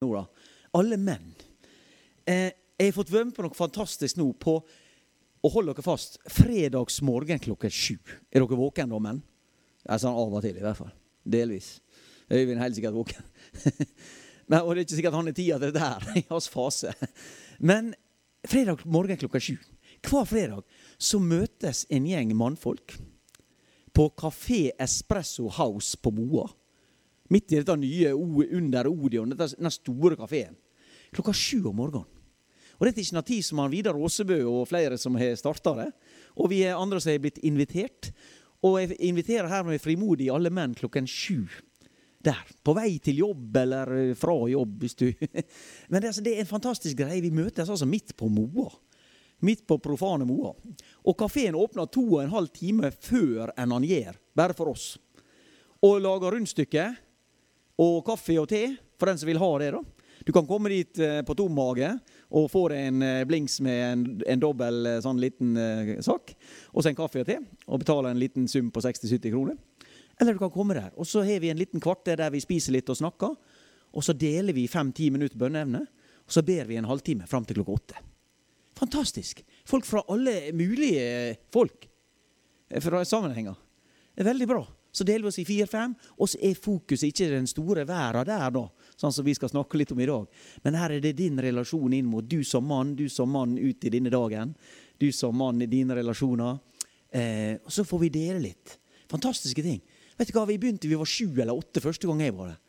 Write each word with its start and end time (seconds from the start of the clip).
nå, 0.00 0.14
da. 0.14 0.24
Alle 0.78 0.96
menn. 1.00 1.32
Eh, 2.24 2.52
jeg 2.80 2.88
har 2.88 2.96
fått 2.96 3.12
være 3.12 3.28
med 3.28 3.36
på 3.36 3.44
noe 3.44 3.56
fantastisk 3.56 4.16
nå 4.20 4.30
på 4.40 4.60
Og 5.40 5.54
hold 5.54 5.70
dere 5.70 5.80
fast. 5.80 6.18
Fredagsmorgen 6.28 7.40
klokka 7.40 7.70
sju. 7.72 7.94
Er 8.28 8.42
dere 8.42 8.58
våkne 8.60 8.84
da, 8.90 8.98
menn? 9.00 9.22
Sånn 9.88 10.12
av 10.12 10.34
og 10.36 10.42
til, 10.44 10.58
i 10.58 10.64
hvert 10.64 10.76
fall. 10.76 10.90
Delvis. 11.24 11.78
Øyvind 12.28 12.58
er 12.58 12.66
helt 12.66 12.76
sikkert 12.76 12.98
våken. 12.98 13.24
Men, 14.50 14.58
og 14.60 14.74
det 14.74 14.82
er 14.82 14.84
ikke 14.84 14.98
sikkert 14.98 15.16
han 15.16 15.30
har 15.30 15.36
tida 15.38 15.56
til 15.62 15.72
det 15.72 15.80
der 15.80 16.10
i 16.20 16.24
hans 16.28 16.50
fase. 16.52 16.92
Men 17.56 17.94
fredag 18.44 18.84
morgen 18.84 19.16
klokka 19.22 19.40
sju. 19.40 19.56
Hver 20.04 20.28
fredag 20.28 20.68
så 21.00 21.22
møtes 21.24 21.86
en 21.88 22.08
gjeng 22.08 22.36
mannfolk 22.36 22.98
på 23.96 24.10
Kafé 24.20 24.74
Espresso 24.76 25.48
House 25.56 25.96
på 25.96 26.12
Moa. 26.20 26.50
Midt 27.30 27.52
i 27.52 27.60
dette 27.60 27.76
nye 27.78 28.12
under 28.14 28.88
Odeon, 28.90 29.36
denne 29.38 29.70
store 29.70 30.18
kafeen. 30.18 30.56
Klokka 31.14 31.34
sju 31.34 31.62
om 31.70 31.78
morgenen. 31.78 32.08
Og 32.80 32.86
Dette 32.88 33.02
er 33.02 33.04
ikke 33.04 33.18
noe 33.18 33.28
tid 33.28 33.44
som 33.44 33.60
han 33.60 33.72
Vidar 33.72 33.96
Aasebø 33.98 34.38
og 34.48 34.68
flere 34.70 34.96
som 34.98 35.18
har 35.20 35.34
starta 35.36 35.74
det. 35.76 35.90
Og 36.40 36.48
vi 36.48 36.62
er 36.64 36.78
andre 36.80 37.00
som 37.02 37.12
har 37.12 37.20
blitt 37.20 37.42
invitert. 37.44 38.08
Og 38.64 38.78
jeg 38.80 38.96
inviterer 39.04 39.50
her 39.52 39.66
med 39.68 39.82
frimodig 39.82 40.30
alle 40.32 40.52
menn 40.52 40.72
klokken 40.76 41.08
sju. 41.08 41.44
Der. 42.24 42.40
På 42.64 42.72
vei 42.76 42.98
til 43.04 43.20
jobb 43.20 43.56
eller 43.56 43.92
fra 44.18 44.34
jobb, 44.48 44.74
hvis 44.82 44.96
du 44.96 45.06
Men 45.90 46.00
det, 46.00 46.08
altså, 46.10 46.24
det 46.24 46.34
er 46.34 46.42
en 46.42 46.48
fantastisk 46.48 46.98
greie. 46.98 47.20
Vi 47.24 47.32
møtes 47.32 47.68
altså 47.68 47.88
midt 47.88 48.16
på 48.16 48.28
Moa. 48.32 48.72
Midt 49.44 49.66
på 49.68 49.76
profane 49.80 50.24
Moa. 50.28 50.54
Og 51.04 51.18
kafeen 51.20 51.56
åpner 51.56 51.88
to 51.92 52.06
og 52.14 52.24
en 52.24 52.32
halv 52.32 52.48
time 52.56 52.90
før 52.96 53.52
enn 53.60 53.76
han 53.76 53.88
gjør. 53.88 54.16
Bare 54.36 54.56
for 54.56 54.72
oss. 54.72 54.94
Og 55.84 56.00
lager 56.00 56.32
rundstykke 56.36 56.90
og 57.80 58.02
kaffe 58.06 58.36
og 58.40 58.48
te, 58.50 58.64
for 59.00 59.10
den 59.10 59.20
som 59.20 59.30
vil 59.30 59.40
ha 59.40 59.50
det. 59.62 59.70
da. 59.76 59.82
Du 60.26 60.32
kan 60.36 60.48
komme 60.48 60.68
dit 60.72 60.98
eh, 61.00 61.22
på 61.24 61.36
tom 61.38 61.54
mage 61.56 61.88
og 62.36 62.50
få 62.52 62.66
deg 62.72 62.90
en 62.90 63.04
eh, 63.06 63.22
blings 63.28 63.56
med 63.64 63.80
en, 63.86 64.04
en 64.28 64.42
dobbel 64.42 64.90
sånn 65.02 65.20
liten 65.22 65.56
sak. 66.04 66.34
Og 66.74 66.82
så 66.84 66.90
en 66.90 66.98
kaffe 66.98 67.24
og 67.24 67.30
te. 67.30 67.38
Og 67.66 67.80
betale 67.80 68.12
en 68.12 68.20
liten 68.20 68.48
sum 68.50 68.68
på 68.74 68.82
60-70 68.84 69.32
kroner. 69.32 69.56
Eller 70.20 70.36
du 70.36 70.42
kan 70.42 70.52
komme 70.52 70.76
der. 70.76 70.92
Og 71.00 71.08
så 71.08 71.24
har 71.24 71.40
vi 71.40 71.48
en 71.48 71.58
liten 71.58 71.80
kvarter 71.80 72.20
der 72.20 72.32
vi 72.34 72.42
spiser 72.44 72.76
litt 72.76 72.90
og 72.92 72.98
snakker. 73.00 73.32
Og 73.96 74.04
så 74.04 74.12
deler 74.14 74.54
vi 74.54 74.68
fem-ti 74.70 75.08
minutter 75.10 75.40
bønneevne. 75.40 75.80
Og 76.26 76.34
så 76.34 76.44
ber 76.46 76.68
vi 76.68 76.76
en 76.78 76.88
halvtime 76.88 77.26
fram 77.26 77.46
til 77.48 77.56
klokka 77.58 77.78
åtte. 77.78 78.02
Fantastisk. 78.78 79.40
Folk 79.68 79.88
fra 79.88 80.04
alle 80.12 80.52
mulige 80.56 81.36
folk. 81.52 81.88
Fra 82.84 83.02
sammenhenger. 83.04 83.56
Det 84.14 84.22
er 84.22 84.30
veldig 84.30 84.48
bra. 84.50 84.60
Så 84.90 85.06
deler 85.06 85.26
vi 85.26 85.30
oss 85.30 85.38
i 85.38 85.46
fire-fem, 85.46 85.94
og 86.18 86.28
så 86.32 86.38
er 86.42 86.58
fokuset 86.58 87.10
ikke 87.10 87.30
den 87.30 87.46
store 87.46 87.86
verden 87.88 88.26
der, 88.26 88.50
da 88.54 88.66
sånn 89.00 89.14
som 89.14 89.24
vi 89.24 89.34
skal 89.36 89.50
snakke 89.52 89.78
litt 89.80 89.92
om 89.94 90.00
i 90.02 90.08
dag. 90.08 90.26
Men 90.64 90.76
her 90.78 90.96
er 90.96 91.04
det 91.04 91.16
din 91.18 91.40
relasjon 91.40 91.94
inn 91.96 92.08
mot 92.08 92.26
du 92.26 92.42
som 92.44 92.66
mann, 92.68 92.94
du 92.98 93.06
som 93.12 93.30
mann 93.32 93.56
ut 93.58 93.84
i 93.86 93.92
denne 93.92 94.12
dagen. 94.12 94.54
Du 95.00 95.08
som 95.16 95.36
mann 95.36 95.62
i 95.64 95.68
dine 95.70 95.96
relasjoner. 95.96 96.58
Eh, 97.10 97.56
og 97.64 97.72
så 97.72 97.86
får 97.88 98.04
vi 98.04 98.12
dele 98.12 98.42
litt. 98.44 98.76
Fantastiske 99.10 99.64
ting. 99.64 99.80
Vet 100.18 100.28
du 100.28 100.36
hva, 100.36 100.44
Vi 100.46 100.58
begynte, 100.60 100.88
vi 100.88 100.98
var 101.00 101.08
sju 101.08 101.32
eller 101.32 101.56
åtte 101.56 101.80
første 101.80 102.06
gang 102.06 102.20
jeg 102.20 102.36
var 102.36 102.52
der. 102.52 102.60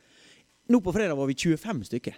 Nå 0.71 0.79
på 0.79 0.93
fredag 0.95 1.19
var 1.19 1.27
vi 1.27 1.35
25 1.35 1.83
stykker. 1.89 2.15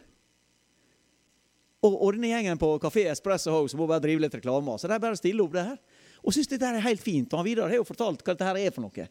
Og, 1.84 1.96
og 1.98 2.14
denne 2.16 2.30
gjengen 2.30 2.60
på 2.62 2.70
Kafé 2.80 3.08
Espresso 3.12 3.52
House 3.52 3.76
må 3.76 3.88
bare 3.90 4.04
drive 4.06 4.22
litt 4.24 4.36
reklame. 4.38 4.78
Så 4.78 4.88
er 4.88 5.02
bare 5.02 5.18
å 5.18 5.20
stille 5.20 5.42
opp 5.44 5.56
det 5.56 5.66
her. 5.68 5.80
Og 6.24 6.36
syns 6.36 6.48
dette 6.48 6.70
er 6.70 6.86
helt 6.86 7.02
fint. 7.04 7.34
Og 7.34 7.42
han 7.42 7.48
Vidar 7.50 7.74
har 7.74 7.82
jo 7.82 7.88
fortalt 7.88 8.22
hva 8.22 8.36
dette 8.36 8.48
her 8.48 8.62
er 8.62 8.76
for 8.76 8.86
noe. 8.86 9.08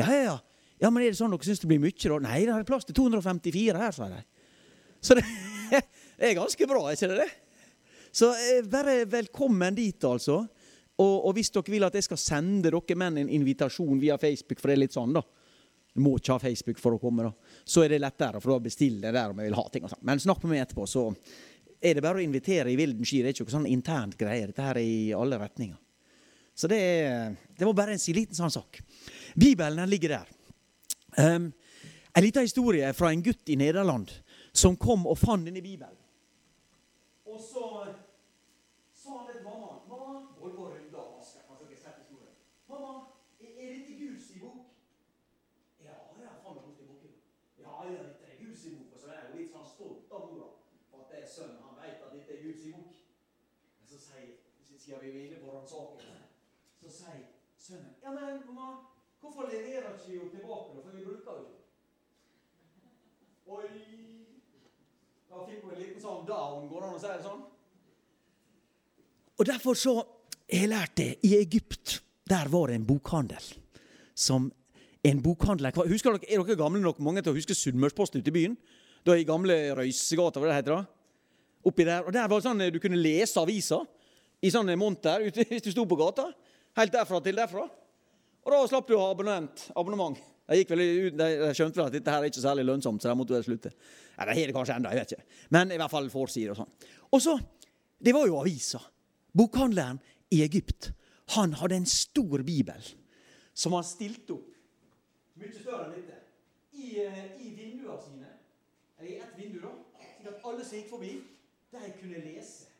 Ja, 0.00 0.08
ja, 0.10 0.22
ja. 0.22 0.38
Ja, 0.82 0.90
men 0.90 1.04
er 1.04 1.12
det 1.12 1.18
sånn 1.18 1.32
dere 1.32 1.46
syns 1.46 1.62
det 1.62 1.68
blir 1.70 1.80
mye, 1.80 1.94
da? 1.94 2.18
Nei, 2.24 2.40
det 2.44 2.54
er 2.54 2.66
plass 2.68 2.86
til 2.88 2.96
254 2.98 3.78
her, 3.80 3.94
sa 3.94 4.08
de. 4.10 4.20
Så 5.04 5.16
det 5.16 5.24
er 6.18 6.36
ganske 6.36 6.68
bra, 6.68 6.82
er 6.88 6.98
ikke 6.98 7.12
det 7.12 7.22
det? 7.22 7.30
Så 8.14 8.30
bare 8.70 9.00
eh, 9.00 9.08
velkommen 9.10 9.74
dit, 9.74 10.04
altså. 10.06 10.42
Og, 10.94 11.14
og, 11.26 11.30
hvis 11.34 11.50
dere 11.54 11.72
vil 11.74 11.86
at 11.86 11.96
jeg 11.98 12.06
skal 12.06 12.20
sende 12.20 12.70
dere 12.70 12.98
menn 12.98 13.22
en 13.22 13.32
invitasjon 13.38 13.98
via 14.02 14.18
Facebook, 14.22 14.60
for 14.60 14.70
det 14.70 14.76
er 14.76 14.84
litt 14.84 14.94
sånn, 14.94 15.16
da 15.16 15.24
Du 15.94 16.02
må 16.02 16.16
ikke 16.18 16.34
ha 16.34 16.42
Facebook 16.42 16.78
for 16.82 16.96
å 16.96 16.98
komme, 16.98 17.22
da. 17.22 17.60
Så 17.62 17.84
er 17.84 17.94
det 17.94 18.00
lettere, 18.02 18.40
for 18.42 18.56
da 18.56 18.62
bestiller 18.66 19.08
jeg 19.08 19.14
der 19.14 19.30
om 19.30 19.38
jeg 19.38 19.50
vil 19.50 19.58
ha 19.60 19.64
ting. 19.70 19.84
og 19.86 19.92
sånn. 19.92 20.02
Men 20.02 20.22
snakk 20.22 20.42
med 20.42 20.50
meg 20.50 20.64
etterpå, 20.64 20.86
så 20.90 21.04
er 21.78 21.94
det 21.94 22.02
bare 22.02 22.18
å 22.18 22.24
invitere 22.24 22.72
i 22.72 22.78
vilden 22.78 23.06
sky. 23.06 23.20
Det 23.22 23.30
er 23.30 23.36
ikke 23.36 23.46
noe 23.46 23.54
sånn 23.54 23.70
internt 23.70 24.16
greier. 24.18 24.50
Dette 24.50 24.64
her 24.66 24.80
er 24.80 24.82
i 24.82 25.12
alle 25.14 25.38
retninger. 25.38 25.78
Så 26.54 26.70
det, 26.70 26.80
det 27.58 27.66
var 27.66 27.74
bare 27.74 27.96
en 27.96 28.14
liten 28.14 28.36
sånn 28.38 28.52
sak. 28.54 28.80
Bibelen 29.34 29.82
den 29.82 29.90
ligger 29.90 30.18
der. 30.18 30.30
Um, 31.18 31.50
en 32.14 32.22
liten 32.22 32.46
historie 32.46 32.92
fra 32.94 33.10
en 33.10 33.22
gutt 33.22 33.48
i 33.50 33.56
Nederland 33.58 34.12
som 34.54 34.76
kom 34.78 35.06
og 35.10 35.18
fant 35.18 35.46
denne 35.46 35.62
Bibelen. 35.62 35.98
Og 37.26 37.40
så 37.42 37.64
sa 38.94 39.18
han 39.18 39.26
til 39.32 39.42
mamma 39.42 39.80
mamma, 39.90 40.20
mamma, 42.68 42.94
er 43.64 43.74
dette 43.74 43.98
Guds 43.98 44.30
bok? 44.40 44.58
Ja, 45.82 45.96
ja, 46.22 46.30
faen 46.44 46.60
meg 46.62 46.80
i 46.82 46.86
boken. 46.86 47.14
Ja, 47.58 47.76
ja, 47.88 47.98
dette 47.98 48.30
er 48.30 48.38
Guds 48.44 48.66
bok. 48.70 48.94
Og 48.94 49.00
så 49.02 49.10
er 49.10 49.22
hun 49.26 49.38
litt 49.40 49.54
sånn 49.54 49.70
stolt 49.74 50.12
av 50.14 50.26
mora 50.30 50.50
for 50.90 51.02
at 51.02 51.14
det 51.14 51.22
er 51.24 51.30
sønnen. 51.34 51.62
Han 51.66 51.80
vet 51.82 52.04
at 52.04 52.14
dette 52.14 52.36
er 52.36 52.42
Guds 52.46 52.66
bok. 52.70 52.98
Men 53.78 53.90
så 53.90 54.02
sier, 54.06 54.36
siden 54.78 55.02
vi 55.02 55.14
er 55.14 55.24
inne 55.26 55.42
på 55.42 55.62
sier 55.66 56.13
sønnen 57.64 57.94
Ja, 58.02 58.12
men 58.12 58.42
mamma 58.46 58.72
Hvorfor 59.24 59.48
leverer 59.48 59.94
ikke 59.96 60.14
jo 60.18 60.28
tilbake, 60.28 60.82
for 60.84 60.90
vi 60.92 61.04
bruker 61.04 61.38
jo 61.38 61.44
ikke 61.44 61.62
Oi! 63.54 63.68
Da 65.28 65.42
fikk 65.48 65.64
hun 65.64 65.72
en 65.74 65.80
liten 65.80 66.00
sånn 66.00 66.26
down. 66.28 66.68
Går 66.70 66.80
det 66.80 66.88
an 66.88 66.96
å 66.96 67.00
si 67.02 67.08
det 67.10 67.24
sånn? 67.24 67.40
Og 69.34 69.48
Derfor 69.48 69.76
så 69.76 69.94
jeg 70.48 70.70
lærte 70.70 71.02
det. 71.02 71.08
I 71.26 71.34
Egypt 71.40 71.98
der 72.30 72.48
var 72.52 72.70
det 72.70 72.78
en 72.78 72.86
bokhandel. 72.88 73.48
Som 74.14 74.52
en 75.04 75.20
bokhandler 75.20 75.74
Husker 75.90 76.14
dere, 76.14 76.30
Er 76.30 76.44
dere 76.44 76.56
gamle 76.56 76.80
nok 76.80 77.00
mange 77.04 77.20
til 77.22 77.34
å 77.34 77.36
huske 77.36 77.56
Sunnmørsposten 77.56 78.22
ute 78.22 78.32
i 78.32 78.36
byen? 78.36 78.56
Da 79.04 79.16
I 79.18 79.26
gamle 79.28 79.74
Røysegata, 79.76 80.40
hva 80.40 80.48
det 80.48 80.60
heter 80.60 80.76
da? 80.76 80.84
Oppi 81.64 81.84
der. 81.84 82.06
Og 82.06 82.12
Der 82.12 82.28
var 82.28 82.40
det 82.40 82.46
sånn 82.46 82.64
du 82.72 82.80
kunne 82.80 83.00
lese 83.00 83.40
aviser 83.40 83.84
i 84.40 84.52
sånne 84.52 84.76
monter 84.80 85.26
ute, 85.26 85.44
hvis 85.50 85.66
du 85.66 85.72
sto 85.72 85.84
på 85.88 85.98
gata. 86.00 86.30
Helt 86.78 86.94
derfra 86.94 87.20
til 87.22 87.38
derfra. 87.38 87.64
Og 88.44 88.52
da 88.52 88.62
slapp 88.68 88.88
du 88.88 88.96
å 88.96 89.02
ha 89.02 89.10
abonnent, 89.14 89.68
abonnement. 89.76 90.18
De, 90.44 90.58
gikk 90.58 90.74
vel 90.74 90.82
ut, 90.84 91.14
de, 91.16 91.28
skjønte 91.56 91.80
vel 91.80 91.86
at 91.88 91.94
dette 91.94 92.12
her 92.12 92.24
er 92.24 92.32
ikke 92.32 92.42
særlig 92.44 92.66
lønnsomt, 92.68 93.00
så 93.00 93.08
de 93.08 93.16
måtte 93.16 93.36
vel 93.36 93.46
slutte. 93.46 93.70
Ja, 94.18 94.26
De 94.26 94.34
har 94.36 94.50
det 94.50 94.56
kanskje 94.56 94.76
enda, 94.76 94.92
jeg 94.92 95.04
vet 95.04 95.14
ikke. 95.16 95.38
Men 95.56 95.72
i 95.72 95.78
hvert 95.80 95.92
fall 95.92 96.10
forsider 96.12 96.52
og 96.52 96.60
sånn. 96.62 96.74
Og 97.10 97.22
så, 97.24 97.38
Det 98.04 98.12
var 98.12 98.26
jo 98.28 98.36
avisa. 98.36 98.82
Bokhandleren 99.32 99.96
i 100.34 100.42
Egypt 100.44 100.90
han 101.32 101.54
hadde 101.56 101.78
en 101.78 101.86
stor 101.88 102.42
bibel 102.44 102.82
som 103.56 103.72
han 103.72 103.86
stilte 103.86 104.34
opp 104.34 104.50
mye 105.40 105.54
større 105.54 105.86
enn 105.86 105.94
dette 105.94 106.18
i, 106.74 107.00
eh, 107.00 107.22
i 107.40 107.54
vinduene 107.56 107.96
sine. 108.02 108.28
Eller 108.98 109.10
i 109.10 109.16
ett 109.22 109.38
vindu, 109.38 109.60
da. 109.62 109.72
Slik 110.18 110.28
at 110.28 110.44
alle 110.44 110.64
som 110.64 110.78
gikk 110.78 110.90
forbi, 110.90 111.14
de 111.72 111.90
kunne 112.00 112.20
lese. 112.26 112.73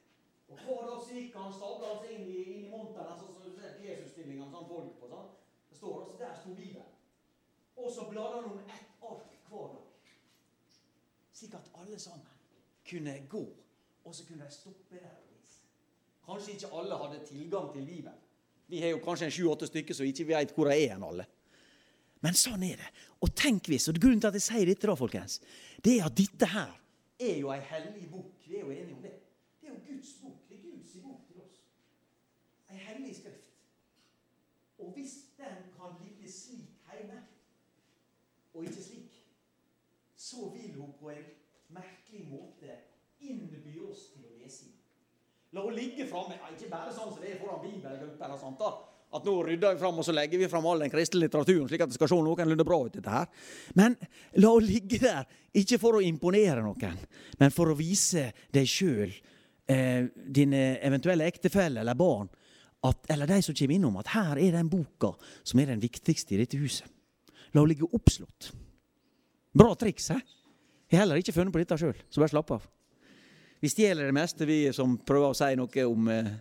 Og 0.66 0.78
hva 0.78 0.86
da 0.88 0.98
så 1.02 1.16
gikk 1.16 1.36
han 1.38 1.52
stabla 1.52 1.94
seg 2.00 2.12
inn 2.16 2.28
i, 2.30 2.42
inn 2.54 2.66
i 2.66 2.70
monteren, 2.72 3.18
sånn 3.18 3.32
som 3.34 3.56
så, 3.56 3.72
Jesus-stillingene 3.84 4.50
sånn 4.52 4.68
folk 4.68 4.92
på. 5.00 5.10
sånn. 5.10 5.32
Det 5.70 5.78
står 5.78 5.96
altså, 6.00 6.18
Der 6.20 6.36
sto 6.40 6.54
Bibelen. 6.54 6.92
Og 7.76 7.90
så 7.90 8.06
bladde 8.10 8.40
han 8.40 8.50
om 8.52 8.58
ett 8.64 9.04
ark 9.10 9.32
hver 9.48 9.72
dag. 9.74 10.12
Slik 11.34 11.56
at 11.58 11.70
alle 11.80 11.98
sammen 11.98 12.30
kunne 12.86 13.16
gå, 13.28 13.44
og 14.04 14.14
så 14.14 14.26
kunne 14.28 14.46
de 14.46 14.54
stoppe 14.54 15.00
der 15.00 15.10
og 15.10 15.32
lese. 15.32 15.64
Kanskje 16.24 16.54
ikke 16.54 16.70
alle 16.78 17.00
hadde 17.02 17.24
tilgang 17.26 17.72
til 17.72 17.86
Bibelen. 17.86 18.20
Vi 18.70 18.80
har 18.80 18.94
jo 18.94 19.02
kanskje 19.04 19.28
en 19.28 19.34
sju-åtte 19.34 19.66
stykker 19.68 19.96
som 19.96 20.06
ikke 20.06 20.28
vet 20.30 20.54
hvor 20.54 20.70
de 20.70 20.78
er 20.78 20.94
hen 20.94 21.04
alle. 21.04 21.26
Men 22.24 22.38
sånn 22.38 22.62
er 22.64 22.78
det. 22.80 22.94
Og 23.20 23.34
tenk 23.36 23.68
hvis, 23.68 23.90
og 23.90 23.98
Grunnen 24.00 24.22
til 24.22 24.30
at 24.30 24.38
jeg 24.38 24.46
sier 24.46 24.70
dette, 24.70 24.88
da, 24.88 24.94
folkens, 24.96 25.40
det 25.84 25.98
er 25.98 26.06
at 26.06 26.16
dette 26.16 26.48
her 26.54 26.72
er 27.24 27.38
jo 27.40 27.50
ei 27.52 27.60
hellig 27.60 28.08
bok. 28.10 28.32
Vi 28.46 28.56
er 28.56 28.64
jo 28.64 28.70
enige 28.70 28.94
om. 28.96 29.02
Det 29.02 29.68
er 29.68 29.72
jo 29.72 29.80
Guds 29.88 30.12
bok. 30.22 30.38
Det 30.48 30.56
er 30.56 30.62
Guds 30.62 30.96
bok 31.02 31.20
til 31.28 31.40
oss. 31.44 31.60
Ei 32.70 32.80
hellig 32.88 33.16
skrift. 33.16 33.52
Og 34.78 34.83
hvis 34.94 35.14
den 35.38 35.68
kan 35.76 35.96
ligge 36.02 36.30
slik 36.30 36.74
hjemme, 36.90 37.20
og 38.54 38.64
ikke 38.64 38.82
slik, 38.82 39.20
så 40.16 40.48
vil 40.54 40.74
hun 40.78 40.94
på 41.00 41.10
en 41.10 41.26
merkelig 41.74 42.24
måte 42.30 42.78
innby 43.20 43.78
oss 43.88 44.08
til 44.14 44.24
å 44.28 44.38
lese 44.38 44.68
den. 44.68 44.80
La 45.54 45.62
henne 45.62 45.78
ligge 45.78 46.06
framme, 46.10 46.38
ikke 46.54 46.70
bare 46.70 46.94
sånn 46.94 47.12
som 47.12 47.22
det 47.22 47.34
er 47.34 47.40
foran 47.42 47.62
bibelgrupper. 47.62 48.32
og 48.34 48.40
sånt 48.40 48.62
da, 48.62 48.70
at 49.14 49.26
nå 49.26 49.34
rydder 49.46 49.76
vi 49.76 49.82
fram 49.82 49.98
og 49.98 50.06
så 50.06 50.14
legger 50.14 50.40
vi 50.40 50.48
fram 50.50 50.66
all 50.66 50.82
den 50.82 50.90
kristne 50.90 51.20
litteraturen, 51.22 51.68
slik 51.70 51.84
at 51.84 51.92
det 51.92 51.98
skal 51.98 52.10
se 52.10 52.18
noenlunde 52.18 52.66
bra 52.66 52.80
ut. 52.86 52.96
dette 52.96 53.10
her. 53.10 53.28
Men 53.74 53.94
la 54.42 54.50
henne 54.56 54.66
ligge 54.66 54.98
der, 55.02 55.28
ikke 55.54 55.78
for 55.82 55.98
å 55.98 56.02
imponere 56.02 56.64
noen, 56.64 56.98
men 57.38 57.54
for 57.54 57.70
å 57.70 57.78
vise 57.78 58.32
deg 58.54 58.66
sjøl, 58.66 59.14
eh, 59.68 60.06
dine 60.14 60.80
eventuelle 60.82 61.26
ektefelle 61.30 61.80
eller 61.80 61.94
barn, 61.94 62.28
at, 62.84 63.06
eller 63.10 63.30
de 63.30 63.40
som 63.42 63.56
kommer 63.56 63.78
innom, 63.78 63.96
at 64.00 64.12
her 64.12 64.40
er 64.40 64.56
den 64.58 64.70
boka 64.72 65.14
som 65.42 65.60
er 65.60 65.72
den 65.72 65.82
viktigste 65.82 66.36
i 66.36 66.40
dette 66.42 66.60
huset. 66.60 66.88
La 67.54 67.62
henne 67.62 67.70
ligge 67.70 67.88
oppslått. 67.94 68.50
Bra 69.54 69.74
triks, 69.78 70.10
hæ? 70.10 70.18
Jeg 70.90 70.98
har 70.98 71.06
heller 71.06 71.20
ikke 71.22 71.34
funnet 71.34 71.54
på 71.54 71.62
dette 71.62 71.78
sjøl, 71.80 71.96
så 72.10 72.22
bare 72.22 72.32
slapp 72.34 72.50
av. 72.56 72.66
Vi 73.64 73.70
stjeler 73.72 74.10
det 74.10 74.16
meste, 74.16 74.46
vi 74.46 74.58
som 74.76 74.98
prøver 75.00 75.32
å 75.32 75.38
si 75.38 75.54
noe 75.56 75.86
om 75.88 76.10
eh, 76.12 76.34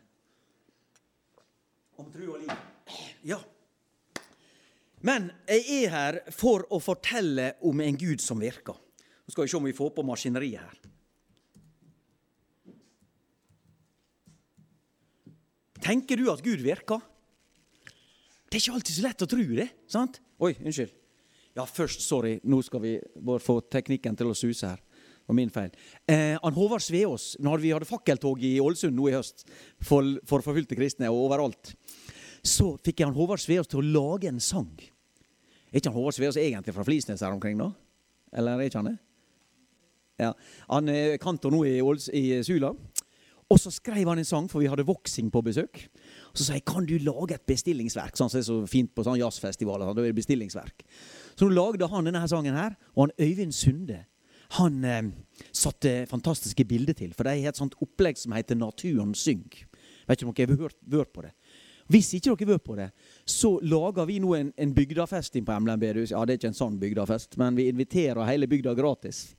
om 2.02 2.10
tru 2.12 2.26
og 2.34 2.42
liv. 2.42 2.54
Ja. 3.28 3.40
Men 5.04 5.30
jeg 5.48 5.84
er 5.84 5.94
her 5.94 6.20
for 6.36 6.66
å 6.74 6.80
fortelle 6.84 7.54
om 7.68 7.82
en 7.84 8.00
Gud 8.00 8.24
som 8.24 8.42
virker. 8.42 8.76
Nå 9.24 9.32
skal 9.34 9.46
vi 9.46 9.52
se 9.52 9.60
om 9.60 9.68
vi 9.68 9.76
får 9.76 9.94
på 9.96 10.06
maskineriet 10.08 10.64
her. 10.64 10.93
Tenker 15.84 16.20
du 16.20 16.30
at 16.32 16.44
Gud 16.44 16.64
virker? 16.64 17.02
Det 18.48 18.60
er 18.60 18.62
ikke 18.62 18.76
alltid 18.78 18.96
så 18.96 19.04
lett 19.04 19.24
å 19.26 19.28
tro 19.28 19.44
det. 19.58 19.70
sant? 19.90 20.20
Oi, 20.40 20.54
unnskyld. 20.62 20.94
Ja, 21.58 21.66
først, 21.70 22.02
sorry. 22.06 22.38
Nå 22.50 22.62
skal 22.66 22.82
vi 22.82 22.94
bare 23.22 23.44
få 23.44 23.60
teknikken 23.72 24.16
til 24.18 24.32
å 24.32 24.38
suse 24.38 24.70
her. 24.72 24.80
Det 24.80 25.32
var 25.32 25.38
min 25.38 25.52
feil. 25.54 25.70
Eh, 26.10 26.36
han 26.42 26.56
Håvard 26.56 26.84
Sveås, 26.84 27.34
når 27.44 27.62
vi 27.64 27.72
hadde 27.76 27.88
fakkeltog 27.88 28.42
i 28.44 28.58
Ålesund 28.64 28.96
nå 28.98 29.08
i 29.10 29.16
høst 29.16 29.46
for, 29.80 30.08
for 30.28 30.44
forfulgte 30.46 30.76
kristne 30.76 31.12
og 31.12 31.28
overalt, 31.28 31.74
så 32.44 32.74
fikk 32.84 33.00
jeg 33.02 33.10
han 33.10 33.16
Håvard 33.16 33.44
Sveås 33.44 33.72
til 33.72 33.80
å 33.80 33.88
lage 33.88 34.32
en 34.32 34.42
sang. 34.44 34.72
Er 35.72 35.80
ikke 35.80 35.94
han 35.94 35.98
Håvard 35.98 36.18
Sveås 36.18 36.40
egentlig 36.42 36.76
fra 36.76 36.86
Flisnes 36.88 37.24
her 37.24 37.36
omkring, 37.36 37.60
da? 37.62 37.72
Eller 38.36 38.60
er 38.60 38.72
ikke 38.72 38.82
han 38.82 38.92
det? 38.92 38.98
Ja. 40.22 40.34
Han 40.70 40.92
er 40.92 41.18
kantor 41.22 41.54
nå 41.56 41.64
i, 41.70 41.78
Åls 41.82 42.10
i 42.14 42.44
Sula. 42.46 42.74
Og 43.54 43.60
så 43.62 43.70
skrev 43.70 44.08
han 44.10 44.18
en 44.18 44.26
sang, 44.26 44.48
for 44.50 44.64
vi 44.64 44.70
hadde 44.72 44.86
Voksing 44.88 45.30
på 45.30 45.44
besøk. 45.46 45.84
Og 46.32 46.40
Så 46.40 46.48
sa 46.48 46.56
jeg 46.58 46.66
kan 46.66 46.88
du 46.90 46.96
lage 46.98 47.36
et 47.36 47.46
bestillingsverk, 47.46 48.18
sånn 48.18 48.32
som 48.32 48.40
er 48.40 48.48
så 48.48 48.56
fint 48.70 48.90
på 48.96 49.06
sånn 49.06 49.20
jazzfestivaler. 49.20 49.94
Det 49.94 50.08
er 50.10 50.18
bestillingsverk. 50.18 50.82
Så 51.38 51.46
nå 51.46 51.54
lagde 51.54 51.90
han 51.92 52.10
denne 52.10 52.24
sangen 52.30 52.58
her, 52.58 52.74
og 52.96 53.06
han 53.06 53.16
Øyvind 53.22 53.54
Sunde 53.54 54.06
han 54.58 54.84
eh, 54.86 55.04
satte 55.52 56.06
fantastiske 56.10 56.66
bilder 56.66 56.94
til. 56.98 57.14
For 57.18 57.26
de 57.26 57.42
har 57.42 57.54
et 57.54 57.60
sånt 57.60 57.78
opplegg 57.82 58.20
som 58.22 58.36
heter 58.38 58.58
Naturen 58.60 59.14
syng. 59.18 59.46
Vet 60.08 60.20
ikke 60.20 60.30
om 60.30 60.36
dere 60.38 60.58
har 60.58 60.68
hørt, 61.00 61.14
på 61.14 61.24
det. 61.26 61.34
Hvis 61.92 62.14
ikke 62.14 62.34
dere 62.34 62.46
har 62.46 62.54
hørt 62.54 62.66
på 62.68 62.78
det, 62.78 62.90
så 63.26 63.56
lager 63.62 64.10
vi 64.10 64.20
nå 64.24 64.34
en, 64.38 64.52
en 64.58 64.74
bygdafest 64.76 65.40
på 65.40 65.56
Emlen. 65.56 65.82
Ja, 65.82 66.26
det 66.26 66.36
er 66.36 66.42
ikke 66.42 66.52
en 66.54 66.60
sånn 66.60 66.80
bygdafest, 66.82 67.38
men 67.42 67.58
vi 67.58 67.70
inviterer 67.72 68.30
hele 68.30 68.50
bygda 68.50 68.76
gratis. 68.78 69.32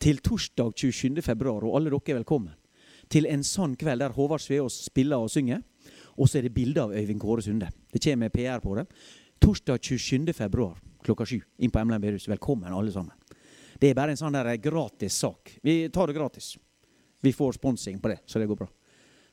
Til 0.00 0.18
torsdag 0.24 0.74
27. 0.74 1.22
februar, 1.22 1.66
og 1.66 1.76
alle 1.76 1.92
dere 1.92 2.16
er 2.16 2.22
velkommen. 2.22 2.59
Til 3.10 3.26
en 3.26 3.42
sånn 3.42 3.74
kveld 3.74 4.04
der 4.04 4.14
Håvard 4.14 4.42
Sveås 4.42 4.76
spiller 4.86 5.18
og 5.18 5.32
synger. 5.32 5.64
Og 6.20 6.28
så 6.30 6.38
er 6.38 6.46
det 6.46 6.54
bilde 6.54 6.82
av 6.84 6.92
Øyvind 6.94 7.20
Kåre 7.22 7.42
Sunde. 7.42 7.70
Det 7.90 8.02
kommer 8.04 8.30
PR 8.30 8.62
på 8.62 8.76
det. 8.78 8.86
Torsdag 9.42 9.80
27. 9.82 10.32
februar 10.36 10.78
klokka 11.02 11.26
sju 11.26 11.40
inn 11.58 11.72
på 11.72 11.82
MLM 11.82 12.02
bedehus. 12.02 12.28
Velkommen, 12.28 12.70
alle 12.72 12.92
sammen. 12.92 13.16
Det 13.80 13.90
er 13.90 13.96
bare 13.96 14.12
en 14.14 14.20
sånn 14.20 14.36
der 14.36 14.52
gratis 14.60 15.16
sak. 15.24 15.56
Vi 15.64 15.88
tar 15.88 16.10
det 16.10 16.18
gratis. 16.18 16.52
Vi 17.24 17.32
får 17.32 17.56
sponsing 17.56 17.98
på 18.00 18.12
det, 18.12 18.20
så 18.26 18.38
det 18.38 18.46
går 18.46 18.60
bra. 18.60 18.68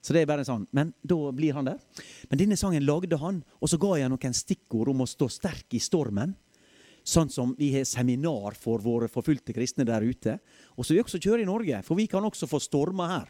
Så 0.02 0.16
det 0.16 0.24
er 0.24 0.30
bare 0.30 0.46
en 0.46 0.50
sånn. 0.50 0.66
Men 0.72 0.94
da 1.04 1.18
blir 1.36 1.58
han 1.58 1.68
der. 1.68 1.78
Men 2.32 2.40
denne 2.40 2.58
sangen 2.58 2.86
lagde 2.88 3.20
han, 3.20 3.42
og 3.60 3.70
så 3.70 3.78
ga 3.82 3.98
jeg 4.00 4.10
noen 4.10 4.36
stikkord 4.36 4.94
om 4.94 5.04
å 5.04 5.10
stå 5.10 5.28
sterk 5.32 5.76
i 5.78 5.84
stormen. 5.84 6.34
Sånn 7.08 7.30
som 7.32 7.54
vi 7.60 7.70
har 7.76 7.86
seminar 7.88 8.56
for 8.60 8.82
våre 8.84 9.08
forfulgte 9.12 9.54
kristne 9.56 9.86
der 9.88 10.04
ute. 10.08 10.40
Og 10.76 10.88
så 10.88 10.96
vi 10.96 11.04
også 11.04 11.22
kjører 11.22 11.44
i 11.44 11.50
Norge, 11.50 11.84
for 11.88 12.00
vi 12.00 12.08
kan 12.10 12.26
også 12.26 12.50
få 12.50 12.60
stormer 12.64 13.14
her. 13.14 13.30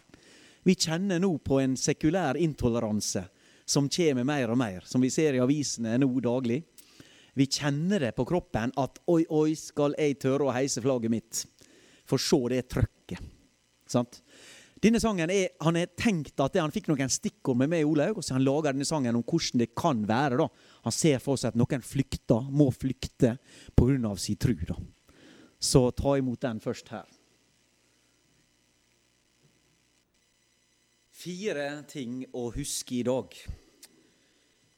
Vi 0.68 0.75
kjenner 0.75 1.22
nå 1.24 1.30
på 1.40 1.62
en 1.64 1.78
sekulær 1.80 2.36
intoleranse 2.44 3.22
som 3.64 3.86
kommer 3.88 4.25
mer 4.28 4.52
og 4.52 4.58
mer, 4.60 4.84
som 4.84 5.00
vi 5.00 5.08
ser 5.14 5.38
i 5.38 5.40
avisene 5.40 5.94
nå 6.02 6.10
daglig. 6.19 6.58
Vi 7.40 7.46
kjenner 7.48 8.04
det 8.04 8.10
på 8.18 8.25
kroppen 8.28 8.74
at 8.75 9.00
oi, 9.08 9.22
oi, 9.31 9.54
skal 9.56 9.96
jeg 9.96 10.18
tørre 10.19 10.50
å 10.50 10.56
heise 10.56 10.84
flagget 10.84 11.14
mitt? 11.14 11.44
For 12.08 12.19
se 12.19 12.40
det 12.52 12.66
trøkket. 12.74 13.22
Sant? 13.88 14.19
Denne 14.84 15.00
sangen 15.00 15.31
er, 15.31 15.56
Han 15.64 15.80
har 15.80 15.88
tenkt 15.96 16.36
at 16.44 16.54
det, 16.54 16.62
han 16.62 16.75
fikk 16.75 16.92
noen 16.92 17.16
stikkord 17.16 17.62
med 17.64 17.72
meg 17.72 17.86
i 17.86 17.88
Olaug, 17.88 18.19
og 18.19 18.28
så 18.28 18.36
han 18.36 18.44
lager 18.44 18.75
denne 18.75 18.88
sangen 18.90 19.16
om 19.16 19.24
hvordan 19.24 19.64
det 19.64 19.69
kan 19.72 20.04
være. 20.10 20.42
da. 20.42 20.50
Han 20.84 20.98
ser 20.98 21.24
for 21.24 21.40
seg 21.40 21.56
at 21.56 21.62
noen 21.62 21.86
flykter, 21.86 22.44
må 22.52 22.68
flykte 22.75 23.38
pga. 23.72 24.18
sin 24.18 24.36
tru. 24.36 24.58
da. 24.68 24.75
Så 25.60 25.92
ta 25.96 26.18
imot 26.19 26.42
den 26.44 26.60
først 26.60 26.92
her. 26.92 27.08
Fire 31.18 31.69
ting 31.90 32.22
å 32.38 32.50
huske 32.54 33.00
i 33.00 33.06
dag. 33.06 33.34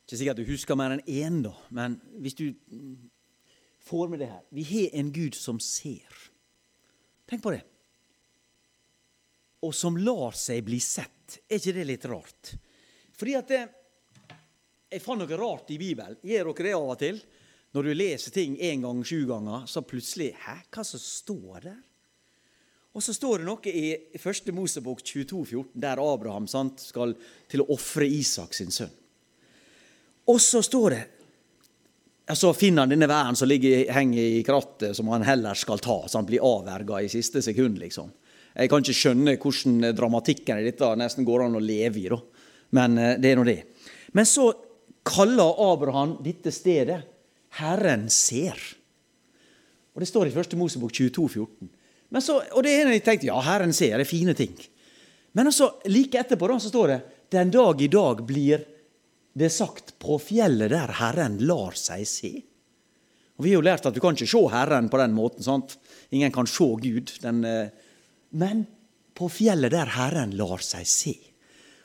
Ikke 0.05 0.17
sikkert 0.17 0.39
du 0.39 0.47
husker 0.47 0.77
mer 0.79 0.95
enn 0.95 1.03
én, 1.03 1.41
da, 1.43 1.51
men 1.75 1.97
hvis 2.23 2.37
du 2.39 2.45
får 3.83 4.07
med 4.11 4.21
det 4.23 4.29
her 4.31 4.45
Vi 4.55 4.63
har 4.69 4.95
en 5.01 5.11
Gud 5.11 5.35
som 5.35 5.59
ser. 5.59 6.15
Tenk 7.27 7.43
på 7.43 7.51
det. 7.53 7.65
Og 9.67 9.75
som 9.75 9.99
lar 9.99 10.37
seg 10.39 10.63
bli 10.63 10.79
sett. 10.79 11.41
Er 11.49 11.59
ikke 11.59 11.75
det 11.75 11.85
litt 11.89 12.07
rart? 12.07 12.53
Fordi 13.19 13.35
at 13.35 13.51
det, 13.51 13.61
Jeg 14.89 15.03
fant 15.03 15.21
noe 15.21 15.37
rart 15.37 15.69
i 15.69 15.77
Bibelen. 15.77 16.17
Gjør 16.23 16.53
dere 16.53 16.65
det 16.65 16.73
av 16.73 16.87
og 16.95 16.97
til? 17.03 17.19
Når 17.75 17.85
du 17.85 17.93
leser 17.93 18.33
ting 18.33 18.55
én 18.57 18.81
gang, 18.81 19.03
sju 19.05 19.27
ganger, 19.29 19.67
så 19.69 19.83
plutselig 19.85 20.31
Hæ, 20.47 20.55
hva 20.71 20.87
som 20.87 21.03
står 21.03 21.67
der? 21.67 21.81
Og 22.97 23.03
så 23.05 23.13
står 23.13 23.41
det 23.41 23.47
noe 23.47 23.71
i 23.71 24.19
første 24.19 24.53
Mosebok 24.55 25.03
22, 25.05 25.43
14, 25.45 25.67
der 25.81 26.01
Abraham 26.01 26.47
sant, 26.49 26.81
skal 26.81 27.13
til 27.49 27.63
å 27.63 27.69
ofre 27.75 28.07
Isak 28.09 28.55
sin 28.57 28.73
sønn. 28.73 28.93
Og 30.29 30.41
så 30.41 30.61
står 30.65 30.95
det 30.95 31.05
så 32.37 32.51
finner 32.53 32.85
han 32.85 32.91
denne 32.91 33.07
væren 33.09 33.37
som 33.37 33.49
henger 33.49 34.21
i 34.21 34.43
krattet, 34.45 34.93
som 34.93 35.07
han 35.09 35.25
heller 35.25 35.57
skal 35.57 35.79
ta, 35.81 36.03
så 36.05 36.19
han 36.19 36.27
blir 36.29 36.43
avverga 36.45 36.99
i 37.01 37.09
siste 37.09 37.41
sekund. 37.41 37.79
liksom. 37.81 38.11
Jeg 38.53 38.69
kan 38.69 38.83
ikke 38.83 38.97
skjønne 38.99 39.33
hvordan 39.41 39.95
dramatikken 39.97 40.61
i 40.61 40.67
dette 40.67 40.89
nesten 40.99 41.25
går 41.25 41.47
an 41.47 41.57
å 41.57 41.63
leve 41.63 42.03
i. 42.03 42.05
da. 42.11 42.19
Men 42.77 42.97
eh, 43.01 43.15
det 43.17 43.31
er 43.31 43.39
nå 43.39 43.45
det. 43.47 43.63
Men 44.13 44.29
så 44.29 44.51
kaller 45.09 45.57
Abraham 45.71 46.19
dette 46.21 46.53
stedet 46.53 47.01
'Herren 47.57 48.05
ser'. 48.13 48.75
Og 49.95 49.99
Det 49.99 50.07
står 50.07 50.27
i 50.27 50.35
1. 50.37 50.53
Mosebok 50.53 50.93
22, 50.93 51.29
14. 51.29 51.69
Så, 52.17 52.39
og 52.41 52.65
det 52.65 52.73
er 52.73 52.87
en 52.87 52.95
jeg 52.95 53.05
tenkte, 53.05 53.29
ja, 53.29 53.37
Herren 53.45 53.73
ser, 53.75 53.99
det 53.99 54.07
er 54.07 54.09
fine 54.09 54.33
ting. 54.37 54.55
Men 55.37 55.51
også, 55.51 55.69
like 55.93 56.17
etterpå 56.17 56.49
da, 56.49 56.57
så 56.57 56.71
står 56.71 56.87
det 56.87 57.01
'Den 57.29 57.51
dag 57.51 57.81
i 57.81 57.87
dag 57.87 58.25
blir' 58.25 58.65
Det 59.37 59.51
sagt 59.51 59.93
'på 59.99 60.17
fjellet 60.19 60.69
der 60.69 60.91
Herren 60.99 61.37
lar 61.45 61.71
seg 61.77 62.01
se'. 62.01 62.43
Og 63.37 63.43
Vi 63.45 63.53
har 63.53 63.61
jo 63.61 63.67
lært 63.69 63.85
at 63.85 63.93
du 63.93 64.01
kan 64.01 64.15
ikke 64.15 64.27
se 64.27 64.49
Herren 64.51 64.89
på 64.89 64.97
den 64.97 65.13
måten. 65.13 65.43
sant? 65.43 65.77
Ingen 66.11 66.31
kan 66.31 66.47
se 66.47 66.65
Gud. 66.81 67.19
Den, 67.21 67.45
eh, 67.45 67.69
men 68.31 68.67
på 69.15 69.29
fjellet 69.29 69.71
der 69.71 69.85
Herren 69.85 70.35
lar 70.35 70.57
seg 70.57 70.85
se. 70.85 71.15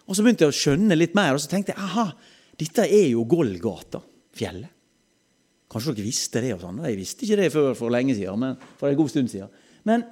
Og 0.08 0.16
Så 0.16 0.22
begynte 0.22 0.44
jeg 0.44 0.48
å 0.48 0.76
skjønne 0.76 0.96
litt 0.96 1.14
mer, 1.14 1.34
og 1.34 1.40
så 1.40 1.48
tenkte 1.48 1.75
jeg 1.75 1.78
aha, 1.78 2.12
dette 2.58 2.82
er 2.82 3.10
jo 3.10 3.25
Golgata, 3.25 4.02
fjellet. 4.34 4.68
Kanskje 5.70 5.94
dere 5.94 6.04
visste 6.04 6.40
det? 6.40 6.54
og 6.54 6.60
sånn. 6.60 6.84
Jeg 6.84 6.96
visste 6.96 7.25
ikke 7.25 7.37
det 7.37 7.52
før 7.52 7.75
for 7.75 7.90
lenge 7.90 8.14
siden, 8.14 8.38
men 8.38 8.56
for 8.76 8.88
en 8.88 8.96
god 8.96 9.10
stund 9.10 9.30
siden. 9.30 9.48
Men 9.84 10.04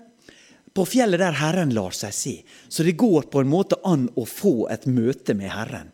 på 0.73 0.87
fjellet 0.88 1.21
der 1.21 1.37
Herren 1.37 1.75
lar 1.76 1.95
seg 1.97 2.14
se. 2.17 2.35
Så 2.69 2.85
det 2.87 2.97
går 3.00 3.29
på 3.33 3.43
en 3.43 3.50
måte 3.52 3.79
an 3.85 4.09
å 4.17 4.25
få 4.29 4.69
et 4.73 4.87
møte 4.88 5.37
med 5.37 5.52
Herren. 5.52 5.93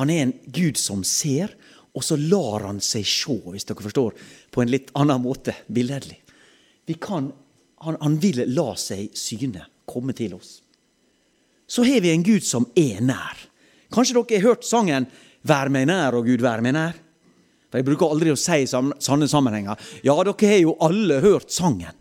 Han 0.00 0.10
er 0.12 0.26
en 0.26 0.34
Gud 0.52 0.78
som 0.80 1.04
ser, 1.06 1.54
og 1.96 2.04
så 2.04 2.18
lar 2.20 2.66
han 2.66 2.82
seg 2.84 3.06
se, 3.08 3.38
hvis 3.52 3.64
dere 3.68 3.86
forstår, 3.86 4.16
på 4.52 4.62
en 4.62 4.72
litt 4.72 4.90
annen 4.98 5.22
måte, 5.24 5.54
billedlig. 5.72 6.18
Han, 7.08 7.32
han 7.80 8.18
vil 8.22 8.42
la 8.52 8.72
seg 8.78 9.14
syne, 9.16 9.64
komme 9.88 10.12
til 10.16 10.36
oss. 10.36 10.58
Så 11.66 11.86
har 11.86 12.02
vi 12.04 12.12
en 12.12 12.26
Gud 12.26 12.44
som 12.46 12.68
er 12.78 13.00
nær. 13.02 13.40
Kanskje 13.94 14.18
dere 14.18 14.40
har 14.40 14.48
hørt 14.50 14.66
sangen 14.66 15.06
'Vær 15.46 15.70
meg 15.70 15.86
nær, 15.86 16.16
og 16.18 16.26
Gud 16.26 16.42
vær 16.42 16.60
meg 16.60 16.74
nær'? 16.74 16.96
For 17.70 17.78
Jeg 17.78 17.86
bruker 17.86 18.10
aldri 18.10 18.32
å 18.32 18.38
si 18.38 18.62
i 18.62 18.66
sånne 18.66 19.28
sammenhenger. 19.30 19.78
Ja, 20.02 20.16
dere 20.24 20.48
har 20.50 20.58
jo 20.58 20.76
alle 20.80 21.20
hørt 21.22 21.50
sangen. 21.54 21.94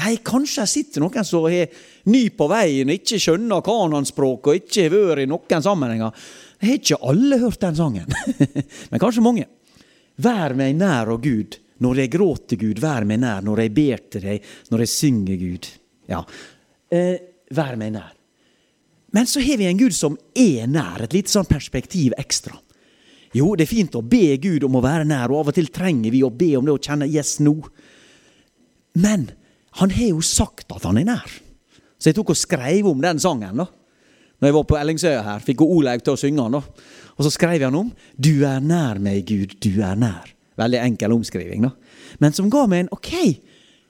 Nei, 0.00 0.16
kanskje 0.26 0.64
det 0.64 0.70
sitter 0.72 1.04
noen 1.04 1.26
som 1.26 1.44
er 1.46 1.70
ny 2.10 2.24
på 2.34 2.48
veien, 2.50 2.90
ikke 2.90 3.20
skjønner 3.22 3.62
kanonspråket 3.64 4.50
og 4.50 4.58
ikke 4.58 4.88
har 4.88 4.94
vært 4.94 5.22
i 5.22 5.28
noen 5.30 5.62
sammenhenger. 5.62 6.24
Jeg 6.58 6.70
har 6.70 6.80
ikke 6.80 6.98
alle 7.10 7.38
hørt 7.44 7.60
den 7.62 7.78
sangen, 7.78 8.16
men 8.90 9.02
kanskje 9.02 9.22
mange. 9.24 9.46
Vær 10.24 10.54
meg 10.58 10.74
nær, 10.78 11.12
å 11.14 11.18
Gud, 11.22 11.58
når 11.82 12.02
jeg 12.02 12.12
gråter, 12.14 12.58
Gud. 12.58 12.82
Vær 12.82 13.06
meg 13.06 13.22
nær 13.22 13.46
når 13.46 13.64
jeg 13.64 13.74
ber 13.74 14.02
til 14.10 14.26
deg, 14.28 14.50
når 14.70 14.84
jeg 14.84 14.92
synger, 14.92 15.38
Gud. 15.38 15.70
Ja, 16.10 16.20
eh, 16.94 17.16
vær 17.54 17.78
meg 17.78 17.94
nær. 17.94 18.12
Men 19.14 19.30
så 19.30 19.42
har 19.42 19.58
vi 19.60 19.66
en 19.70 19.78
Gud 19.78 19.94
som 19.94 20.16
er 20.34 20.66
nær. 20.70 21.04
Et 21.06 21.14
lite 21.14 21.30
sånn 21.30 21.46
perspektiv 21.46 22.16
ekstra. 22.18 22.56
Jo, 23.34 23.52
det 23.58 23.66
er 23.66 23.70
fint 23.70 23.94
å 23.98 24.02
be 24.02 24.36
Gud 24.42 24.66
om 24.66 24.78
å 24.78 24.82
være 24.82 25.06
nær, 25.06 25.30
og 25.30 25.44
av 25.44 25.50
og 25.52 25.56
til 25.56 25.70
trenger 25.74 26.14
vi 26.14 26.22
å 26.26 26.34
be 26.34 26.52
om 26.58 26.66
det 26.66 26.74
og 26.74 26.82
kjenne 26.82 27.06
'yes, 27.10 27.40
nå'. 27.42 27.62
Men 28.94 29.30
han 29.80 29.90
har 29.90 30.10
jo 30.12 30.20
sagt 30.22 30.70
at 30.74 30.84
han 30.86 30.98
er 31.00 31.08
nær. 31.08 31.38
Så 31.98 32.10
jeg 32.10 32.18
tok 32.18 32.34
og 32.34 32.38
skrev 32.38 32.86
om 32.86 33.00
den 33.02 33.18
sangen. 33.22 33.62
da 33.62 33.66
når 34.44 34.50
jeg 34.50 34.54
var 34.58 34.64
på 34.68 34.76
Ellingsøya 34.76 35.20
her, 35.24 35.40
fikk 35.40 35.62
Olaug 35.64 36.02
til 36.04 36.12
å 36.12 36.20
synge 36.20 36.42
den. 36.42 36.58
da. 36.58 36.84
Og 37.16 37.24
så 37.24 37.30
skrev 37.32 37.54
jeg 37.54 37.64
han 37.64 37.74
om 37.74 37.92
'Du 38.20 38.44
er 38.44 38.60
nær 38.60 38.98
meg, 38.98 39.24
Gud, 39.24 39.54
du 39.60 39.80
er 39.80 39.94
nær'. 39.96 40.34
Veldig 40.58 40.80
enkel 40.84 41.12
omskriving, 41.12 41.62
da. 41.62 41.70
Men 42.20 42.32
som 42.32 42.50
ga 42.50 42.66
meg 42.66 42.80
en 42.80 42.88
OK, 42.92 43.40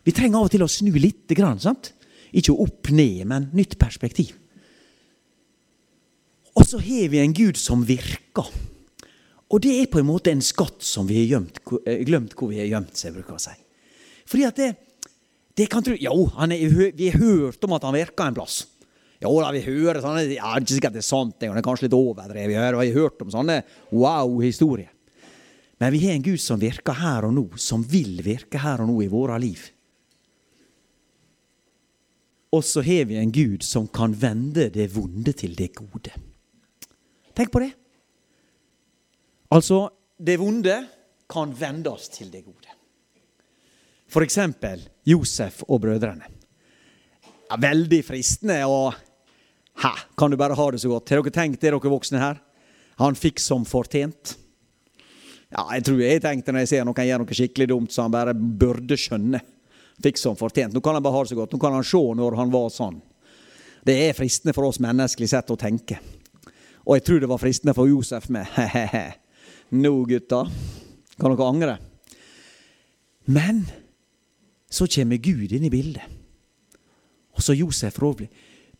vi 0.04 0.12
trenger 0.12 0.38
av 0.38 0.44
og 0.44 0.50
til 0.50 0.62
å 0.62 0.68
snu 0.68 0.92
grann. 1.34 1.58
sant? 1.58 1.92
Ikke 2.32 2.52
opp 2.52 2.90
ned, 2.90 3.26
men 3.26 3.50
nytt 3.52 3.78
perspektiv. 3.78 4.32
Og 6.54 6.64
så 6.64 6.78
har 6.78 7.08
vi 7.08 7.18
en 7.18 7.34
Gud 7.34 7.56
som 7.56 7.84
virker. 7.84 8.46
Og 9.50 9.60
det 9.60 9.82
er 9.82 9.86
på 9.86 9.98
en 9.98 10.06
måte 10.06 10.30
en 10.30 10.40
skatt 10.40 10.82
som 10.82 11.06
vi 11.06 11.26
har 11.26 11.42
eh, 11.86 12.04
glemt 12.04 12.34
hvor 12.34 12.48
vi 12.48 12.58
har 12.58 12.66
gjemt 12.66 12.96
seg, 12.96 13.12
bruker 13.12 13.34
å 13.34 13.38
si. 13.38 13.50
Fordi 14.26 14.44
at 14.44 14.56
det, 14.56 14.76
det 15.54 15.68
kan 15.70 15.84
tro, 15.87 15.94
Jo, 16.00 16.28
er, 16.42 16.54
vi 16.96 17.11
har 17.11 17.20
hørt 17.20 17.64
om 17.64 17.76
at 17.76 17.84
han 17.87 17.94
virker 17.94 18.26
en 18.26 18.38
plass. 18.38 18.64
Jo 19.23 19.37
da, 19.40 19.52
vi 19.54 19.62
hører 19.64 20.02
sånne 20.02 20.25
ja, 20.26 20.34
Det 20.34 20.40
er 20.42 20.64
ikke 20.64 20.75
sikkert 20.75 20.96
det 20.96 21.00
er 21.04 21.06
sant, 21.06 21.37
det 21.40 21.49
er 21.49 21.64
kanskje 21.64 21.87
litt 21.87 21.96
overdrevet. 21.96 22.50
Vi 22.50 22.58
har 22.58 22.99
hørt 22.99 23.23
om 23.25 23.30
sånne 23.32 23.61
wow-historier. 23.94 24.90
Men 25.80 25.94
vi 25.94 26.02
har 26.04 26.16
en 26.16 26.26
Gud 26.26 26.42
som 26.42 26.61
virker 26.61 26.99
her 26.99 27.26
og 27.26 27.34
nå, 27.37 27.46
som 27.61 27.82
vil 27.87 28.18
virke 28.25 28.61
her 28.62 28.82
og 28.82 28.90
nå 28.90 28.99
i 29.04 29.11
våre 29.11 29.38
liv. 29.42 29.62
Og 32.54 32.62
så 32.62 32.84
har 32.87 33.08
vi 33.11 33.18
en 33.18 33.32
Gud 33.34 33.64
som 33.66 33.88
kan 33.90 34.14
vende 34.14 34.68
det 34.75 34.87
vonde 34.94 35.34
til 35.34 35.56
det 35.58 35.73
gode. 35.75 36.12
Tenk 37.34 37.50
på 37.50 37.64
det. 37.64 37.73
Altså, 39.54 39.88
det 40.18 40.38
vonde 40.38 40.76
kan 41.30 41.54
vendes 41.58 42.06
til 42.14 42.30
det 42.30 42.44
gode. 42.46 42.73
Eksempel 44.23 44.85
Josef 45.02 45.64
og 45.66 45.80
brødrene. 45.83 46.28
Ja, 47.50 47.59
veldig 47.59 48.00
fristende 48.06 48.61
å 48.68 48.92
Hæ, 49.75 49.90
kan 50.14 50.30
du 50.30 50.37
bare 50.38 50.54
ha 50.54 50.64
det 50.71 50.78
så 50.78 50.92
godt? 50.92 51.11
Har 51.11 51.18
dere 51.18 51.35
tenkt 51.35 51.59
det, 51.59 51.73
dere 51.73 51.90
voksne 51.90 52.21
her? 52.23 52.37
Han 53.02 53.16
fikk 53.18 53.40
som 53.42 53.64
fortjent. 53.66 54.37
Ja, 55.50 55.64
jeg 55.75 55.83
tror 55.88 55.99
jeg 55.99 56.23
tenkte 56.23 56.54
når 56.54 56.62
jeg 56.62 56.71
ser 56.71 56.87
noen 56.87 57.09
gjøre 57.09 57.25
noe 57.25 57.38
skikkelig 57.40 57.66
dumt, 57.73 57.90
så 57.90 58.04
han 58.04 58.14
bare 58.14 58.37
burde 58.38 58.94
skjønne. 58.94 59.40
Fikk 60.02 60.18
som 60.18 60.38
fortjent. 60.38 60.75
Nå 60.75 60.83
kan 60.83 60.94
han 60.94 61.02
bare 61.02 61.18
ha 61.18 61.25
det 61.26 61.33
så 61.33 61.40
godt. 61.40 61.54
Nå 61.54 61.59
kan 61.62 61.75
han 61.75 61.87
se 61.87 62.02
når 62.18 62.38
han 62.38 62.54
var 62.54 62.71
sånn. 62.71 63.00
Det 63.85 63.99
er 64.06 64.16
fristende 64.16 64.54
for 64.56 64.71
oss 64.71 64.78
menneskelig 64.83 65.28
sett 65.35 65.50
å 65.50 65.59
tenke. 65.59 65.99
Og 66.85 66.99
jeg 66.99 67.04
tror 67.06 67.23
det 67.23 67.30
var 67.30 67.42
fristende 67.42 67.75
for 67.76 67.90
Josef 67.90 68.30
med 68.33 68.47
he-he-he. 68.56 69.06
Nå, 69.75 69.92
gutta. 70.09 70.44
Kan 71.18 71.35
dere 71.35 71.50
angre? 71.50 71.78
Men 73.26 73.64
så 74.74 74.88
kommer 74.90 75.22
Gud 75.22 75.52
inn 75.52 75.66
i 75.68 75.70
bildet. 75.70 76.02
Og 77.34 77.42
så 77.42 77.54
Josef 77.54 78.00
Rovli. 78.02 78.26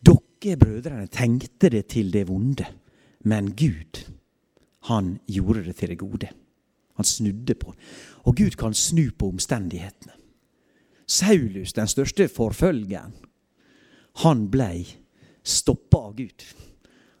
Dere 0.05 0.57
brødrene 0.59 1.07
tenkte 1.07 1.71
det 1.71 1.85
til 1.93 2.11
det 2.13 2.27
vonde, 2.27 2.65
men 3.25 3.53
Gud, 3.55 4.03
han 4.91 5.15
gjorde 5.27 5.63
det 5.65 5.75
til 5.79 5.89
det 5.89 5.97
gode. 5.97 6.29
Han 6.95 7.05
snudde 7.05 7.55
på 7.55 7.73
Og 8.23 8.35
Gud 8.35 8.55
kan 8.57 8.73
snu 8.73 9.09
på 9.17 9.27
omstendighetene. 9.27 10.13
Saulus, 11.07 11.73
den 11.73 11.87
største 11.87 12.27
forfølgeren, 12.27 13.13
han 14.23 14.47
blei 14.49 14.85
stoppa 15.43 15.97
av 15.97 16.15
Gud. 16.17 16.45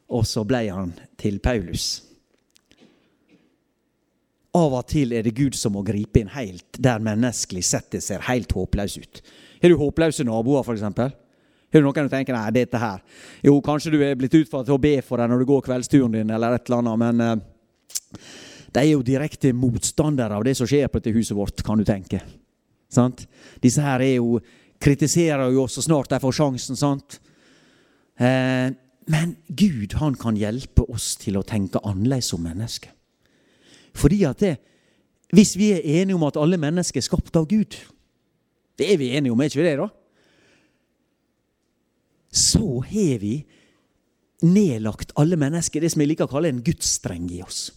Og 0.09 0.25
så 0.25 0.43
blei 0.43 0.67
han 0.69 0.93
til 1.17 1.39
Paulus. 1.39 2.04
Av 4.55 4.71
og 4.77 4.85
til 4.87 5.11
er 5.11 5.25
det 5.25 5.35
Gud 5.35 5.55
som 5.57 5.73
må 5.75 5.83
gripe 5.83 6.21
inn 6.21 6.31
helt 6.31 6.79
der 6.79 7.03
menneskelig 7.03 7.65
sett 7.67 7.89
det 7.97 8.03
ser 8.05 8.23
helt 8.29 8.53
håpløs 8.55 8.97
ut. 9.01 9.21
Har 9.61 9.71
du 9.71 9.79
håpløse 9.79 10.23
naboer, 10.27 10.63
f.eks.? 10.63 10.85
Har 11.75 11.81
du 11.81 11.87
noen 11.89 12.07
du 12.07 12.11
tenker 12.13 12.35
nei, 12.37 12.53
dette 12.55 12.79
her 12.79 13.01
Jo, 13.43 13.57
kanskje 13.63 13.91
du 13.91 13.97
er 14.05 14.15
blitt 14.15 14.37
utfordret 14.37 14.69
til 14.69 14.77
å 14.77 14.81
be 14.81 14.93
for 15.03 15.19
deg 15.19 15.31
når 15.31 15.41
du 15.41 15.49
går 15.49 15.65
kveldsturen 15.65 16.13
din, 16.15 16.31
eller 16.31 16.55
et 16.55 16.69
eller 16.69 16.83
annet, 16.83 17.01
men 17.01 17.23
uh, 17.25 18.29
de 18.75 18.83
er 18.83 18.93
jo 18.93 19.03
direkte 19.07 19.51
motstandere 19.55 20.37
av 20.37 20.45
det 20.47 20.55
som 20.55 20.69
skjer 20.69 20.87
på 20.91 21.01
dette 21.01 21.15
huset 21.15 21.35
vårt, 21.35 21.63
kan 21.65 21.79
du 21.79 21.83
tenke. 21.87 22.21
Sant? 22.91 23.25
Disse 23.63 23.83
her 23.83 24.03
er 24.03 24.17
jo, 24.17 24.39
kritiserer 24.79 25.51
jo 25.51 25.65
oss 25.65 25.75
så 25.79 25.83
snart 25.83 26.11
de 26.13 26.21
får 26.23 26.39
sjansen. 26.39 26.79
sant? 26.79 27.19
Uh, 28.19 28.71
men 29.11 29.35
Gud 29.47 29.97
han 29.99 30.15
kan 30.19 30.37
hjelpe 30.39 30.87
oss 30.89 31.13
til 31.21 31.37
å 31.37 31.45
tenke 31.45 31.83
annerledes 31.83 32.31
som 32.31 32.43
mennesker. 32.45 32.93
Fordi 33.95 34.23
at 34.27 34.41
det, 34.43 34.55
hvis 35.35 35.55
vi 35.57 35.71
er 35.73 35.85
enige 36.01 36.17
om 36.17 36.25
at 36.27 36.37
alle 36.39 36.59
mennesker 36.61 37.01
er 37.01 37.05
skapt 37.05 37.35
av 37.35 37.47
Gud 37.49 37.75
Det 38.75 38.89
er 38.91 38.97
vi 38.99 39.13
enige 39.15 39.31
om, 39.31 39.39
er 39.39 39.47
ikke 39.49 39.63
det? 39.63 39.77
da? 39.79 39.87
så 42.35 42.83
har 42.83 43.19
vi 43.19 43.35
nedlagt 44.43 45.13
alle 45.15 45.37
mennesker 45.39 45.81
det 45.81 45.93
som 45.93 46.03
jeg 46.03 46.11
liker 46.11 46.27
å 46.27 46.33
kalle 46.33 46.51
en 46.51 46.63
gudsstreng 46.65 47.29
i 47.31 47.41
oss. 47.45 47.69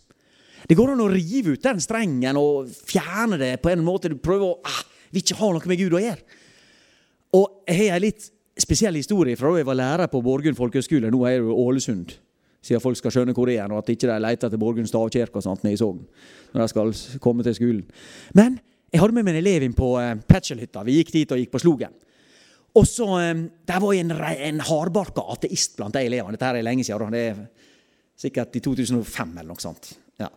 Det 0.68 0.76
går 0.76 0.92
an 0.92 1.04
å 1.04 1.10
rive 1.12 1.54
ut 1.54 1.64
den 1.64 1.78
strengen 1.80 2.40
og 2.40 2.66
fjerne 2.66 3.38
det 3.40 3.52
på 3.62 3.70
en 3.70 3.84
måte. 3.86 4.10
Du 4.10 4.18
prøver 4.18 4.48
å 4.48 4.56
ah, 4.66 4.82
vil 5.14 5.22
ikke 5.22 5.38
ha 5.38 5.52
noe 5.54 5.70
med 5.70 5.80
Gud 5.80 5.94
å 5.94 6.02
gjøre. 6.02 6.40
Og 7.38 7.62
jeg 7.68 7.78
har 7.78 8.00
en 8.00 8.04
litt 8.08 8.26
spesiell 8.58 8.98
historie 8.98 9.38
fra 9.38 9.52
da 9.52 9.62
jeg 9.62 9.68
var 9.68 9.78
lærer 9.78 10.10
på 10.10 10.22
Borgund 10.24 10.58
folkehøgskole. 10.58 11.12
Nå 11.14 11.22
er 11.28 11.38
det 11.38 11.58
Ålesund, 11.62 12.16
siden 12.68 12.82
folk 12.84 12.98
skal 13.00 13.14
skjønne 13.14 13.34
hvor 13.36 13.48
det 13.48 13.58
er, 13.58 13.72
og 13.72 13.82
at 13.82 13.92
ikke 13.92 14.08
de 14.10 14.18
leter 14.22 14.52
til 14.52 14.60
Borgund 14.60 14.88
stavkirke 14.90 15.40
og 15.40 15.44
sånt 15.44 15.64
nede 15.66 15.78
i 15.78 15.80
Sogn 15.80 16.04
når 16.52 16.62
de 16.62 16.68
skal 16.72 16.92
komme 17.24 17.44
til 17.44 17.56
skolen. 17.56 17.84
Men 18.36 18.58
jeg 18.92 19.02
hadde 19.02 19.16
med 19.16 19.26
meg 19.26 19.36
en 19.36 19.42
elev 19.42 19.64
inn 19.66 19.76
på 19.76 19.90
eh. 20.00 20.14
Vi 20.86 21.00
gikk 21.00 21.12
dit 21.12 21.32
og 21.34 21.40
gikk 21.40 21.50
på 21.52 21.60
Slogen. 21.60 21.96
Og 22.78 22.86
så, 22.86 23.06
Der 23.66 23.80
var 23.80 23.92
en, 23.92 24.12
en 24.12 24.60
hardbarka 24.60 25.24
ateist 25.32 25.76
blant 25.76 25.96
de 25.96 26.04
elevene. 26.06 26.36
Dette 26.36 26.48
her 26.48 26.60
er 26.60 26.64
lenge 26.64 26.84
siden. 26.84 27.12
Det 27.12 27.24
er 27.32 27.42
sikkert 28.16 28.56
i 28.56 28.62
2005 28.64 29.34
eller 29.34 29.50
noe 29.50 29.62
sånt. 29.62 29.92
Ja. 30.20 30.30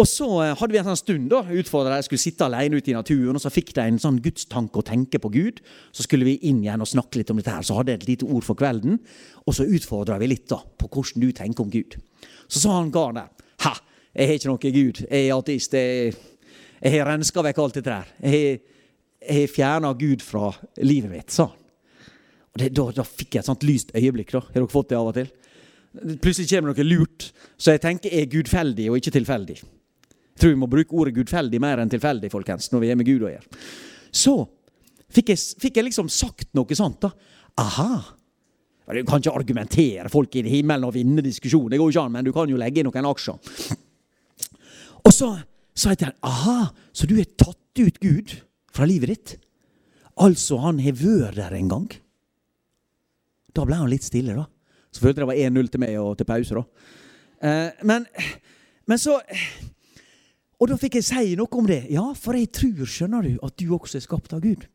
Og 0.00 0.06
så 0.08 0.26
eh, 0.40 0.54
hadde 0.56 0.72
vi 0.72 0.80
en 0.80 0.88
sånn 0.88 1.00
stund 1.00 1.26
da, 1.32 1.42
utfordra 1.60 1.98
de 1.98 2.06
skulle 2.06 2.22
sitte 2.22 2.46
alene 2.46 2.80
ute 2.80 2.92
i 2.92 2.96
naturen. 2.96 3.36
og 3.36 3.42
Så 3.44 3.52
fikk 3.52 3.74
de 3.76 3.84
en 3.84 4.00
sånn 4.00 4.22
gudstanke 4.24 4.80
å 4.80 4.86
tenke 4.86 5.20
på 5.20 5.32
Gud. 5.34 5.60
Så 5.92 6.06
skulle 6.06 6.28
vi 6.28 6.38
inn 6.48 6.62
igjen 6.64 6.80
og 6.80 6.88
snakke 6.88 7.20
litt 7.20 7.32
om 7.32 7.40
dette. 7.40 7.52
her, 7.52 7.66
Så 7.66 7.76
hadde 7.76 7.92
jeg 7.92 8.02
et 8.02 8.08
lite 8.08 8.30
ord 8.30 8.46
for 8.46 8.56
kvelden. 8.56 8.98
Og 9.44 9.56
så 9.56 9.68
utfordra 9.68 10.18
vi 10.22 10.30
litt 10.32 10.48
da, 10.48 10.62
på 10.62 10.88
hvordan 10.88 11.26
du 11.26 11.30
tenker 11.36 11.66
om 11.66 11.70
Gud. 11.70 11.98
Så 12.48 12.64
sa 12.64 12.80
han 12.80 12.92
karen 12.94 13.20
der 13.20 13.30
Ha, 13.60 13.74
jeg 14.16 14.26
har 14.26 14.38
ikke 14.38 14.48
noe 14.48 14.72
Gud. 14.72 15.04
Jeg 15.04 15.28
er 15.28 15.36
ateist. 15.36 15.74
Jeg, 15.76 16.14
jeg 16.80 16.92
har 16.96 17.10
renska 17.12 17.44
vekk 17.44 17.58
alt 17.60 17.76
dette 17.76 17.90
der. 17.92 18.12
Jeg 18.24 18.60
jeg 19.20 19.42
har 19.42 19.52
fjerna 19.52 19.92
Gud 19.98 20.22
fra 20.24 20.50
livet 20.80 21.10
mitt, 21.12 21.32
sa 21.32 21.50
han. 21.50 21.58
Og 22.50 22.62
det, 22.62 22.70
da, 22.74 22.86
da, 22.96 23.04
fikk 23.06 23.36
jeg 23.36 23.44
et 23.44 23.50
sånt 23.50 23.66
lyst 23.68 23.92
øyeblikk. 23.94 24.32
da. 24.32 24.40
Har 24.42 24.56
dere 24.56 24.72
fått 24.72 24.88
det 24.90 24.98
av 24.98 25.10
og 25.10 25.14
til? 25.14 25.28
Plutselig 26.22 26.48
kommer 26.50 26.72
noe 26.72 26.86
lurt. 26.86 27.28
Så 27.60 27.76
jeg 27.76 27.82
tenker 27.84 28.14
er 28.16 28.30
gudfeldig 28.30 28.88
og 28.90 28.98
ikke 28.98 29.12
tilfeldig. 29.14 29.60
Tror 30.40 30.54
vi 30.54 30.60
må 30.60 30.70
bruke 30.70 30.96
ordet 30.96 31.14
gudfeldig 31.18 31.60
mer 31.62 31.82
enn 31.82 31.92
tilfeldig 31.92 32.30
folkens, 32.32 32.70
når 32.72 32.84
vi 32.84 32.92
er 32.92 32.98
med 32.98 33.08
Gud 33.08 33.26
å 33.26 33.32
gjøre. 33.32 33.60
Så 34.10 34.34
fikk 35.12 35.34
jeg, 35.34 35.42
fikk 35.60 35.78
jeg 35.78 35.90
liksom 35.90 36.08
sagt 36.12 36.48
noe 36.56 36.78
sånt. 36.78 37.04
da. 37.04 37.12
Aha! 37.60 38.16
Du 38.90 39.04
kan 39.06 39.22
ikke 39.22 39.36
argumentere 39.36 40.10
folk 40.10 40.34
i 40.34 40.42
himmelen 40.48 40.88
og 40.88 40.96
vinne 40.96 41.22
diskusjonen, 41.22 41.70
det 41.70 41.78
går 41.78 41.90
jo 41.90 41.94
ikke 41.94 42.06
an, 42.08 42.14
men 42.16 42.26
du 42.26 42.32
kan 42.34 42.50
jo 42.50 42.58
legge 42.58 42.82
inn 42.82 42.88
noen 42.88 43.06
aksjer. 43.06 43.36
Og 45.06 45.12
så 45.14 45.28
sa 45.78 45.92
jeg 45.92 46.00
til 46.00 46.10
ham 46.10 46.26
aha, 46.26 46.70
så 46.92 47.06
du 47.06 47.14
har 47.20 47.28
tatt 47.38 47.80
ut 47.80 48.00
Gud 48.02 48.34
fra 48.74 48.88
livet 48.88 49.12
ditt? 49.14 49.36
Altså, 50.20 50.58
han 50.60 50.80
har 50.82 50.96
vært 50.98 51.38
der 51.38 51.54
en 51.56 51.70
gang? 51.70 51.86
Da 53.56 53.64
ble 53.66 53.78
han 53.78 53.90
litt 53.90 54.06
stille, 54.06 54.34
da. 54.36 54.46
Så 54.90 55.04
følte 55.04 55.22
jeg 55.22 55.28
det 55.28 55.30
var 55.30 55.42
1-0 55.62 55.70
til 55.70 55.82
meg 55.82 55.96
og 56.02 56.16
til 56.18 56.28
pause, 56.28 56.58
da. 56.58 56.90
Eh, 57.46 57.84
men, 57.86 58.06
men, 58.90 59.00
så 59.00 59.16
Og 60.60 60.68
da 60.68 60.76
fikk 60.76 60.98
jeg 60.98 61.06
si 61.08 61.36
noe 61.40 61.48
om 61.56 61.68
det. 61.68 61.86
Ja, 61.92 62.10
for 62.12 62.36
jeg 62.36 62.50
tror, 62.52 62.84
skjønner 62.84 63.24
du, 63.24 63.32
at 63.42 63.56
du 63.56 63.70
også 63.72 63.96
er 63.96 64.04
skapt 64.04 64.34
av 64.36 64.42
Gud. 64.44 64.66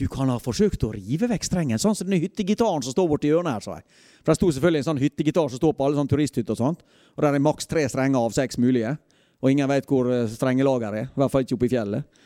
Du 0.00 0.04
kan 0.12 0.28
ha 0.32 0.38
forsøkt 0.40 0.84
å 0.84 0.92
rive 0.92 1.28
vekk 1.28 1.46
strengen, 1.46 1.80
sånn 1.80 1.96
som 1.96 2.08
den 2.08 2.20
hyttegitaren 2.20 2.84
som 2.84 2.94
står 2.94 3.08
borti 3.08 3.30
hjørnet 3.30 3.56
her. 3.56 3.64
sa 3.64 3.76
jeg. 3.78 3.86
For 4.20 4.32
Det 4.32 4.36
sto 4.38 4.50
selvfølgelig 4.52 4.82
en 4.82 4.88
sånn 4.90 5.02
hyttegitar 5.02 5.48
som 5.48 5.60
står 5.60 5.72
på 5.76 5.86
alle 5.86 5.96
sånne 6.00 6.12
turisthytter 6.12 6.52
og 6.56 6.60
sånt. 6.60 6.84
Og 7.16 7.24
der 7.24 7.36
er 7.36 7.44
maks 7.44 7.68
tre 7.68 7.84
strenger 7.88 8.20
av 8.20 8.36
seks 8.36 8.58
mulige. 8.60 8.96
Og 9.42 9.50
ingen 9.50 9.68
vet 9.68 9.88
hvor 9.88 10.08
eh, 10.12 10.28
strengelageret 10.28 10.98
er. 11.00 11.08
I 11.08 11.20
hvert 11.20 11.32
fall 11.32 11.44
ikke 11.46 11.56
oppe 11.58 11.68
i 11.68 11.72
fjellet. 11.72 12.20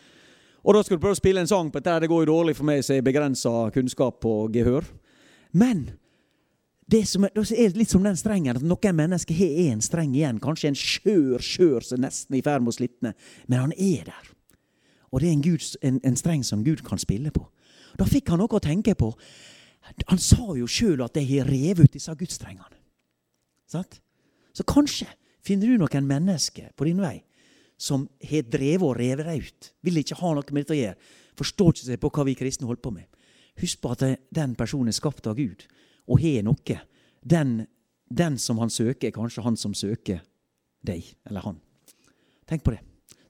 Og 0.66 0.74
da 0.74 0.82
skal 0.82 0.98
du 0.98 1.02
prøve 1.02 1.14
å 1.14 1.20
spille 1.20 1.42
en 1.42 1.50
sang 1.50 1.70
på 1.70 1.78
dette. 1.78 2.00
Det 2.02 2.10
går 2.10 2.24
jo 2.24 2.32
dårlig 2.32 2.56
for 2.58 2.66
meg 2.66 2.82
som 2.82 2.98
har 2.98 3.06
begrensa 3.06 3.54
kunnskap 3.74 4.24
og 4.26 4.54
gehør. 4.54 4.86
Men 5.54 5.86
det 6.86 7.02
som 7.10 7.26
er, 7.26 7.32
det 7.34 7.50
er 7.50 7.74
litt 7.74 7.90
som 7.90 8.04
den 8.06 8.18
strengen, 8.18 8.58
at 8.58 8.62
noen 8.62 8.94
mennesker 8.94 9.34
har 9.34 9.58
én 9.66 9.82
streng 9.82 10.12
igjen. 10.14 10.38
Kanskje 10.42 10.70
en 10.70 10.78
skjør 10.78 11.42
skjør 11.42 11.82
som 11.82 12.02
nesten 12.04 12.38
i 12.38 12.42
ferd 12.46 12.62
med 12.62 12.70
å 12.70 12.76
slitne. 12.76 13.12
Men 13.50 13.64
han 13.64 13.74
er 13.74 14.06
der. 14.06 14.30
Og 15.10 15.22
det 15.22 15.28
er 15.28 15.34
en, 15.34 15.42
Gud, 15.42 15.66
en, 15.82 15.98
en, 16.06 16.18
streng 16.18 16.44
som 16.46 16.62
Gud 16.66 16.84
kan 16.86 17.00
spille 17.02 17.32
på. 17.34 17.42
Da 17.98 18.06
fikk 18.06 18.30
han 18.30 18.38
noe 18.42 18.54
å 18.54 18.62
tenke 18.62 18.94
på. 18.98 19.10
Han 20.12 20.22
sa 20.22 20.54
jo 20.58 20.68
sjøl 20.70 21.02
at 21.02 21.18
jeg 21.18 21.30
har 21.32 21.50
revet 21.50 21.88
ut 21.88 21.96
disse 21.96 22.14
gudstrengene. 22.18 22.78
Sant? 23.70 23.98
Så 24.54 24.62
kanskje 24.66 25.08
finner 25.46 25.72
du 25.72 25.80
noen 25.82 26.06
mennesker 26.06 26.70
på 26.78 26.86
din 26.86 27.02
vei 27.02 27.18
som 27.76 28.06
har 28.24 28.46
drevet 28.46 28.86
og 28.86 28.94
revet 28.98 29.26
deg 29.26 29.48
ut. 29.48 29.72
Vil 29.82 29.98
ikke 30.00 30.20
ha 30.20 30.36
noe 30.36 30.54
med 30.54 30.62
dette 30.62 30.76
å 30.76 30.78
gjøre. 30.78 31.14
Forstår 31.36 31.74
ikke 31.74 31.88
seg 31.88 32.00
på 32.02 32.12
hva 32.14 32.26
vi 32.28 32.36
kristne 32.38 32.70
holder 32.70 32.84
på 32.84 32.94
med. 32.94 33.10
Husk 33.58 33.82
på 33.82 33.90
at 33.92 34.06
den 34.06 34.54
personen 34.56 34.92
er 34.92 34.96
skapt 34.96 35.26
av 35.26 35.36
Gud 35.38 35.66
og 36.06 36.20
har 36.22 36.42
noe. 36.46 36.80
Den, 37.22 37.58
den 38.08 38.38
som 38.38 38.58
han 38.62 38.70
søker, 38.72 39.08
er 39.08 39.14
kanskje 39.14 39.44
han 39.46 39.58
som 39.58 39.74
søker 39.74 40.22
deg 40.86 41.06
eller 41.26 41.46
han. 41.46 41.58
Tenk 42.46 42.62
på 42.66 42.74
det. 42.76 42.82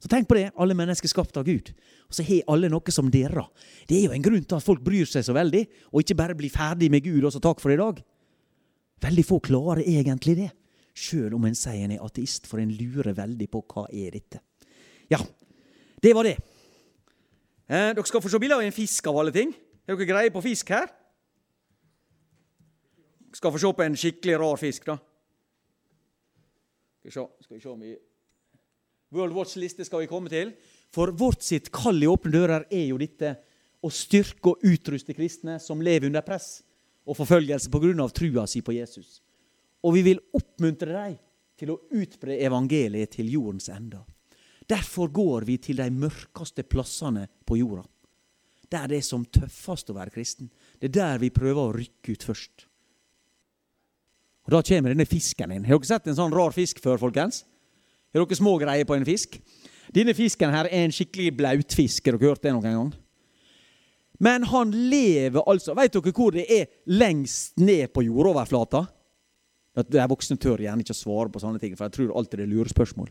Så 0.02 0.10
tenk 0.12 0.28
på 0.28 0.36
det. 0.36 0.50
Alle 0.60 0.76
mennesker 0.76 1.08
skapt 1.10 1.38
av 1.40 1.46
Gud. 1.48 1.72
Og 2.06 2.14
så 2.14 2.24
har 2.26 2.44
alle 2.52 2.68
noe 2.70 2.92
som 2.94 3.08
dere. 3.10 3.46
Det 3.88 3.96
er 3.98 4.04
jo 4.08 4.16
en 4.16 4.26
grunn 4.26 4.44
til 4.44 4.58
at 4.58 4.64
folk 4.64 4.84
bryr 4.84 5.08
seg 5.08 5.24
så 5.26 5.34
veldig, 5.36 5.64
og 5.90 6.04
ikke 6.04 6.18
bare 6.18 6.36
blir 6.38 6.52
ferdig 6.52 6.90
med 6.92 7.04
Gud 7.06 7.24
og 7.24 7.32
så 7.34 7.42
takk 7.42 7.62
for 7.62 7.72
i 7.74 7.80
dag. 7.80 8.02
Veldig 9.02 9.24
få 9.28 9.40
klarer 9.44 9.82
egentlig 9.84 10.36
det, 10.38 10.50
sjøl 10.96 11.34
om 11.36 11.48
en 11.48 11.56
sier 11.56 11.84
en 11.84 11.96
er 11.96 12.04
ateist, 12.04 12.46
for 12.48 12.62
en 12.62 12.72
lurer 12.72 13.16
veldig 13.16 13.48
på 13.52 13.64
hva 13.72 13.88
er 13.92 14.14
dette. 14.14 14.40
Ja, 15.12 15.18
det 16.02 16.12
var 16.16 16.28
det. 16.28 16.36
Eh, 17.66 17.90
dere 17.96 18.06
skal 18.06 18.22
få 18.22 18.30
se 18.30 18.40
bilde 18.40 18.56
av 18.56 18.64
en 18.64 18.74
fisk 18.74 19.10
av 19.10 19.18
alle 19.20 19.34
ting. 19.34 19.52
Er 19.86 19.96
dere 19.96 20.08
greie 20.08 20.32
på 20.34 20.44
fisk 20.44 20.70
her? 20.74 20.88
Skal 23.36 23.52
få 23.52 23.60
se 23.60 23.72
på 23.76 23.84
en 23.84 23.98
skikkelig 24.00 24.36
rar 24.40 24.60
fisk, 24.60 24.86
da. 24.88 24.96
Skal 27.06 27.56
vi 27.56 27.60
se, 27.60 27.70
om 27.70 27.82
vi 27.82 27.92
World 29.14 29.36
Watch-liste 29.36 29.84
skal 29.86 30.02
vi 30.02 30.10
komme 30.10 30.30
til. 30.32 30.54
For 30.94 31.12
vårt 31.14 31.44
sitt 31.44 31.68
kall 31.74 32.00
i 32.02 32.08
åpne 32.10 32.32
dører 32.32 32.66
er 32.72 32.88
jo 32.88 32.98
dette 33.00 33.34
å 33.84 33.90
styrke 33.92 34.54
og 34.54 34.64
utruste 34.66 35.14
kristne 35.14 35.60
som 35.62 35.82
lever 35.84 36.08
under 36.08 36.24
press 36.26 36.64
og 37.06 37.18
forfølgelse 37.18 37.70
pga. 37.70 38.08
trua 38.10 38.46
si 38.50 38.62
på 38.62 38.74
Jesus. 38.74 39.20
Og 39.84 39.94
vi 39.94 40.02
vil 40.02 40.22
oppmuntre 40.34 40.92
dem 40.92 41.18
til 41.56 41.72
å 41.72 41.80
utbre 41.94 42.40
evangeliet 42.42 43.14
til 43.14 43.30
jordens 43.30 43.68
ender. 43.68 44.02
Derfor 44.66 45.08
går 45.08 45.44
vi 45.46 45.58
til 45.62 45.76
de 45.76 45.90
mørkeste 45.90 46.64
plassene 46.66 47.28
på 47.46 47.60
jorda. 47.60 47.84
Der 48.68 48.88
det 48.88 48.98
er 48.98 49.06
som 49.06 49.24
tøffest 49.24 49.90
å 49.90 49.94
være 49.94 50.10
kristen. 50.10 50.50
Det 50.80 50.90
er 50.90 50.96
der 50.96 51.20
vi 51.22 51.30
prøver 51.30 51.68
å 51.68 51.76
rykke 51.76 52.16
ut 52.16 52.26
først. 52.26 52.66
Og 54.46 54.54
Da 54.54 54.62
kommer 54.62 54.94
denne 54.94 55.06
fisken 55.08 55.52
inn. 55.52 55.64
Har 55.66 55.80
dere 55.80 55.88
sett 55.88 56.06
en 56.06 56.18
sånn 56.18 56.34
rar 56.34 56.54
fisk 56.54 56.78
før, 56.82 57.00
folkens? 57.02 57.42
Har 58.14 58.22
dere 58.22 58.38
små 58.38 58.54
greier 58.62 58.86
på 58.86 58.94
en 58.96 59.06
fisk? 59.06 59.40
Denne 59.94 60.14
fisken 60.14 60.54
her 60.54 60.68
er 60.70 60.84
en 60.86 60.94
skikkelig 60.94 61.32
blautfisk. 61.36 62.06
Har 62.06 62.16
dere 62.16 62.30
hørt 62.30 62.42
det 62.46 62.54
noen 62.54 62.66
gang? 62.66 62.92
Men 64.18 64.46
han 64.48 64.70
lever 64.72 65.44
altså 65.44 65.74
Vet 65.76 65.92
dere 65.92 66.14
hvor 66.16 66.32
det 66.32 66.46
er 66.48 66.70
lengst 66.88 67.58
ned 67.60 67.90
på 67.92 68.06
jordoverflata? 68.06 68.86
De 69.76 70.04
voksne 70.08 70.38
tør 70.40 70.62
gjerne 70.64 70.80
ikke 70.80 70.94
å 70.94 70.96
svare 70.96 71.28
på 71.28 71.40
sånne 71.42 71.60
ting, 71.60 71.74
for 71.76 71.84
jeg 71.84 71.92
tror 71.92 72.14
alltid 72.16 72.40
det 72.40 72.46
er 72.46 72.52
lurespørsmål. 72.54 73.10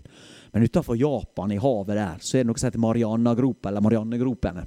Men 0.49 0.65
utafor 0.65 0.97
Japan, 0.97 1.51
i 1.53 1.59
havet 1.61 1.99
der, 1.99 2.23
så 2.25 2.39
er 2.39 2.41
det 2.41 2.49
noe 2.49 2.57
som 2.57 2.71
heter 2.71 2.81
Marianagropa, 2.81 3.69
eller 3.69 3.85
Mariannegropene. 3.85 4.63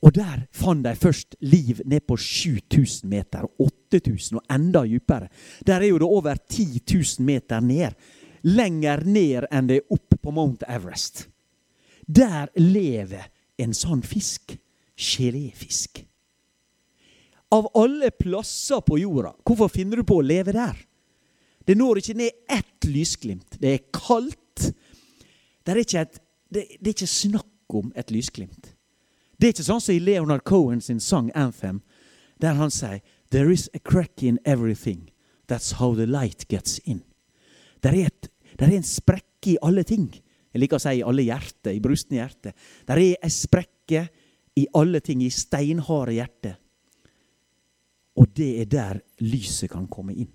Og 0.00 0.14
der 0.16 0.46
fant 0.56 0.84
de 0.84 0.94
først 0.96 1.36
liv 1.40 1.82
ned 1.84 2.06
på 2.08 2.16
7000 2.16 3.08
meter, 3.10 3.44
8000 3.60 4.40
og 4.40 4.54
enda 4.54 4.84
dypere. 4.88 5.28
Der 5.66 5.80
er 5.80 5.90
jo 5.90 5.98
det 6.00 6.08
over 6.08 6.34
10 6.48 6.80
000 6.94 7.26
meter 7.26 7.60
ned. 7.60 7.92
Lenger 8.42 9.04
ned 9.04 9.48
enn 9.52 9.68
det 9.68 9.82
er 9.82 9.92
opp 9.92 10.16
på 10.22 10.32
Mount 10.32 10.64
Everest. 10.68 11.26
Der 12.06 12.48
lever 12.56 13.28
en 13.60 13.76
sånn 13.76 14.02
fisk. 14.02 14.56
Geléfisk. 15.00 16.02
Av 17.52 17.66
alle 17.74 18.10
plasser 18.14 18.82
på 18.84 18.98
jorda, 19.00 19.32
hvorfor 19.44 19.70
finner 19.72 20.00
du 20.00 20.06
på 20.06 20.20
å 20.20 20.24
leve 20.24 20.52
der? 20.54 20.76
Det 21.66 21.76
når 21.76 22.00
ikke 22.00 22.16
ned 22.18 22.44
ett 22.50 22.88
lysglimt. 22.88 23.56
Det 23.60 23.72
er 23.74 23.86
kaldt. 23.94 24.70
Det 25.64 25.72
er 25.72 25.80
ikke, 25.82 26.04
et, 26.04 26.20
det, 26.52 26.66
det 26.78 26.92
er 26.92 26.94
ikke 26.94 27.10
snakk 27.10 27.76
om 27.80 27.90
et 27.98 28.12
lysglimt. 28.14 28.72
Det 29.40 29.48
er 29.48 29.54
ikke 29.54 29.64
sånn 29.64 29.80
som 29.80 29.94
i 29.94 30.02
Leonard 30.04 30.44
Cohen 30.44 30.82
sin 30.84 31.00
sang 31.00 31.30
'Anthem', 31.32 31.80
der 32.40 32.54
han 32.54 32.70
sier 32.70 33.00
'There 33.30 33.52
is 33.52 33.70
a 33.74 33.78
crack 33.78 34.22
in 34.22 34.38
everything. 34.44 35.10
That's 35.48 35.72
how 35.72 35.94
the 35.94 36.06
light 36.06 36.48
gets 36.48 36.80
in'. 36.84 37.02
Der 37.82 37.92
er, 37.92 38.10
er, 38.58 38.66
en 38.66 38.82
sprekke 38.82 39.54
i 39.54 39.56
alle 39.62 39.82
ting. 39.82 40.12
Jeg 40.52 40.60
liker 40.60 40.76
å 40.76 40.80
si 40.80 40.98
i 40.98 41.02
alle 41.02 41.22
hjerter, 41.22 41.72
i 41.72 41.80
brustne 41.80 42.18
hjerter. 42.18 42.52
Der 42.86 42.98
er 42.98 43.16
ei 43.22 43.30
sprekke 43.30 44.08
i 44.56 44.66
alle 44.74 45.00
ting, 45.00 45.22
i 45.22 45.30
steinharde 45.30 46.12
hjerter. 46.12 46.58
Og 48.16 48.28
det 48.36 48.60
er 48.60 48.64
der 48.66 49.00
lyset 49.20 49.70
kan 49.70 49.88
komme 49.88 50.12
inn. 50.12 50.28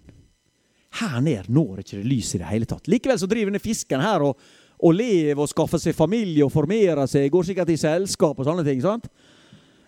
Her 0.95 1.19
ned 1.19 1.49
når 1.51 1.83
ikke 1.83 1.99
det 1.99 2.09
lys 2.09 2.35
i 2.35 2.39
det 2.41 2.49
hele 2.49 2.65
tatt. 2.65 2.87
Likevel 2.87 3.19
så 3.19 3.27
driver 3.27 3.51
denne 3.51 3.61
fisken 3.61 4.01
her 4.01 4.23
og 4.23 4.39
og 4.79 4.95
leve 4.95 5.41
og 5.41 5.49
skaffe 5.49 5.79
seg 5.81 5.95
familie 5.95 6.45
og 6.45 6.51
formere 6.53 7.07
seg. 7.07 7.29
Går 7.31 7.47
sikkert 7.49 7.71
i 7.71 7.79
selskap 7.79 8.39
og 8.39 8.47
sånne 8.47 8.65
ting. 8.67 8.81
sant? 8.83 9.07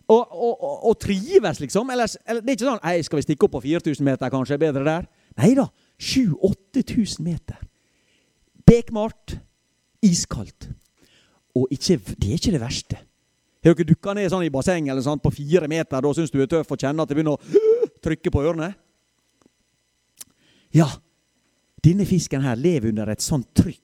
Og, 0.07 0.21
og, 0.31 0.53
og, 0.63 0.85
og 0.89 0.99
trives, 1.03 1.59
liksom. 1.59 1.89
Eller, 1.91 2.07
eller, 2.25 2.41
det 2.41 2.53
er 2.53 2.55
ikke 2.55 2.69
sånn 2.69 2.85
Ei, 2.87 3.01
skal 3.03 3.19
vi 3.19 3.25
stikke 3.25 3.47
opp 3.47 3.57
på 3.57 3.63
4000 3.65 4.07
meter, 4.07 4.31
kanskje? 4.31 4.55
er 4.55 4.63
bedre 4.63 4.85
der? 4.87 5.09
Nei 5.41 5.51
da. 5.57 5.67
7000-8000 5.99 7.25
meter. 7.25 7.59
Bekmart. 8.67 9.35
Iskaldt. 10.05 10.69
Og 11.57 11.67
ikke, 11.73 11.97
det 11.97 12.29
er 12.29 12.37
ikke 12.37 12.53
det 12.53 12.61
verste. 12.61 12.99
Har 13.65 13.73
dere 13.73 13.87
dukka 13.89 14.13
ned 14.15 14.29
sånn 14.31 14.45
i 14.45 14.53
basseng 14.53 14.87
eller 14.87 15.03
sånn 15.03 15.19
på 15.19 15.33
fire 15.33 15.67
meter? 15.67 15.99
Da 15.99 16.11
syns 16.15 16.31
du 16.31 16.37
er 16.39 16.47
tøff 16.51 16.69
og 16.71 16.79
kjenner 16.79 17.03
at 17.03 17.11
det 17.11 17.17
begynner 17.17 17.35
å 17.35 17.95
trykke 18.05 18.31
på 18.31 18.43
ørene? 18.45 18.69
Ja, 20.75 20.87
denne 21.83 22.05
fisken 22.07 22.45
her 22.45 22.59
lever 22.59 22.93
under 22.93 23.09
et 23.11 23.25
sånt 23.25 23.49
trykk 23.57 23.81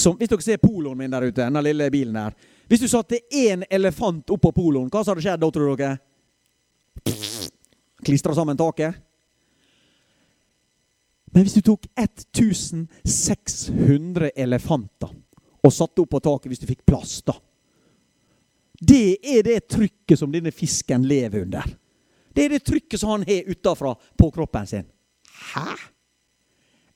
som, 0.00 0.16
Hvis 0.16 0.32
dere 0.32 0.44
ser 0.44 0.62
poloen 0.62 0.98
min 0.98 1.12
der 1.12 1.28
ute, 1.28 1.42
denne 1.42 1.62
lille 1.64 1.90
bilen 1.92 2.16
der 2.16 2.32
Hvis 2.70 2.80
du 2.80 2.88
satte 2.88 3.18
én 3.30 3.64
elefant 3.70 4.30
oppå 4.30 4.52
poloen, 4.54 4.90
hva 4.90 5.04
hadde 5.04 5.24
skjedd 5.24 5.40
da, 5.42 5.50
tror 5.50 5.76
dere? 5.76 5.98
Klistra 8.04 8.34
sammen 8.34 8.56
taket? 8.56 8.94
Men 11.30 11.42
hvis 11.46 11.58
du 11.58 11.62
tok 11.62 11.86
1600 11.94 14.30
elefanter 14.34 15.08
og 15.60 15.72
satte 15.74 16.00
opp 16.02 16.10
på 16.14 16.20
taket 16.24 16.50
hvis 16.50 16.62
du 16.62 16.66
fikk 16.70 16.86
plass, 16.88 17.20
da 17.26 17.34
Det 18.80 19.18
er 19.22 19.42
det 19.44 19.68
trykket 19.68 20.18
som 20.18 20.32
denne 20.32 20.50
fisken 20.50 21.02
lever 21.04 21.42
under. 21.42 21.64
Det 22.32 22.44
er 22.44 22.48
det 22.54 22.64
trykket 22.64 23.00
som 23.00 23.10
han 23.10 23.24
har 23.28 23.50
utafra 23.50 23.94
på 24.16 24.30
kroppen 24.32 24.66
sin. 24.66 24.86
Hæ? 25.54 25.76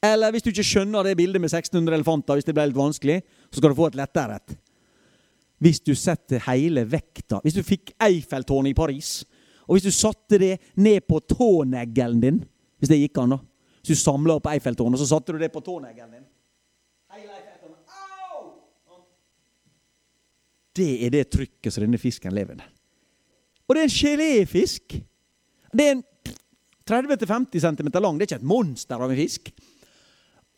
Eller 0.04 0.34
hvis 0.34 0.44
du 0.44 0.50
ikke 0.50 0.66
skjønner 0.66 1.06
det 1.06 1.16
bildet 1.16 1.40
med 1.40 1.48
1600 1.48 1.96
elefanter, 1.96 2.36
hvis 2.36 2.48
det 2.48 2.54
ble 2.56 2.66
litt 2.68 2.78
vanskelig, 2.78 3.20
så 3.48 3.60
skal 3.60 3.72
du 3.72 3.78
få 3.78 3.88
et 3.90 3.98
lettere 3.98 4.36
et. 4.40 4.56
Hvis 5.64 5.80
du 5.80 5.94
setter 5.96 6.42
hele 6.48 6.82
vekta 6.90 7.38
Hvis 7.44 7.54
du 7.54 7.62
fikk 7.64 7.92
Eiffeltårnet 8.02 8.74
i 8.74 8.76
Paris, 8.76 9.22
og 9.64 9.76
hvis 9.76 9.86
du 9.86 9.94
satte 9.94 10.36
det 10.42 10.58
ned 10.76 11.06
på 11.08 11.20
tåneglen 11.30 12.20
din 12.20 12.40
Hvis 12.82 12.90
det 12.90 12.98
gikk 12.98 13.20
an, 13.22 13.36
da. 13.36 13.38
Hvis 13.80 13.94
du 13.94 14.02
samla 14.02 14.36
opp 14.36 14.48
Eiffeltårnet, 14.50 15.00
så 15.00 15.08
satte 15.08 15.32
du 15.32 15.38
det 15.40 15.52
på 15.54 15.62
tåneglen 15.64 16.18
din. 16.18 16.26
Hele. 17.14 17.38
Au! 17.88 18.50
Det 20.74 20.90
er 21.06 21.14
det 21.14 21.28
trykket 21.32 21.72
som 21.72 21.84
denne 21.84 22.00
fisken 22.02 22.34
lever 22.34 22.58
under. 22.58 22.68
Og 23.64 23.76
det 23.76 23.84
er 23.84 23.88
en 23.88 23.94
geléfisk. 23.94 24.96
Det 25.72 25.86
er 25.86 25.94
en 25.94 26.04
30-50 26.84 27.60
cm 27.60 27.88
lang. 28.02 28.18
Det 28.18 28.26
er 28.26 28.32
ikke 28.32 28.40
et 28.42 28.50
monster 28.50 29.00
av 29.00 29.12
en 29.12 29.16
fisk. 29.16 29.52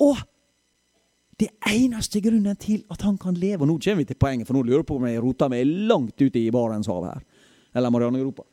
Og 0.03 0.19
det 1.41 1.49
eneste 1.69 2.21
grunnen 2.25 2.57
til 2.57 2.85
at 2.93 3.03
han 3.05 3.19
kan 3.21 3.37
leve 3.37 3.63
Og 3.63 3.69
nå 3.69 3.79
kommer 3.79 4.01
vi 4.01 4.09
til 4.09 4.17
poenget, 4.17 4.47
for 4.49 4.57
nå 4.57 4.63
lurer 4.65 4.81
jeg 4.81 4.89
på 4.89 4.97
om 4.97 5.07
jeg 5.09 5.23
roter 5.23 5.51
meg 5.53 5.67
langt 5.89 6.21
ute 6.21 6.41
i 6.41 6.53
Barentshavet 6.53 7.11
her. 7.11 7.25
Eller 7.77 7.93
Marianegropa. 7.93 8.47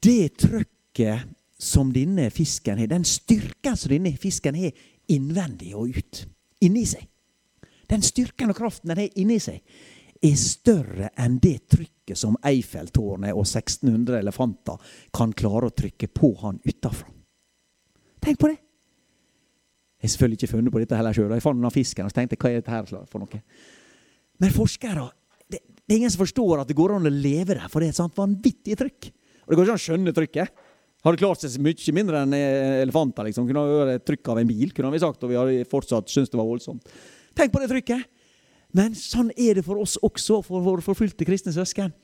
Det 0.00 0.36
trøkket 0.40 1.28
som 1.58 1.92
denne 1.92 2.30
fisken 2.30 2.78
har, 2.78 2.88
den 2.88 3.04
styrken 3.04 3.76
som 3.76 3.92
denne 3.92 4.12
fisken 4.20 4.56
har 4.56 4.72
innvendig 5.12 5.74
og 5.76 5.96
ut, 5.96 6.24
inni 6.60 6.84
seg 6.88 7.06
Den 7.86 8.02
styrken 8.02 8.50
og 8.50 8.58
kraften 8.58 8.90
den 8.90 8.98
har 8.98 9.18
inni 9.20 9.38
seg, 9.38 9.60
er 10.24 10.38
større 10.40 11.12
enn 11.22 11.36
det 11.38 11.68
trykket 11.70 12.18
som 12.18 12.34
Eiffeltårnet 12.42 13.30
og 13.36 13.44
1600 13.44 14.18
elefanter 14.18 14.80
kan 15.14 15.34
klare 15.36 15.68
å 15.68 15.74
trykke 15.76 16.08
på 16.10 16.32
han 16.40 16.58
utafra. 16.66 17.12
Tenk 18.24 18.40
på 18.40 18.50
det! 18.50 18.65
Jeg 19.96 20.08
har 20.08 20.12
selvfølgelig 20.12 20.38
ikke 20.40 20.52
funnet 20.52 20.74
på 20.74 20.80
dette 20.82 20.98
heller 20.98 21.16
sjøl. 21.16 21.32
Jeg 21.32 21.44
fant 21.44 21.58
denne 21.58 21.72
fisken 21.72 22.06
og 22.06 22.12
så 22.12 22.18
tenkte 22.18 22.38
hva 22.40 22.50
er 22.52 22.60
dette 22.60 22.74
her 22.74 22.88
for 23.08 23.22
noe? 23.22 23.40
Men 24.42 24.52
forskere 24.52 25.06
det, 25.48 25.62
det, 25.62 25.88
er 25.88 25.98
ingen 26.00 26.12
som 26.12 26.20
forstår 26.24 26.60
at 26.60 26.68
det 26.68 26.76
går 26.76 26.96
an 26.96 27.08
å 27.08 27.12
leve 27.12 27.54
der, 27.54 27.66
for 27.72 27.80
det 27.80 27.88
er 27.88 27.94
et 27.94 28.00
sånt 28.00 28.16
vanvittig 28.18 28.76
trykk. 28.76 29.08
Og 29.46 29.52
det 29.52 29.58
går 29.58 29.64
ikke 29.64 29.76
an 29.76 29.80
å 29.80 29.84
skjønne 29.86 30.14
trykket. 30.16 30.64
Hadde 31.06 31.20
klart 31.20 31.42
seg 31.44 31.62
mye 31.62 31.94
mindre 31.94 32.24
enn 32.26 32.34
eh, 32.34 32.82
elefanter. 32.82 33.28
liksom. 33.28 33.46
Kunne 33.46 33.62
vært 33.86 34.06
trykk 34.08 34.32
av 34.32 34.40
en 34.42 34.50
bil, 34.50 34.72
kunne 34.74 34.90
vi 34.92 35.02
sagt, 35.04 35.22
og 35.22 35.30
vi 35.30 35.38
hadde 35.38 35.68
fortsatt 35.70 36.10
syntes 36.10 36.32
det 36.32 36.40
var 36.40 36.48
voldsomt. 36.48 36.96
Tenk 37.36 37.54
på 37.54 37.62
det 37.62 37.70
trykket! 37.70 38.08
Men 38.76 38.96
sånn 38.98 39.30
er 39.38 39.56
det 39.56 39.64
for 39.64 39.78
oss 39.80 39.94
også, 40.04 40.42
for 40.44 40.64
våre 40.64 40.84
forfulgte 40.84 41.24
kristne 41.24 41.54
søsken. 41.54 41.94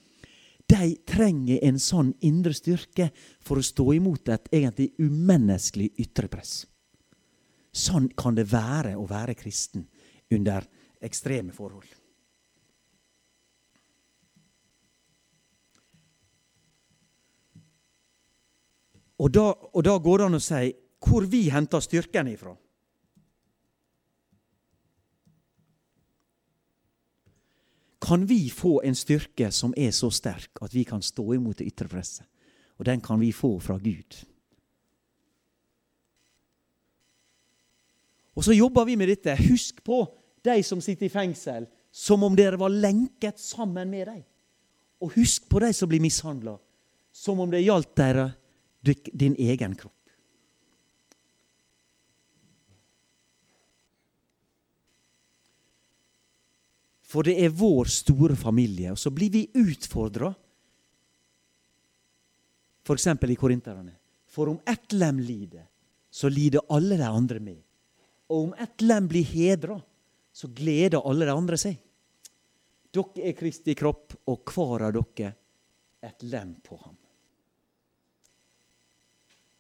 De 0.71 0.93
trenger 1.09 1.59
en 1.67 1.81
sånn 1.83 2.13
indre 2.25 2.55
styrke 2.57 3.11
for 3.43 3.59
å 3.59 3.67
stå 3.67 3.89
imot 3.99 4.31
et 4.33 4.47
egentlig 4.55 4.93
umenneskelig 5.03 5.91
ytre 6.01 6.31
press. 6.33 6.63
Sånn 7.73 8.11
kan 8.17 8.37
det 8.37 8.51
være 8.53 8.95
å 9.01 9.07
være 9.09 9.37
kristen 9.39 9.87
under 10.33 10.67
ekstreme 11.03 11.55
forhold. 11.57 11.89
Og 19.23 19.31
da, 19.31 19.47
og 19.55 19.85
da, 19.87 19.95
går 20.03 20.19
det 20.19 20.27
an 20.27 20.37
å 20.37 20.43
si 20.43 20.73
hvor 21.03 21.27
vi 21.31 21.47
henter 21.53 21.83
styrken 21.83 22.31
ifra. 22.31 22.57
kan 28.03 28.27
vi 28.27 28.51
få 28.51 28.83
en 28.85 28.97
styrke 28.99 29.51
som 29.55 29.75
er 29.79 29.93
så 29.95 30.11
sterk 30.11 30.59
at 30.61 30.75
vi 30.75 30.83
kan 30.85 31.03
stå 31.03 31.23
imot 31.37 31.61
det 31.61 31.69
ytre 31.71 31.89
presset. 31.89 32.27
Og 32.77 32.85
den 32.85 33.01
kan 33.01 33.21
vi 33.21 33.31
få 33.33 33.55
fra 33.63 33.79
Gud. 33.79 34.17
Og 38.37 38.45
så 38.45 38.57
jobber 38.57 38.87
vi 38.89 38.97
med 38.97 39.11
dette. 39.13 39.37
Husk 39.51 39.83
på 39.85 40.05
de 40.45 40.59
som 40.65 40.81
sitter 40.81 41.07
i 41.07 41.13
fengsel, 41.13 41.67
som 41.93 42.23
om 42.25 42.37
dere 42.37 42.59
var 42.61 42.73
lenket 42.73 43.41
sammen 43.41 43.91
med 43.91 44.09
dem. 44.09 44.23
Og 45.03 45.17
husk 45.17 45.49
på 45.51 45.61
de 45.61 45.73
som 45.77 45.91
blir 45.91 46.03
mishandla, 46.03 46.57
som 47.13 47.41
om 47.43 47.51
det 47.51 47.65
gjaldt 47.65 47.97
dere, 47.99 48.31
din 48.83 49.37
egen 49.39 49.75
kropp. 49.79 49.97
For 57.13 57.27
det 57.27 57.35
er 57.45 57.53
vår 57.53 57.91
store 57.93 58.37
familie. 58.41 58.95
Og 58.95 58.99
så 58.99 59.13
blir 59.13 59.29
vi 59.35 59.43
utfordra, 59.61 60.31
f.eks. 62.83 63.07
i 63.29 63.37
korinterne. 63.37 63.93
For 64.33 64.49
om 64.49 64.63
ett 64.65 64.95
lem 64.97 65.21
lider, 65.21 65.67
så 66.09 66.31
lider 66.33 66.65
alle 66.73 66.97
de 66.97 67.05
andre 67.05 67.41
med. 67.41 67.61
Og 68.33 68.49
om 68.49 68.55
ett 68.57 68.81
lem 68.81 69.07
blir 69.11 69.27
hedra, 69.29 69.77
så 70.33 70.49
gleder 70.49 71.05
alle 71.05 71.29
de 71.29 71.37
andre 71.37 71.59
seg. 71.61 71.77
Dere 72.93 73.29
er 73.29 73.37
Kristi 73.37 73.77
kropp, 73.77 74.17
og 74.29 74.49
hver 74.49 74.89
av 74.89 74.97
dere 74.97 75.35
et 76.03 76.25
lem 76.33 76.55
på 76.65 76.79
ham. 76.81 76.97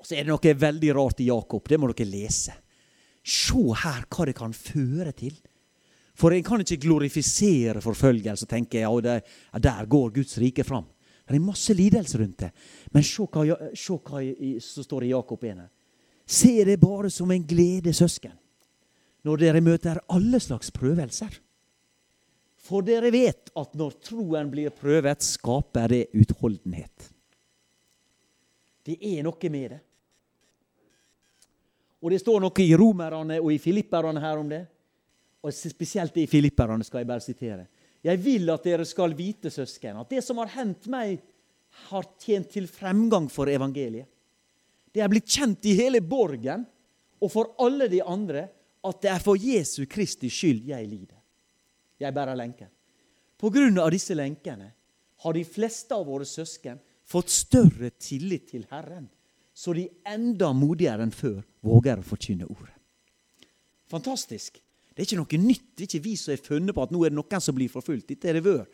Og 0.00 0.08
Så 0.08 0.16
er 0.16 0.24
det 0.24 0.32
noe 0.32 0.54
veldig 0.58 0.94
rart 0.96 1.20
i 1.22 1.28
Jakob. 1.28 1.68
Det 1.68 1.78
må 1.78 1.92
dere 1.92 2.08
lese. 2.10 2.56
Se 3.22 3.62
her 3.84 4.08
hva 4.10 4.26
det 4.26 4.34
kan 4.34 4.56
føre 4.56 5.12
til 5.14 5.36
for 6.18 6.34
en 6.34 6.44
kan 6.44 6.60
ikke 6.60 6.82
glorifisere 6.82 7.80
forfølgelse 7.80 8.44
og 8.44 8.50
tenke 8.50 8.82
ja, 8.82 8.90
ja, 8.92 9.60
der 9.62 9.86
går 9.88 10.10
Guds 10.18 10.36
rike 10.38 10.64
fram. 10.64 10.84
Det 11.24 11.38
er 11.38 11.44
masse 11.44 11.72
lidelse 11.74 12.18
rundt 12.20 12.42
det. 12.44 12.50
Men 12.92 13.06
se 13.06 13.24
hva, 13.24 13.44
se 13.78 13.96
hva 13.96 14.20
som 14.60 14.84
står 14.84 15.06
i 15.06 15.12
Jakob 15.14 15.44
1 15.48 15.62
Se 16.26 16.52
det 16.64 16.78
bare 16.80 17.10
som 17.10 17.30
en 17.30 17.46
glede, 17.46 17.94
søsken, 17.96 18.34
når 19.26 19.40
dere 19.42 19.62
møter 19.62 20.00
alle 20.12 20.40
slags 20.42 20.72
prøvelser. 20.74 21.38
For 22.62 22.84
dere 22.86 23.10
vet 23.14 23.50
at 23.58 23.74
når 23.78 23.96
troen 24.02 24.50
blir 24.50 24.74
prøvet, 24.74 25.22
skaper 25.22 25.88
det 25.90 26.02
utholdenhet. 26.14 27.08
Det 28.82 28.98
er 28.98 29.22
noe 29.26 29.50
med 29.50 29.74
det. 29.74 29.80
Og 32.02 32.10
det 32.10 32.18
står 32.22 32.42
noe 32.42 32.64
i 32.64 32.74
romerne 32.74 33.38
og 33.38 33.52
i 33.54 33.60
filipperne 33.62 34.22
her 34.22 34.38
om 34.40 34.48
det 34.50 34.64
og 35.42 35.54
spesielt 35.54 36.16
i 36.22 36.28
Filipperne 36.30 36.84
skal 36.86 37.02
jeg 37.02 37.10
bare 37.10 37.24
sitere. 37.24 37.66
Jeg 38.02 38.18
vil 38.22 38.50
at 38.50 38.64
dere 38.66 38.86
skal 38.86 39.14
vite, 39.18 39.50
søsken, 39.50 39.98
at 39.98 40.10
det 40.10 40.22
som 40.24 40.38
har 40.42 40.50
hendt 40.54 40.88
meg, 40.90 41.20
har 41.88 42.06
tjent 42.20 42.50
til 42.52 42.66
fremgang 42.68 43.28
for 43.32 43.50
evangeliet. 43.50 44.06
Det 44.92 45.00
er 45.00 45.08
blitt 45.08 45.30
kjent 45.30 45.64
i 45.70 45.76
hele 45.78 46.02
borgen 46.04 46.66
og 47.22 47.30
for 47.32 47.54
alle 47.64 47.88
de 47.88 48.02
andre 48.04 48.44
at 48.82 49.02
det 49.02 49.10
er 49.12 49.22
for 49.22 49.38
Jesu 49.38 49.84
Kristi 49.90 50.30
skyld 50.32 50.66
jeg 50.68 50.88
lider. 50.88 51.18
Jeg 52.02 52.14
bærer 52.14 52.38
lenker. 52.38 52.70
På 53.38 53.50
grunn 53.50 53.78
av 53.78 53.90
disse 53.94 54.14
lenkene 54.14 54.72
har 55.22 55.34
de 55.36 55.44
fleste 55.46 55.94
av 55.94 56.06
våre 56.06 56.26
søsken 56.26 56.80
fått 57.06 57.30
større 57.30 57.92
tillit 57.98 58.48
til 58.50 58.66
Herren, 58.70 59.08
så 59.54 59.74
de 59.76 59.88
enda 60.08 60.50
modigere 60.56 61.04
enn 61.04 61.14
før 61.14 61.42
våger 61.62 62.00
å 62.00 62.06
forkynne 62.06 62.48
ordet. 62.48 62.74
Fantastisk. 63.92 64.58
Det 64.92 65.02
er 65.02 65.08
ikke 65.08 65.20
noe 65.20 65.40
nytt. 65.40 65.66
Det 65.76 65.84
er 65.84 65.90
ikke 65.90 66.04
vi 66.04 66.14
som 66.20 66.32
har 66.32 66.44
funnet 66.44 66.74
på 66.76 66.84
at 66.84 66.92
nå 66.92 67.02
er 67.04 67.12
det 67.12 67.18
noen 67.18 67.44
som 67.44 67.56
blir 67.56 67.72
forfulgt. 67.72 68.08
Dette 68.08 68.30
er 68.30 68.38
det 68.38 68.44
vør. 68.44 68.64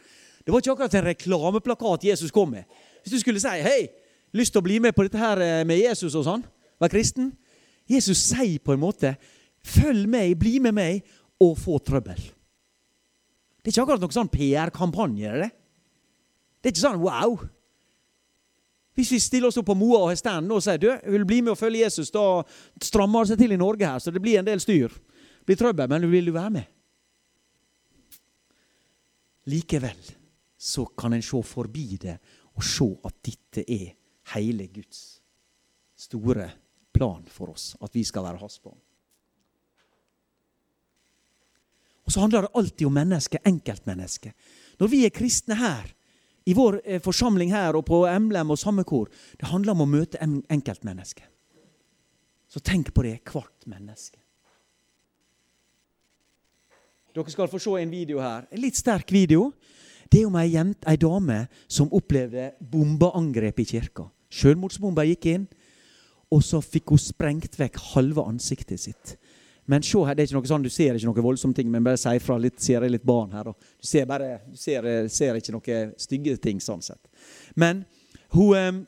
Det 0.44 0.54
var 0.54 0.62
ikke 0.62 0.74
akkurat 0.76 0.94
en 0.98 1.08
reklameplakat 1.08 2.06
Jesus 2.08 2.32
kom 2.34 2.54
med. 2.54 2.64
Hvis 3.02 3.12
du 3.12 3.20
skulle 3.20 3.40
si 3.40 3.48
'Hei, 3.48 3.88
lyst 4.32 4.52
til 4.52 4.60
å 4.60 4.66
bli 4.66 4.78
med 4.78 4.94
på 4.94 5.02
dette 5.02 5.18
her 5.18 5.38
eh, 5.40 5.64
med 5.64 5.78
Jesus' 5.78 6.16
og 6.16 6.24
sånn, 6.24 6.44
være 6.80 6.90
kristen 6.90 7.32
Jesus 7.88 8.18
sier 8.18 8.58
på 8.60 8.72
en 8.72 8.80
måte 8.80 9.16
'Følg 9.62 10.08
meg, 10.08 10.38
bli 10.38 10.58
med 10.58 10.74
meg, 10.74 11.04
og 11.40 11.58
få 11.58 11.78
trøbbel'. 11.78 12.32
Det 13.62 13.66
er 13.66 13.74
ikke 13.74 13.82
akkurat 13.82 14.00
noen 14.00 14.16
sånn 14.16 14.32
PR-kampanje. 14.32 15.32
Det 15.32 15.50
Det 16.62 16.66
er 16.66 16.72
ikke 16.72 16.88
sånn 16.88 17.02
'wow'. 17.02 17.48
Hvis 18.94 19.12
vi 19.12 19.18
stiller 19.18 19.48
oss 19.48 19.56
opp 19.56 19.66
på 19.66 19.76
Moa 19.78 19.98
og 19.98 20.08
har 20.08 20.16
stand 20.16 20.50
og 20.50 20.62
sier 20.62 20.78
du, 20.78 20.90
vil 21.06 21.24
bli 21.24 21.40
med 21.40 21.52
og 21.52 21.58
følge 21.58 21.84
Jesus, 21.84 22.10
da 22.10 22.42
strammer 22.82 23.22
det 23.22 23.28
seg 23.28 23.38
til 23.38 23.52
i 23.52 23.56
Norge 23.56 23.86
her, 23.86 23.98
så 23.98 24.10
det 24.10 24.20
blir 24.20 24.38
en 24.38 24.44
del 24.44 24.58
styr 24.58 24.90
blir 25.48 25.56
trøbbel, 25.56 25.88
men 25.88 26.10
vil 26.12 26.28
du 26.28 26.34
være 26.36 26.52
med? 26.58 26.74
Likevel 29.48 30.02
så 30.58 30.84
kan 30.98 31.14
en 31.16 31.24
se 31.24 31.40
forbi 31.46 31.96
det 32.02 32.18
og 32.58 32.66
se 32.66 32.88
at 33.08 33.16
dette 33.24 33.64
er 33.64 33.94
hele 34.34 34.66
Guds 34.68 35.22
store 35.96 36.50
plan 36.92 37.24
for 37.32 37.54
oss. 37.54 37.70
At 37.80 37.94
vi 37.96 38.04
skal 38.04 38.26
være 38.26 38.42
hans 38.42 38.58
barn. 38.60 38.80
Og 42.08 42.12
så 42.12 42.22
handler 42.22 42.46
det 42.46 42.56
alltid 42.56 42.86
om 42.88 42.94
mennesket, 42.96 43.44
enkeltmennesket. 43.44 44.32
Når 44.80 44.88
vi 44.88 45.04
er 45.04 45.12
kristne 45.12 45.58
her, 45.60 45.90
i 46.48 46.54
vår 46.56 46.78
eh, 46.80 47.02
forsamling 47.04 47.52
her 47.52 47.76
og 47.76 47.84
på 47.84 48.06
Emblem 48.08 48.54
og 48.54 48.56
samme 48.56 48.84
kor, 48.88 49.10
det 49.36 49.50
handler 49.50 49.74
om 49.76 49.84
å 49.84 49.90
møte 49.92 50.16
enkeltmennesket. 50.24 51.28
Så 52.48 52.64
tenk 52.64 52.94
på 52.96 53.04
det, 53.04 53.18
hvert 53.28 53.68
menneske. 53.68 54.16
Dere 57.12 57.34
skal 57.34 57.52
få 57.52 57.60
se 57.60 57.76
en 57.76 57.92
video 57.92 58.22
her. 58.24 58.48
En 58.48 58.64
litt 58.64 58.80
sterk 58.80 59.12
video. 59.12 59.50
Det 60.08 60.22
er 60.22 60.30
om 60.30 60.40
ei, 60.40 60.48
jente, 60.54 60.88
ei 60.88 60.96
dame 60.96 61.42
som 61.68 61.92
opplevde 61.92 62.54
bombeangrep 62.72 63.60
i 63.60 63.68
kirka. 63.68 64.08
Sjølmordsbomba 64.32 65.04
gikk 65.10 65.28
inn, 65.34 65.48
og 66.32 66.40
så 66.44 66.62
fikk 66.64 66.94
hun 66.94 67.04
sprengt 67.04 67.60
vekk 67.60 67.76
halve 67.92 68.24
ansiktet 68.24 68.80
sitt. 68.80 69.18
Men 69.68 69.84
se 69.84 70.00
her, 70.00 70.16
det 70.16 70.24
er 70.24 70.30
ikke 70.30 70.38
noe 70.38 70.48
sånn, 70.48 70.64
Du 70.64 70.72
ser 70.72 70.96
ikke 70.96 71.10
noe 71.10 71.24
voldsomme 71.24 71.56
ting, 71.56 71.68
men 71.70 71.84
bare 71.84 72.00
si 72.00 72.14
fra 72.24 72.38
litt, 72.40 72.56
ser 72.64 72.84
jeg 72.86 72.94
litt 72.94 73.04
barn 73.06 73.34
her. 73.36 73.50
Du 73.52 73.86
ser, 73.86 74.06
bare, 74.08 74.38
du 74.48 74.56
ser, 74.56 74.86
ser 75.12 75.36
ikke 75.36 75.52
noe 75.52 75.80
stygge 76.00 76.38
ting 76.40 76.62
sånn 76.64 76.84
sett. 76.84 77.02
Men 77.54 77.84
hun 78.32 78.86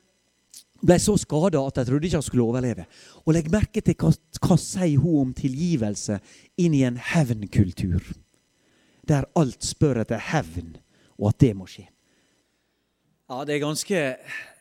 ble 0.81 0.97
så 1.03 1.17
skada 1.21 1.61
at 1.61 1.81
jeg 1.81 1.91
trodde 1.91 2.09
ikke 2.09 2.21
hun 2.23 2.27
skulle 2.27 2.49
overleve. 2.49 2.87
Og 3.27 3.35
legg 3.37 3.51
merke 3.53 3.83
til 3.85 3.97
hva, 4.01 4.13
hva 4.41 4.57
sier 4.61 5.03
hun 5.03 5.27
om 5.27 5.35
tilgivelse 5.37 6.17
inn 6.61 6.77
i 6.77 6.85
en 6.89 6.97
hevnkultur. 7.11 8.01
Der 9.09 9.29
alt 9.37 9.65
spør 9.67 10.01
etter 10.01 10.23
hevn, 10.31 10.79
og 11.21 11.35
at 11.35 11.41
det 11.45 11.55
må 11.57 11.69
skje. 11.69 11.91
Ja, 13.31 13.45
Det 13.45 13.55
er 13.55 13.63
ganske, 13.63 13.99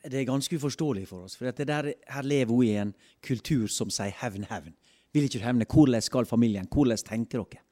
det 0.06 0.20
er 0.20 0.28
ganske 0.30 0.56
uforståelig 0.56 1.08
for 1.08 1.26
oss. 1.26 1.38
For 1.40 1.50
der, 1.52 1.94
her 2.08 2.22
lever 2.28 2.54
hun 2.54 2.68
i 2.68 2.76
en 2.78 2.94
kultur 3.26 3.68
som 3.72 3.90
sier 3.90 4.14
hevn, 4.20 4.46
hevn. 4.52 4.76
Vil 5.14 5.26
ikke 5.26 5.42
hevne? 5.44 5.66
Hvordan 5.70 6.04
skal 6.06 6.30
familien? 6.30 6.68
Hvordan 6.70 7.02
tenker 7.06 7.44
dere? 7.44 7.64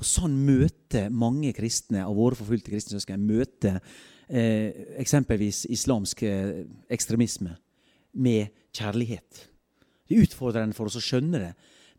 Og 0.00 0.06
Sånn 0.08 0.34
møter 0.46 1.12
mange 1.14 1.52
kristne 1.54 2.02
av 2.06 2.16
våre 2.16 2.38
forfulgte 2.38 2.72
kristne 2.72 2.96
søsken 2.96 3.22
møter 3.28 3.78
eh, 4.26 4.96
eksempelvis 4.98 5.66
islamsk 5.70 6.24
eh, 6.26 6.64
ekstremisme 6.90 7.54
med 8.12 8.50
kjærlighet. 8.74 9.46
Det 10.08 10.16
er 10.16 10.26
utfordrende 10.26 10.76
for 10.76 10.90
oss 10.90 10.98
å 10.98 11.04
skjønne 11.04 11.38
det, 11.38 11.52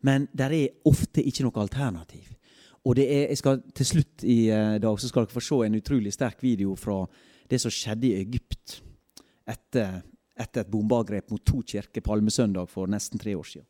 men 0.04 0.28
det 0.36 0.50
er 0.50 0.90
ofte 0.90 1.24
ikke 1.24 1.46
noe 1.46 1.62
alternativ. 1.64 2.34
Og 2.84 2.98
det 2.98 3.06
er, 3.08 3.28
jeg 3.32 3.40
skal 3.40 3.62
Til 3.72 3.86
slutt 3.88 4.24
i 4.28 4.38
uh, 4.52 4.76
dag 4.76 4.98
så 5.00 5.08
skal 5.08 5.24
dere 5.24 5.32
få 5.32 5.42
se 5.44 5.60
en 5.64 5.78
utrolig 5.78 6.12
sterk 6.12 6.42
video 6.44 6.74
fra 6.76 6.98
det 7.48 7.60
som 7.62 7.72
skjedde 7.72 8.10
i 8.10 8.18
Egypt 8.20 8.82
etter, 9.48 10.02
etter 10.36 10.64
et 10.64 10.70
bombeangrep 10.72 11.32
mot 11.32 11.44
to 11.44 11.62
kirker 11.64 12.04
palmesøndag 12.04 12.68
for 12.68 12.90
nesten 12.90 13.20
tre 13.20 13.34
år 13.36 13.48
siden. 13.48 13.68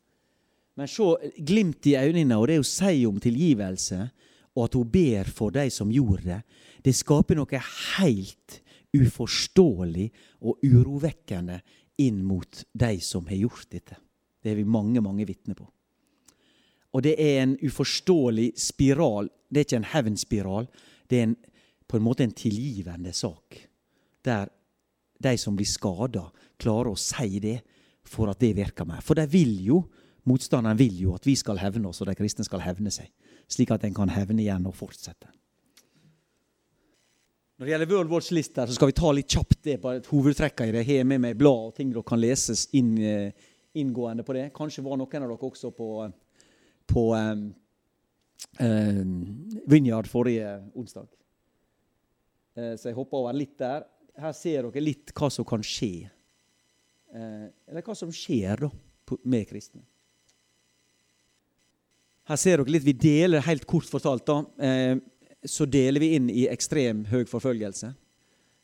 Men 0.74 0.90
se 0.90 1.32
glimt 1.38 1.86
i 1.86 1.96
øynene 1.96 2.38
og 2.38 2.48
det 2.50 2.58
hun 2.58 2.66
sier 2.66 3.08
om 3.08 3.20
tilgivelse, 3.22 4.00
og 4.54 4.66
at 4.68 4.76
hun 4.78 4.90
ber 4.90 5.30
for 5.34 5.54
de 5.54 5.68
som 5.70 5.92
gjorde 5.92 6.26
det, 6.28 6.40
det 6.84 6.94
skaper 6.94 7.38
noe 7.38 7.60
helt 7.98 8.60
uforståelig 8.94 10.08
og 10.46 10.62
urovekkende 10.62 11.60
inn 12.02 12.20
mot 12.26 12.64
de 12.72 12.92
som 13.02 13.26
har 13.30 13.38
gjort 13.38 13.70
dette. 13.70 13.96
Det 14.42 14.52
er 14.52 14.58
vi 14.60 14.66
mange, 14.68 15.00
mange 15.02 15.26
vitner 15.26 15.56
på. 15.58 15.66
Og 16.94 17.02
det 17.02 17.14
er 17.18 17.40
en 17.42 17.56
uforståelig 17.58 18.52
spiral. 18.60 19.30
Det 19.50 19.60
er 19.60 19.66
ikke 19.66 19.80
en 19.80 19.92
hevnspiral. 19.94 20.68
Det 21.10 21.18
er 21.18 21.26
en, 21.28 21.36
på 21.90 21.98
en 21.98 22.04
måte 22.04 22.26
en 22.26 22.34
tilgivende 22.36 23.14
sak. 23.16 23.58
Der 24.22 24.50
de 25.24 25.34
som 25.38 25.56
blir 25.56 25.68
skada, 25.68 26.28
klarer 26.60 26.92
å 26.92 27.00
si 27.00 27.40
det 27.42 27.58
for 28.04 28.30
at 28.30 28.40
det 28.42 28.52
virker 28.58 28.86
mer. 28.88 29.02
For 29.04 29.16
de 29.18 29.24
vil 29.30 29.56
jo, 29.64 29.80
motstanderen 30.28 30.78
vil 30.78 31.00
jo 31.06 31.14
at 31.16 31.26
vi 31.26 31.36
skal 31.36 31.60
hevne 31.60 31.90
oss, 31.90 32.00
og 32.02 32.08
de 32.08 32.16
kristne 32.18 32.46
skal 32.46 32.62
hevne 32.64 32.92
seg. 32.94 33.10
Slik 33.50 33.72
at 33.74 33.84
en 33.84 33.96
kan 33.96 34.12
hevne 34.12 34.42
igjen 34.44 34.66
og 34.68 34.76
fortsette. 34.76 35.28
Når 37.54 37.68
det 37.68 37.70
gjelder 37.70 37.90
World 37.92 38.10
Watch 38.10 38.32
List, 38.34 38.56
så 38.56 38.74
skal 38.74 38.90
vi 38.90 38.96
ta 38.98 39.10
litt 39.14 39.30
kjapt 39.30 39.60
det 39.62 39.76
på 39.82 39.92
et 39.94 40.08
hovedtrekk 40.10 40.64
i 40.64 40.72
det. 40.74 40.80
Jeg 40.82 41.04
har 41.04 41.06
med 41.06 41.22
meg 41.22 41.36
blad 41.38 41.68
og 41.68 41.76
ting 41.76 41.92
dere 41.92 42.02
kan 42.06 42.18
leses 42.18 42.64
inn, 42.74 42.96
eh, 42.98 43.30
inngående 43.78 44.24
på 44.26 44.34
det. 44.34 44.48
Kanskje 44.56 44.82
var 44.82 44.98
noen 44.98 45.22
av 45.22 45.30
dere 45.30 45.50
også 45.50 45.70
på, 45.76 45.88
på 46.90 47.04
um, 47.14 47.44
um, 48.58 49.14
Vinjard 49.70 50.10
forrige 50.10 50.50
onsdag. 50.74 51.06
Uh, 52.58 52.74
så 52.74 52.90
jeg 52.90 52.98
hopper 52.98 53.22
over 53.22 53.38
litt 53.38 53.54
der. 53.62 53.86
Her 54.18 54.34
ser 54.34 54.66
dere 54.66 54.82
litt 54.82 55.14
hva 55.14 55.30
som 55.30 55.46
kan 55.46 55.62
skje. 55.62 56.08
Uh, 57.14 57.46
eller 57.70 57.86
hva 57.86 57.94
som 57.94 58.10
skjer 58.10 58.66
da, 58.66 58.72
med 59.22 59.46
kristne. 59.46 59.86
Her 62.24 62.40
ser 62.40 62.60
dere 62.60 62.72
litt, 62.72 62.84
Vi 62.84 62.92
deler 62.96 63.44
helt 63.44 63.66
kort 63.66 63.88
fortalt 63.90 64.24
da, 64.26 64.38
eh, 64.58 64.96
så 65.44 65.66
deler 65.66 66.00
vi 66.00 66.14
inn 66.16 66.30
i 66.30 66.46
ekstrem 66.48 67.04
høy 67.10 67.24
forfølgelse. 67.28 67.94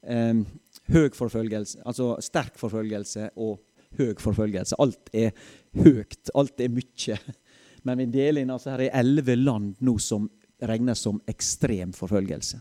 høy 0.00 1.10
forfølgelse, 1.12 1.82
altså 1.84 2.16
sterk 2.24 2.56
forfølgelse 2.56 3.30
og 3.36 3.60
høy 3.98 4.14
forfølgelse. 4.16 4.78
Alt 4.80 5.10
er 5.12 5.32
høyt, 5.76 6.30
alt 6.34 6.60
er 6.60 6.68
mye. 6.72 7.18
Men 7.84 7.98
vi 7.98 8.06
deler 8.06 8.40
inn 8.40 8.50
altså 8.50 8.70
her 8.70 8.86
er 8.86 8.98
elleve 9.00 9.36
land 9.36 9.76
nå 9.80 9.98
som 9.98 10.28
regnes 10.60 10.98
som 10.98 11.20
ekstrem 11.28 11.92
forfølgelse. 11.92 12.60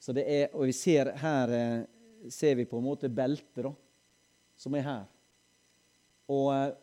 Så 0.00 0.12
det 0.16 0.24
er, 0.28 0.48
og 0.54 0.66
vi 0.68 0.72
ser 0.76 1.12
Her 1.16 1.52
eh, 1.52 1.84
ser 2.30 2.54
vi 2.54 2.64
på 2.64 2.78
en 2.78 2.84
måte 2.84 3.08
beltet, 3.08 3.68
som 4.56 4.74
er 4.74 4.84
her. 4.84 5.04
Og 6.28 6.50
eh, 6.54 6.74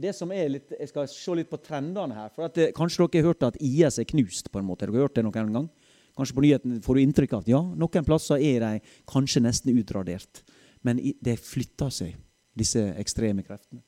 det 0.00 0.14
som 0.16 0.30
er 0.32 0.48
litt, 0.48 0.70
Jeg 0.78 0.88
skal 0.88 1.06
se 1.08 1.34
litt 1.36 1.50
på 1.50 1.58
trendene 1.62 2.14
her. 2.14 2.28
for 2.34 2.48
det, 2.48 2.72
Kanskje 2.74 3.06
dere 3.08 3.22
har 3.22 3.28
hørt 3.32 3.42
at 3.42 3.56
IS 3.60 3.98
er 3.98 4.04
knust? 4.04 4.50
på 4.50 4.58
en 4.58 4.64
måte. 4.66 4.86
Dere 4.86 4.92
Har 4.96 5.08
hørt 5.08 5.14
det 5.14 5.24
noen 5.24 5.52
gang? 5.52 5.68
Kanskje 6.16 6.34
på 6.34 6.42
nyheten 6.42 6.80
får 6.82 6.94
du 6.94 7.00
inntrykk 7.00 7.32
av 7.32 7.40
at 7.40 7.48
ja, 7.48 7.60
noen 7.62 8.04
plasser 8.04 8.36
er 8.42 8.60
de 8.60 8.80
kanskje 9.06 9.40
nesten 9.42 9.76
utradert. 9.78 10.42
Men 10.82 10.96
det 11.22 11.38
flytter 11.38 11.90
seg, 11.90 12.16
disse 12.56 12.80
ekstreme 12.98 13.44
kreftene. 13.44 13.82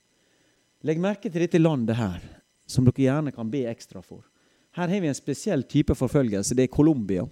Legg 0.85 0.99
merke 0.99 1.31
til 1.31 1.41
dette 1.41 1.59
landet 1.61 1.97
her, 1.97 2.21
som 2.67 2.85
dere 2.85 3.03
gjerne 3.05 3.33
kan 3.35 3.51
be 3.51 3.65
ekstra 3.71 4.03
for. 4.03 4.25
Her 4.73 4.89
har 4.89 5.01
vi 5.01 5.09
en 5.09 5.15
spesiell 5.15 5.63
type 5.69 5.95
forfølgelse. 5.95 6.55
Det 6.57 6.65
er 6.65 6.73
Colombia. 6.73 7.27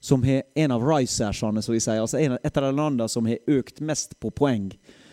Som 0.00 0.22
har 0.22 0.42
en 0.56 0.70
av 0.74 0.82
risersene, 0.82 1.62
som 1.62 1.72
vi 1.74 1.80
sier. 1.80 2.00
Altså 2.00 2.18
et 2.18 2.56
av 2.56 2.62
de 2.62 2.72
landene 2.74 3.08
som 3.08 3.26
har 3.26 3.38
økt 3.46 3.80
mest 3.80 4.18
på 4.20 4.30
poeng. 4.34 4.72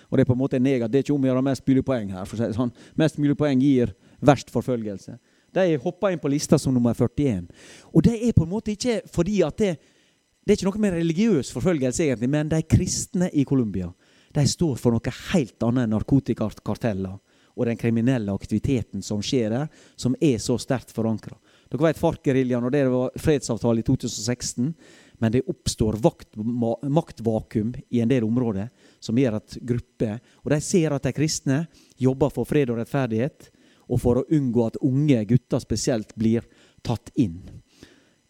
Og 0.10 0.18
det 0.18 0.26
er 0.26 0.30
på 0.30 0.36
en 0.36 0.42
måte 0.42 0.60
negativt. 0.60 0.92
Det 0.92 1.00
er 1.00 1.06
ikke 1.06 1.16
om 1.16 1.26
å 1.26 1.30
gjøre 1.30 1.46
mest 1.46 1.66
mulig 1.68 1.86
poeng 1.86 2.12
her. 2.14 2.26
for 2.26 2.38
å 2.38 2.42
si 2.42 2.58
sånn. 2.58 2.74
Mest 2.98 3.18
mulig 3.18 3.38
poeng 3.38 3.62
gir 3.62 3.94
verst 4.20 4.50
forfølgelse. 4.50 5.18
De 5.54 5.78
hoppa 5.84 6.12
inn 6.12 6.22
på 6.22 6.30
lista 6.30 6.58
som 6.58 6.74
nummer 6.74 6.94
41. 6.94 7.48
Og 7.94 8.04
det 8.04 8.18
er 8.28 8.34
på 8.34 8.46
en 8.46 8.54
måte 8.54 8.74
ikke 8.74 9.02
fordi 9.10 9.42
at 9.46 9.58
det, 9.58 9.78
det 10.46 10.54
er 10.54 10.58
ikke 10.58 10.70
noe 10.70 10.82
med 10.82 10.94
religiøs 10.98 11.52
forfølgelse, 11.54 12.04
egentlig, 12.04 12.30
men 12.30 12.50
de 12.50 12.62
kristne 12.66 13.30
i 13.34 13.46
Colombia 13.46 13.90
de 14.34 14.46
står 14.48 14.78
for 14.78 14.94
noe 14.94 15.14
helt 15.34 15.66
annet 15.66 15.88
enn 15.88 15.96
narkotikakarteller 15.96 17.18
og 17.60 17.68
den 17.68 17.80
kriminelle 17.80 18.32
aktiviteten 18.32 19.02
som 19.04 19.24
skjer 19.26 19.52
der, 19.52 19.72
som 20.00 20.16
er 20.22 20.38
så 20.40 20.56
sterkt 20.62 20.94
forankra. 20.96 21.36
Dere 21.70 21.90
vet 21.90 22.00
FARC-geriljaen 22.00 22.66
og 22.66 22.74
det 22.74 22.86
var 22.90 23.18
fredsavtale 23.20 23.82
i 23.82 23.88
2016. 23.88 24.70
Men 25.20 25.34
det 25.34 25.46
oppstår 25.52 25.98
vakt, 26.00 26.36
maktvakuum 26.36 27.74
i 27.90 28.02
en 28.02 28.12
del 28.12 28.24
områder 28.24 28.70
som 29.04 29.18
gjør 29.20 29.40
at 29.40 29.58
grupper 29.62 30.20
Og 30.44 30.52
de 30.54 30.60
ser 30.64 30.96
at 30.96 31.04
de 31.04 31.14
kristne 31.16 31.60
jobber 32.00 32.32
for 32.34 32.48
fred 32.48 32.72
og 32.72 32.80
rettferdighet, 32.80 33.50
og 33.90 34.00
for 34.00 34.22
å 34.22 34.28
unngå 34.32 34.66
at 34.68 34.78
unge 34.86 35.24
gutter 35.26 35.60
spesielt 35.60 36.14
blir 36.16 36.46
tatt 36.86 37.10
inn 37.20 37.42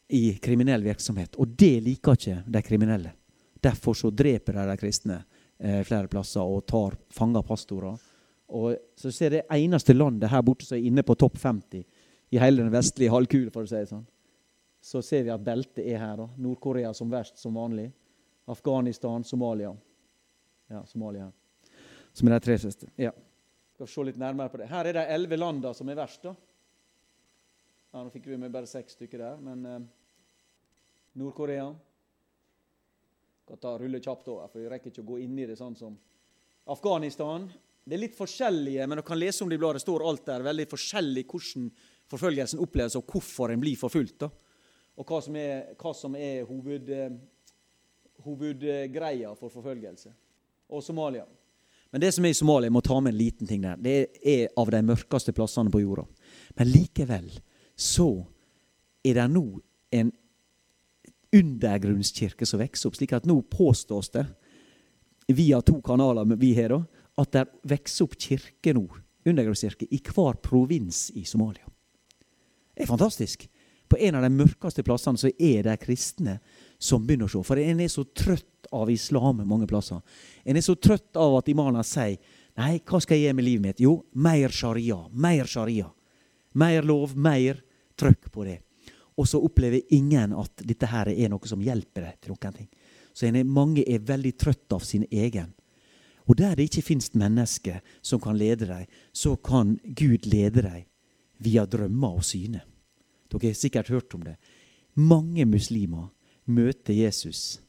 i 0.10 0.40
kriminell 0.42 0.84
virksomhet. 0.84 1.36
Og 1.38 1.52
det 1.60 1.76
liker 1.86 2.16
ikke 2.18 2.38
de 2.48 2.62
kriminelle. 2.66 3.12
Derfor 3.60 3.94
så 3.94 4.10
dreper 4.10 4.56
de 4.56 4.70
de 4.72 4.78
kristne 4.80 5.20
eh, 5.60 5.84
flere 5.84 6.08
plasser 6.08 6.42
og 6.42 6.66
tar 6.66 6.96
fanger 7.14 7.44
pastorer 7.46 8.00
og 8.50 8.78
så 8.98 9.12
ser 9.14 9.36
det 9.36 9.46
eneste 9.54 9.94
landet 9.94 10.32
her 10.32 10.42
borte 10.46 10.66
som 10.66 10.78
er 10.78 10.88
inne 10.90 11.06
på 11.06 11.16
topp 11.20 11.38
50 11.38 11.84
i 12.34 12.42
hele 12.42 12.64
den 12.64 12.74
vestlige 12.74 13.14
halvkule, 13.14 13.52
for 13.54 13.66
å 13.66 13.70
si 13.70 13.78
det 13.78 13.90
sånn. 13.90 14.06
Så 14.82 15.02
ser 15.04 15.26
vi 15.28 15.34
at 15.34 15.44
beltet 15.44 15.84
er 15.86 16.00
her. 16.00 16.18
da. 16.18 16.30
Nord-Korea 16.38 16.94
som 16.94 17.12
verst, 17.12 17.38
som 17.38 17.56
vanlig. 17.56 17.92
Afghanistan, 18.50 19.24
Somalia. 19.24 19.76
Ja, 20.70 20.86
Somalia 20.86 21.28
her. 21.28 21.74
Som 22.14 22.28
er 22.28 22.38
de 22.38 22.46
tre 22.46 22.58
siste. 22.58 22.90
Ja. 22.98 23.12
Skal 23.76 23.88
se 23.88 24.06
litt 24.10 24.18
nærmere 24.20 24.50
på 24.52 24.60
det. 24.62 24.70
Her 24.72 24.90
er 24.90 24.98
de 24.98 25.04
elleve 25.14 25.38
landene 25.38 25.74
som 25.78 25.90
er 25.90 26.00
verst. 26.00 26.24
da. 26.24 26.34
Ja, 27.92 28.04
Nå 28.04 28.10
fikk 28.14 28.28
vi 28.30 28.38
med 28.38 28.52
bare 28.54 28.70
seks 28.70 28.98
stykker 28.98 29.22
der, 29.22 29.38
men 29.42 29.66
eh, 29.66 29.80
Nord-Korea 31.18 31.70
Skal 33.44 33.58
ta 33.58 33.72
rulle 33.82 33.98
kjapt 33.98 34.28
over, 34.30 34.50
for 34.52 34.62
vi 34.62 34.70
rekker 34.70 34.92
ikke 34.92 35.02
å 35.02 35.08
gå 35.08 35.16
inn 35.24 35.40
i 35.42 35.48
det 35.50 35.56
sånn 35.58 35.74
som 35.78 35.96
Afghanistan. 36.70 37.48
Det 37.82 37.96
er 37.98 38.04
litt 38.04 38.18
forskjellige, 38.18 38.86
men 38.86 39.00
du 39.00 39.04
kan 39.08 39.18
lese 39.18 39.42
om 39.42 39.50
det 39.50 39.58
i 39.58 39.62
bladet. 39.62 39.80
Det 39.80 39.88
står 39.88 40.04
alt 40.06 40.28
der. 40.28 40.44
Veldig 40.46 40.68
forskjellig 40.70 41.24
hvordan 41.32 41.72
forfølgelsen 42.12 42.62
oppleves, 42.62 42.98
og 43.00 43.10
hvorfor 43.10 43.50
en 43.50 43.64
blir 43.64 43.80
forfulgt. 43.80 44.20
Da. 44.22 44.30
Og 45.00 45.08
hva 45.08 45.20
som 45.24 45.36
er, 45.40 45.70
hva 45.80 45.94
som 45.96 46.16
er 46.20 46.44
hoved, 46.48 46.90
eh, 46.92 47.14
hovedgreia 48.26 49.32
for 49.40 49.52
forfølgelse. 49.54 50.12
Og 50.70 50.84
Somalia. 50.84 51.26
Men 51.90 52.02
det 52.02 52.12
som 52.14 52.26
er 52.26 52.30
i 52.36 52.38
Somalia, 52.38 52.68
jeg 52.68 52.76
må 52.76 52.82
ta 52.86 53.00
med 53.00 53.14
en 53.14 53.18
liten 53.18 53.48
ting 53.48 53.64
der, 53.64 53.80
det 53.82 54.20
er 54.22 54.50
av 54.60 54.70
de 54.70 54.82
mørkeste 54.86 55.34
plassene 55.34 55.72
på 55.74 55.82
jorda. 55.82 56.06
Men 56.60 56.70
likevel 56.70 57.32
så 57.80 58.12
er 59.08 59.16
det 59.18 59.30
nå 59.32 59.46
en 59.96 60.12
undergrunnskirke 61.34 62.46
som 62.46 62.62
vokser 62.62 62.90
opp. 62.90 62.98
slik 62.98 63.14
at 63.14 63.26
nå 63.26 63.40
påstås 63.42 64.10
det, 64.14 64.26
via 65.30 65.62
to 65.62 65.80
kanaler 65.82 66.26
vi 66.42 66.54
har, 66.58 66.74
da, 66.74 66.84
at 67.22 67.32
det 67.32 67.46
vokser 67.70 68.06
opp 68.06 68.18
kirke 68.18 68.74
nå, 68.74 68.86
undergrunnskirke, 69.26 69.88
i 69.90 70.02
hver 70.02 70.38
provins 70.42 71.10
i 71.16 71.24
Somalia. 71.26 71.66
Det 72.76 72.86
er 72.86 72.90
fantastisk. 72.90 73.48
På 73.90 73.98
en 73.98 74.16
av 74.20 74.26
de 74.26 74.30
mørkeste 74.30 74.84
plassene 74.86 75.18
så 75.18 75.32
er 75.34 75.66
det 75.66 75.80
kristne 75.82 76.38
som 76.78 77.06
begynner 77.06 77.26
å 77.26 77.34
se. 77.34 77.42
For 77.48 77.62
en 77.62 77.82
er 77.82 77.90
så 77.92 78.06
trøtt 78.06 78.70
av 78.76 78.92
islam 78.94 79.42
mange 79.48 79.68
plasser. 79.68 80.02
En 80.46 80.58
er 80.58 80.66
så 80.66 80.76
trøtt 80.78 81.18
av 81.18 81.40
at 81.40 81.50
imamer 81.50 81.86
sier 81.88 82.20
Nei, 82.60 82.82
hva 82.84 83.00
skal 83.00 83.16
jeg 83.16 83.30
gjøre 83.30 83.36
med 83.38 83.46
livet 83.46 83.64
mitt? 83.64 83.80
Jo, 83.80 83.94
mer 84.20 84.52
sharia. 84.52 84.98
Mer 85.16 85.48
sharia. 85.48 85.86
Mer 86.60 86.84
lov, 86.84 87.14
mer 87.16 87.62
trøkk 87.96 88.28
på 88.34 88.44
det. 88.44 88.58
Og 89.16 89.28
så 89.28 89.40
opplever 89.40 89.94
ingen 89.96 90.34
at 90.36 90.66
dette 90.68 90.90
her 90.92 91.08
er 91.14 91.32
noe 91.32 91.48
som 91.48 91.64
hjelper 91.64 92.04
deg 92.04 92.18
til 92.20 92.34
noen 92.34 92.58
ting. 92.58 92.68
Så 93.16 93.30
er, 93.30 93.38
mange 93.48 93.86
er 93.88 94.04
veldig 94.04 94.34
trøtt 94.40 94.76
av 94.76 94.84
sin 94.84 95.06
egen. 95.08 95.54
Og 96.28 96.36
der 96.38 96.58
det 96.58 96.68
ikke 96.68 96.86
fins 96.92 97.14
mennesker 97.18 97.80
som 98.06 98.20
kan 98.22 98.38
lede 98.38 98.68
deg, 98.68 98.92
så 99.16 99.38
kan 99.40 99.78
Gud 99.84 100.28
lede 100.28 100.66
deg 100.66 100.86
via 101.40 101.64
drømmer 101.64 102.20
og 102.20 102.28
syne. 102.28 102.66
Dere 103.30 103.52
har 103.52 103.58
sikkert 103.58 103.92
hørt 103.94 104.16
om 104.18 104.24
det. 104.26 104.36
Mange 104.98 105.46
muslimer 105.46 106.10
møter 106.50 106.98
Jesus 106.98 107.60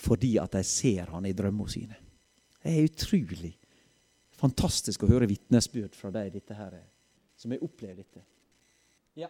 fordi 0.00 0.38
at 0.40 0.54
de 0.54 0.62
ser 0.64 1.10
han 1.12 1.26
i 1.28 1.34
drømmene 1.36 1.68
sine. 1.68 1.96
Det 2.62 2.72
er 2.72 2.86
utrolig 2.88 3.50
fantastisk 4.40 5.04
å 5.04 5.10
høre 5.10 5.28
vitnesbyrd 5.28 5.96
fra 5.96 6.08
deg 6.14 6.32
dette 6.32 6.56
her, 6.56 6.78
som 7.36 7.52
har 7.52 7.64
opplevd 7.64 8.00
dette. 8.00 8.22
Ja. 9.20 9.28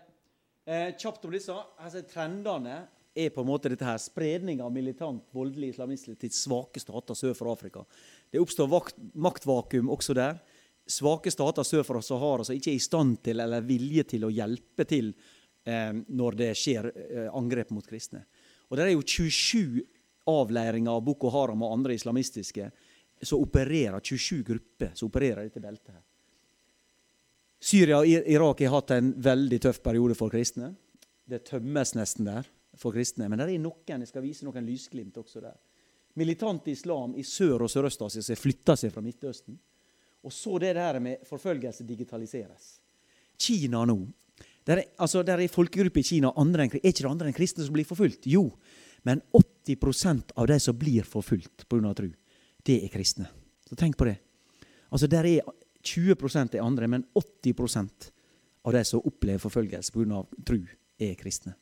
Eh, 0.62 0.92
kjapt 0.94 1.24
om 1.26 1.34
disse. 1.34 1.56
Altså, 1.80 2.04
trendene 2.06 2.84
er 3.16 3.32
på 3.34 3.42
en 3.42 3.48
måte 3.48 3.72
dette 3.72 3.86
her, 3.86 3.98
spredning 3.98 4.62
av 4.62 4.70
militant, 4.74 5.24
voldelig 5.34 5.74
islamisme 5.74 6.14
til 6.20 6.30
svake 6.34 6.82
stater 6.82 7.18
sør 7.18 7.34
for 7.34 7.50
Afrika. 7.50 7.82
Det 8.30 8.42
oppstår 8.42 8.70
maktvakuum 9.18 9.90
også 9.90 10.14
der. 10.14 10.38
Svake 10.90 11.30
stater 11.32 11.66
sør 11.66 11.84
for 11.86 12.02
Sahara 12.02 12.46
som 12.46 12.56
ikke 12.56 12.72
er 12.72 12.78
i 12.78 12.82
stand 12.82 13.18
til 13.26 13.42
eller 13.42 13.66
vilje 13.66 14.06
til 14.14 14.26
å 14.26 14.32
hjelpe 14.34 14.86
til 14.88 15.12
når 16.06 16.36
det 16.38 16.50
skjer 16.56 16.90
eh, 16.90 17.26
angrep 17.36 17.70
mot 17.70 17.86
kristne. 17.86 18.24
Og 18.68 18.76
Det 18.76 18.84
er 18.84 18.92
jo 18.94 19.02
27 19.02 19.82
avleiringer 20.30 20.92
av 20.92 21.02
Boko 21.04 21.30
Haram 21.34 21.62
og 21.66 21.74
andre 21.74 21.94
islamistiske 21.94 22.70
som 23.22 23.42
opererer, 23.42 24.00
27 24.00 24.44
grupper 24.46 24.94
som 24.94 25.10
opererer 25.10 25.44
dette 25.44 25.60
beltet. 25.60 25.94
her. 25.94 26.04
Syria 27.60 27.98
og 28.00 28.08
Irak 28.08 28.60
har 28.64 28.72
hatt 28.72 28.94
en 28.96 29.12
veldig 29.20 29.58
tøff 29.60 29.82
periode 29.84 30.16
for 30.16 30.32
kristne. 30.32 30.72
Det 31.28 31.44
tømmes 31.44 31.92
nesten 31.94 32.24
der 32.24 32.46
for 32.80 32.94
kristne. 32.94 33.28
Men 33.28 33.42
det 33.42 33.50
er 33.50 33.60
noen, 33.60 34.00
jeg 34.00 34.08
skal 34.08 34.24
vise 34.24 34.46
noen 34.46 34.64
lysglimt 34.64 35.18
også 35.20 35.42
der. 35.44 35.58
Militant 36.14 36.66
islam 36.68 37.14
i 37.14 37.22
Sør- 37.22 37.66
og 37.66 37.70
Sørøst-Asia 37.70 38.22
som 38.22 38.38
flytter 38.38 38.78
seg 38.80 38.92
fra 38.94 39.02
Midtøsten. 39.04 39.58
Og 40.24 40.32
så 40.32 40.58
det 40.58 40.74
der 40.76 40.98
med 41.00 41.26
forfølgelse 41.28 41.84
digitaliseres. 41.84 42.80
Kina 43.40 43.84
nå. 43.84 43.98
Der 44.70 44.78
er, 44.84 44.90
altså, 45.02 45.24
der 45.26 45.40
er 45.42 45.50
folkegrupper 45.50 45.98
i 45.98 46.06
Kina 46.06 46.30
andre 46.38 46.68
enn, 46.68 46.76
Er 46.78 46.92
ikke 46.92 47.02
det 47.02 47.10
andre 47.10 47.26
enn 47.26 47.34
kristne 47.34 47.64
som 47.66 47.74
blir 47.74 47.88
forfulgt? 47.88 48.28
Jo. 48.30 48.44
Men 49.02 49.22
80% 49.34 50.36
av 50.36 50.46
de 50.46 50.58
som 50.62 50.76
blir 50.78 51.02
forfulgt 51.02 51.66
pga. 51.66 51.94
tro, 51.94 52.06
det 52.62 52.76
er 52.84 52.92
kristne. 52.92 53.26
Så 53.66 53.74
tenk 53.74 53.96
på 53.98 54.06
det. 54.06 54.20
Altså, 54.92 55.08
der 55.10 55.26
er 55.26 55.40
20% 55.82 56.54
er 56.54 56.62
andre, 56.62 56.86
men 56.86 57.04
80% 57.16 58.10
av 58.64 58.72
de 58.72 58.84
som 58.84 59.02
opplever 59.02 59.42
forfølgelse 59.42 59.92
pga. 59.92 60.22
tro, 60.46 60.60
er 61.00 61.14
kristne. 61.18 61.56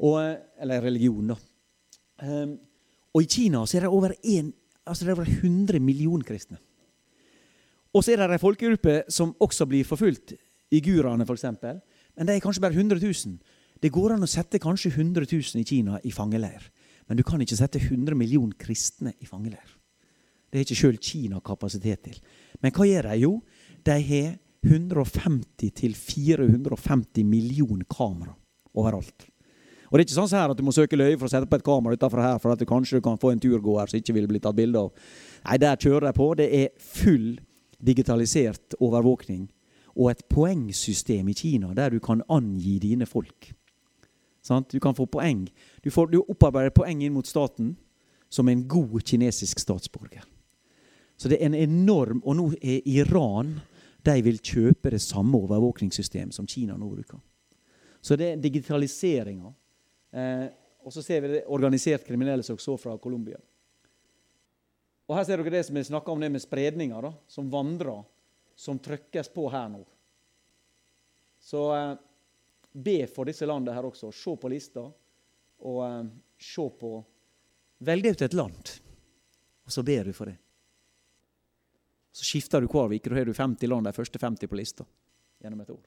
Og, 0.00 0.16
eller 0.60 0.80
religion, 0.80 1.34
da. 1.34 1.36
Um, 2.22 2.56
og 3.12 3.22
i 3.22 3.28
Kina 3.28 3.66
så 3.66 3.76
er 3.76 3.84
det 3.84 3.92
over, 3.92 4.14
en, 4.22 4.52
altså 4.86 5.04
det 5.04 5.10
er 5.10 5.18
over 5.18 5.28
100 5.28 5.80
millioner 5.80 6.24
kristne. 6.24 6.56
Og 7.92 8.04
så 8.04 8.14
er 8.14 8.22
det 8.22 8.36
ei 8.38 8.40
folkegruppe 8.40 9.00
som 9.10 9.34
også 9.42 9.66
blir 9.66 9.84
forfulgt. 9.84 10.36
Igurene, 10.70 11.26
f.eks. 11.26 11.44
Men 12.20 12.28
det 12.28 12.34
er 12.36 12.42
kanskje 12.44 12.60
bare 12.60 12.76
100 12.76 13.00
000. 13.00 13.40
Det 13.80 13.88
går 13.88 14.12
an 14.12 14.26
å 14.26 14.28
sette 14.28 14.60
kanskje 14.60 14.90
100 14.92 15.24
000 15.24 15.62
i 15.62 15.64
Kina 15.64 15.96
i 16.04 16.12
fangeleir. 16.12 16.60
Men 17.08 17.16
du 17.16 17.24
kan 17.24 17.40
ikke 17.40 17.56
sette 17.56 17.80
100 17.80 18.12
millioner 18.12 18.52
kristne 18.60 19.16
i 19.24 19.26
fangeleir. 19.26 19.64
Det 20.52 20.60
har 20.60 20.66
ikke 20.66 20.76
sjøl 20.82 20.98
Kina 21.00 21.40
kapasitet 21.40 22.04
til. 22.04 22.20
Men 22.60 22.76
hva 22.76 22.84
gjør 22.84 23.08
de? 23.08 23.16
Jo, 23.22 23.40
de 23.88 23.96
har 24.10 24.36
150-450 24.68 27.24
millioner 27.24 27.88
kamera 27.88 28.36
overalt. 28.76 29.24
Og 29.88 29.96
det 29.96 30.04
er 30.04 30.08
ikke 30.10 30.20
sånn 30.20 30.36
her 30.36 30.52
at 30.52 30.60
du 30.60 30.64
må 30.66 30.76
søke 30.76 31.00
løye 31.00 31.16
for 31.16 31.24
å 31.26 31.32
sette 31.32 31.48
på 31.48 31.56
et 31.56 31.66
kamera 31.66 31.96
utenfor 31.96 32.20
her 32.22 32.38
for 32.42 32.50
at 32.52 32.60
du 32.60 32.66
kanskje 32.68 33.00
kan 33.02 33.18
få 33.18 33.30
en 33.32 33.40
turgåer 33.40 33.86
som 33.88 33.98
ikke 33.98 34.16
vil 34.18 34.28
bli 34.28 34.40
tatt 34.44 34.58
bilde 34.60 34.78
av. 34.84 34.92
Nei, 35.48 35.56
der 35.64 35.80
kjører 35.80 36.04
de 36.10 36.14
på. 36.20 36.26
Det 36.36 36.48
er 36.60 36.68
full 36.76 37.40
digitalisert 37.80 38.76
overvåkning. 38.76 39.48
Og 39.96 40.10
et 40.12 40.22
poengsystem 40.30 41.28
i 41.30 41.36
Kina 41.36 41.72
der 41.74 41.94
du 41.94 42.00
kan 42.02 42.22
angi 42.28 42.78
dine 42.82 43.08
folk. 43.08 43.50
Sånn? 44.44 44.64
Du 44.70 44.78
kan 44.80 44.96
få 44.96 45.06
poeng. 45.10 45.46
Du, 45.84 45.90
får, 45.92 46.12
du 46.12 46.20
opparbeider 46.22 46.72
poeng 46.74 47.02
inn 47.04 47.14
mot 47.14 47.28
staten 47.28 47.74
som 48.30 48.48
en 48.48 48.62
god 48.70 49.02
kinesisk 49.04 49.60
statsborger. 49.60 50.24
Så 51.20 51.28
det 51.28 51.40
er 51.40 51.50
en 51.50 51.58
enorm 51.58 52.22
Og 52.24 52.36
nå 52.38 52.46
er 52.64 52.86
Iran 52.88 53.58
De 54.00 54.14
vil 54.24 54.38
kjøpe 54.40 54.88
det 54.94 55.02
samme 55.04 55.36
overvåkningssystemet 55.36 56.32
som 56.32 56.46
Kina 56.48 56.78
nå 56.80 56.86
bruker. 56.88 57.18
Så 58.00 58.16
det 58.16 58.30
er 58.30 58.40
digitaliseringa. 58.40 59.50
Eh, 60.16 60.46
og 60.80 60.94
så 60.94 61.02
ser 61.04 61.20
vi 61.20 61.32
det 61.34 61.42
organisert 61.52 62.06
kriminelle 62.06 62.42
som 62.46 62.56
så 62.56 62.78
fra 62.80 62.96
Colombia. 62.96 63.36
Og 65.10 65.18
Her 65.18 65.26
ser 65.26 65.42
dere 65.42 65.52
det 65.52 65.66
som 65.66 65.76
vi 65.76 65.84
snakka 65.84 66.12
om, 66.12 66.20
det 66.22 66.30
med 66.32 66.40
spredninga, 66.40 67.02
da, 67.02 67.12
som 67.28 67.50
vandrer, 67.52 68.04
som 68.60 68.78
trykkes 68.78 69.32
på 69.32 69.46
her 69.52 69.70
nå. 69.72 69.80
Så 71.40 71.62
eh, 71.76 71.94
be 72.72 72.98
for 73.08 73.28
disse 73.30 73.48
landene 73.48 73.72
her 73.72 73.88
også. 73.88 74.10
Se 74.12 74.34
på 74.36 74.50
lista, 74.52 74.84
og 75.64 75.80
eh, 75.86 76.10
se 76.40 76.66
på 76.80 76.98
Velg 77.80 78.04
deg 78.04 78.12
ut 78.12 78.22
et 78.26 78.34
land, 78.36 78.70
og 79.64 79.72
så 79.72 79.80
ber 79.80 80.04
du 80.04 80.12
for 80.12 80.28
det. 80.28 80.34
Så 82.12 82.26
skifter 82.28 82.60
du 82.60 82.66
hver 82.68 82.92
uke, 82.92 83.08
da 83.08 83.16
har 83.16 83.24
du 83.24 83.32
50 83.32 83.70
land, 83.72 83.88
de 83.88 83.94
første 83.96 84.20
50 84.20 84.50
på 84.50 84.58
lista 84.58 84.84
gjennom 85.40 85.62
et 85.64 85.72
år. 85.72 85.80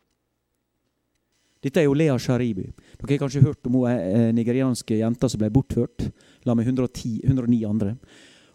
Dette 1.62 1.80
er 1.80 1.86
jo 1.86 1.94
Lea 1.94 2.16
Sharibu. 2.18 2.64
Dere 2.66 3.12
har 3.12 3.22
kanskje 3.22 3.44
hørt 3.46 3.70
om 3.70 3.78
hun 3.78 3.92
eh, 3.92 4.32
nigerianske 4.34 4.98
jenta 5.04 5.30
som 5.30 5.44
ble 5.44 5.52
bortført 5.54 6.08
la 6.50 6.58
med 6.58 6.66
110, 6.66 7.20
109 7.30 7.62
andre. 7.70 7.94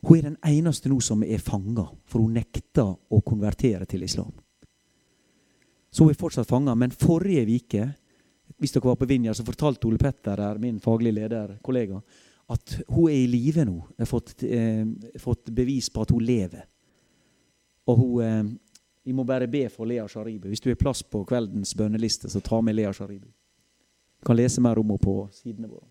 Hun 0.02 0.18
er 0.18 0.28
den 0.28 0.37
eneste 0.46 0.90
nå 0.90 1.00
som 1.02 1.22
er 1.26 1.40
fanga, 1.42 1.88
for 2.06 2.22
hun 2.22 2.37
nekta 2.38 2.84
å 2.87 3.22
konvertere 3.26 3.87
til 3.88 4.04
islam. 4.06 4.30
Så 5.90 6.04
hun 6.04 6.12
er 6.12 6.20
fortsatt 6.20 6.48
fanga. 6.48 6.74
Men 6.78 6.94
forrige 6.94 7.46
uke 7.48 7.88
hvis 8.58 8.72
dere 8.74 8.88
var 8.88 8.96
på 8.98 9.06
Vinja, 9.06 9.34
så 9.34 9.44
fortalte 9.46 9.87
Ole 9.87 9.98
Petter, 10.00 10.40
min 10.58 10.80
faglige 10.80 11.14
leder, 11.14 11.58
kollega, 11.62 12.00
at 12.48 12.78
hun 12.88 13.11
er 13.11 13.18
i 13.20 13.28
live 13.30 13.64
nå. 13.68 13.76
Har 13.98 14.08
fått, 14.08 14.42
eh, 14.42 14.87
fått, 15.20 15.50
bevis 15.54 15.90
på 15.90 16.02
at 16.02 16.11
hun 16.11 16.24
lever. 16.24 16.64
Og 17.87 17.98
hun 17.98 18.24
eh, 18.24 18.44
Vi 19.08 19.12
må 19.12 19.24
bare 19.24 19.46
be 19.48 19.70
for 19.72 19.87
Lea 19.87 20.04
Sharibu. 20.04 20.48
Hvis 20.48 20.61
du 20.61 20.68
har 20.68 20.76
plass 20.76 21.00
på 21.02 21.24
kveldens 21.24 21.72
bønneliste, 21.74 22.28
så 22.28 22.42
ta 22.44 22.61
med 22.61 22.74
Lea 22.76 22.92
Sharibu. 22.92 23.24
Du 23.24 24.26
kan 24.26 24.37
lese 24.37 24.61
mer 24.61 24.78
om 24.78 24.84
henne 24.90 25.00
på 25.00 25.14
sidene 25.32 25.68
våre. 25.68 25.87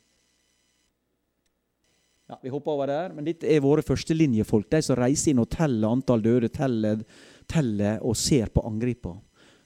Ja, 2.28 2.40
Vi 2.44 2.50
hopper 2.50 2.72
over 2.72 2.88
der, 2.88 3.14
men 3.16 3.26
dette 3.26 3.48
er 3.48 3.64
våre 3.64 3.84
førstelinjefolk. 3.86 4.68
De 4.70 4.82
som 4.84 4.98
reiser 5.00 5.32
inn 5.32 5.40
og 5.40 5.50
teller 5.54 5.88
antall 5.88 6.24
døde, 6.26 6.50
teller, 6.52 7.06
teller 7.48 8.04
og 8.04 8.18
ser 8.20 8.52
på 8.52 8.66
angriper. 8.68 9.16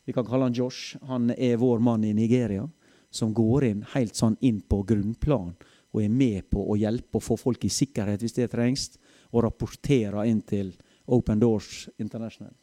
Vi 0.06 0.14
kan 0.14 0.28
kalle 0.28 0.50
han 0.50 0.54
Josh. 0.54 0.98
Han 1.10 1.32
er 1.34 1.58
vår 1.62 1.82
mann 1.82 2.06
i 2.06 2.14
Nigeria 2.14 2.68
som 3.12 3.34
går 3.34 3.66
inn 3.68 3.84
helt 3.96 4.16
sånn 4.16 4.38
inn 4.46 4.62
på 4.62 4.84
grunnplan 4.88 5.52
og 5.92 6.00
er 6.00 6.14
med 6.14 6.48
på 6.54 6.64
å 6.72 6.78
hjelpe 6.80 7.20
og 7.20 7.26
få 7.26 7.36
folk 7.40 7.66
i 7.68 7.74
sikkerhet 7.74 8.22
hvis 8.24 8.38
det 8.38 8.52
trengs, 8.54 8.88
og 9.32 9.44
rapporterer 9.44 10.24
inn 10.30 10.40
til 10.48 10.72
Open 11.12 11.40
Doors 11.40 11.90
International. 12.00 12.54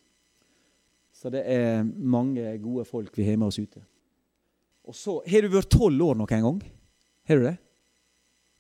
Så 1.13 1.29
det 1.33 1.43
er 1.51 1.83
mange 1.85 2.55
gode 2.63 2.87
folk 2.89 3.17
vi 3.19 3.27
har 3.27 3.37
med 3.37 3.51
oss 3.51 3.59
ute. 3.59 3.83
Og 4.89 4.97
så 4.97 5.19
Har 5.29 5.43
du 5.43 5.49
vært 5.53 5.69
tolv 5.69 6.01
år 6.07 6.17
noen 6.17 6.45
gang? 6.47 6.61
Har 7.29 7.37
du 7.37 7.45
det? 7.45 7.57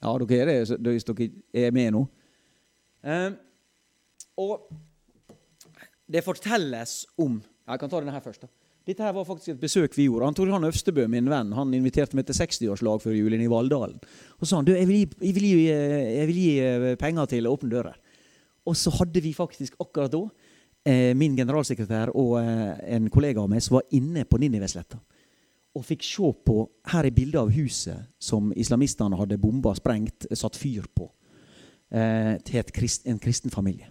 Ja, 0.02 0.14
dere 0.22 0.54
er 0.60 0.76
det 0.78 0.94
hvis 0.94 1.06
dere 1.08 1.30
er 1.66 1.74
med 1.74 1.92
nå. 1.96 2.04
Um, 3.02 3.34
og 4.38 4.68
det 6.08 6.24
fortelles 6.24 7.04
om 7.20 7.38
Jeg 7.68 7.80
kan 7.80 7.90
ta 7.90 8.00
denne 8.00 8.14
her 8.14 8.24
først. 8.24 8.42
da. 8.42 8.48
Dette 8.88 9.04
her 9.04 9.12
var 9.12 9.26
faktisk 9.28 9.50
et 9.52 9.60
besøk 9.60 9.96
vi 9.98 10.06
gjorde. 10.06 10.24
Han 10.24 10.34
Tor 10.34 10.48
Johan 10.48 10.64
Øvstebø, 10.64 11.04
min 11.12 11.28
venn, 11.28 11.50
han 11.52 11.74
inviterte 11.76 12.16
meg 12.16 12.24
til 12.24 12.38
60-årslag 12.38 13.02
før 13.02 13.12
julen 13.12 13.42
i 13.44 13.48
Valldalen. 13.50 13.98
Og 14.40 14.48
sa 14.48 14.56
han, 14.56 14.64
du, 14.64 14.72
jeg 14.72 14.88
vil, 14.88 15.02
gi, 15.02 15.26
jeg, 15.26 15.34
vil 15.36 15.44
gi, 15.44 15.66
jeg 15.68 16.28
vil 16.30 16.38
gi, 16.40 16.52
eh, 16.64 16.94
penger 16.96 17.28
til 17.28 17.50
Åpne 17.50 17.68
dører. 17.74 17.98
Og 18.64 18.76
så 18.76 18.92
hadde 18.96 19.20
vi 19.20 19.34
faktisk 19.36 19.76
akkurat 19.84 20.14
da 20.14 20.22
eh, 20.88 21.12
min 21.16 21.36
generalsekretær 21.36 22.14
og 22.16 22.38
eh, 22.40 22.80
en 22.96 23.10
kollega 23.12 23.44
av 23.44 23.52
meg 23.52 23.60
som 23.64 23.76
var 23.76 23.84
inne 23.98 24.24
på 24.24 24.40
Ninivesletta. 24.40 25.02
Og 25.78 25.84
fikk 25.86 26.02
se 26.02 26.32
på 26.44 26.64
Her 26.90 27.06
er 27.06 27.14
bilde 27.14 27.38
av 27.38 27.52
huset 27.54 28.08
som 28.18 28.50
islamistene 28.56 29.18
hadde 29.18 29.38
bomba, 29.38 29.74
sprengt, 29.78 30.26
satt 30.34 30.58
fyr 30.58 30.88
på. 30.94 31.06
Eh, 31.88 32.34
til 32.44 32.72
krist, 32.74 33.06
en 33.06 33.20
kristen 33.22 33.52
familie. 33.52 33.86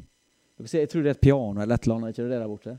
Jeg 0.59 0.89
tror 0.89 1.05
det 1.05 1.13
er 1.13 1.15
et 1.15 1.21
piano 1.21 1.61
eller 1.61 1.77
et 1.77 1.85
eller 1.85 1.95
annet. 1.95 2.09
ikke 2.09 2.27
det 2.27 2.39
der 2.39 2.47
borte? 2.47 2.77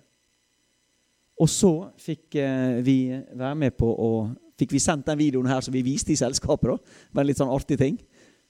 Og 1.39 1.49
så 1.49 1.73
fikk 1.99 2.35
eh, 2.35 2.83
vi 2.85 2.99
være 3.33 3.55
med 3.55 3.79
på 3.79 3.89
å 3.89 4.13
Fikk 4.59 4.73
vi 4.75 4.81
sendt 4.83 5.07
den 5.07 5.21
videoen 5.21 5.47
her 5.47 5.61
som 5.63 5.71
vi 5.71 5.85
viste 5.87 6.11
i 6.11 6.17
selskapet. 6.19 6.67
da. 6.67 7.21
En 7.21 7.27
litt 7.29 7.39
sånn 7.39 7.53
artig 7.55 7.77
ting. 7.79 7.95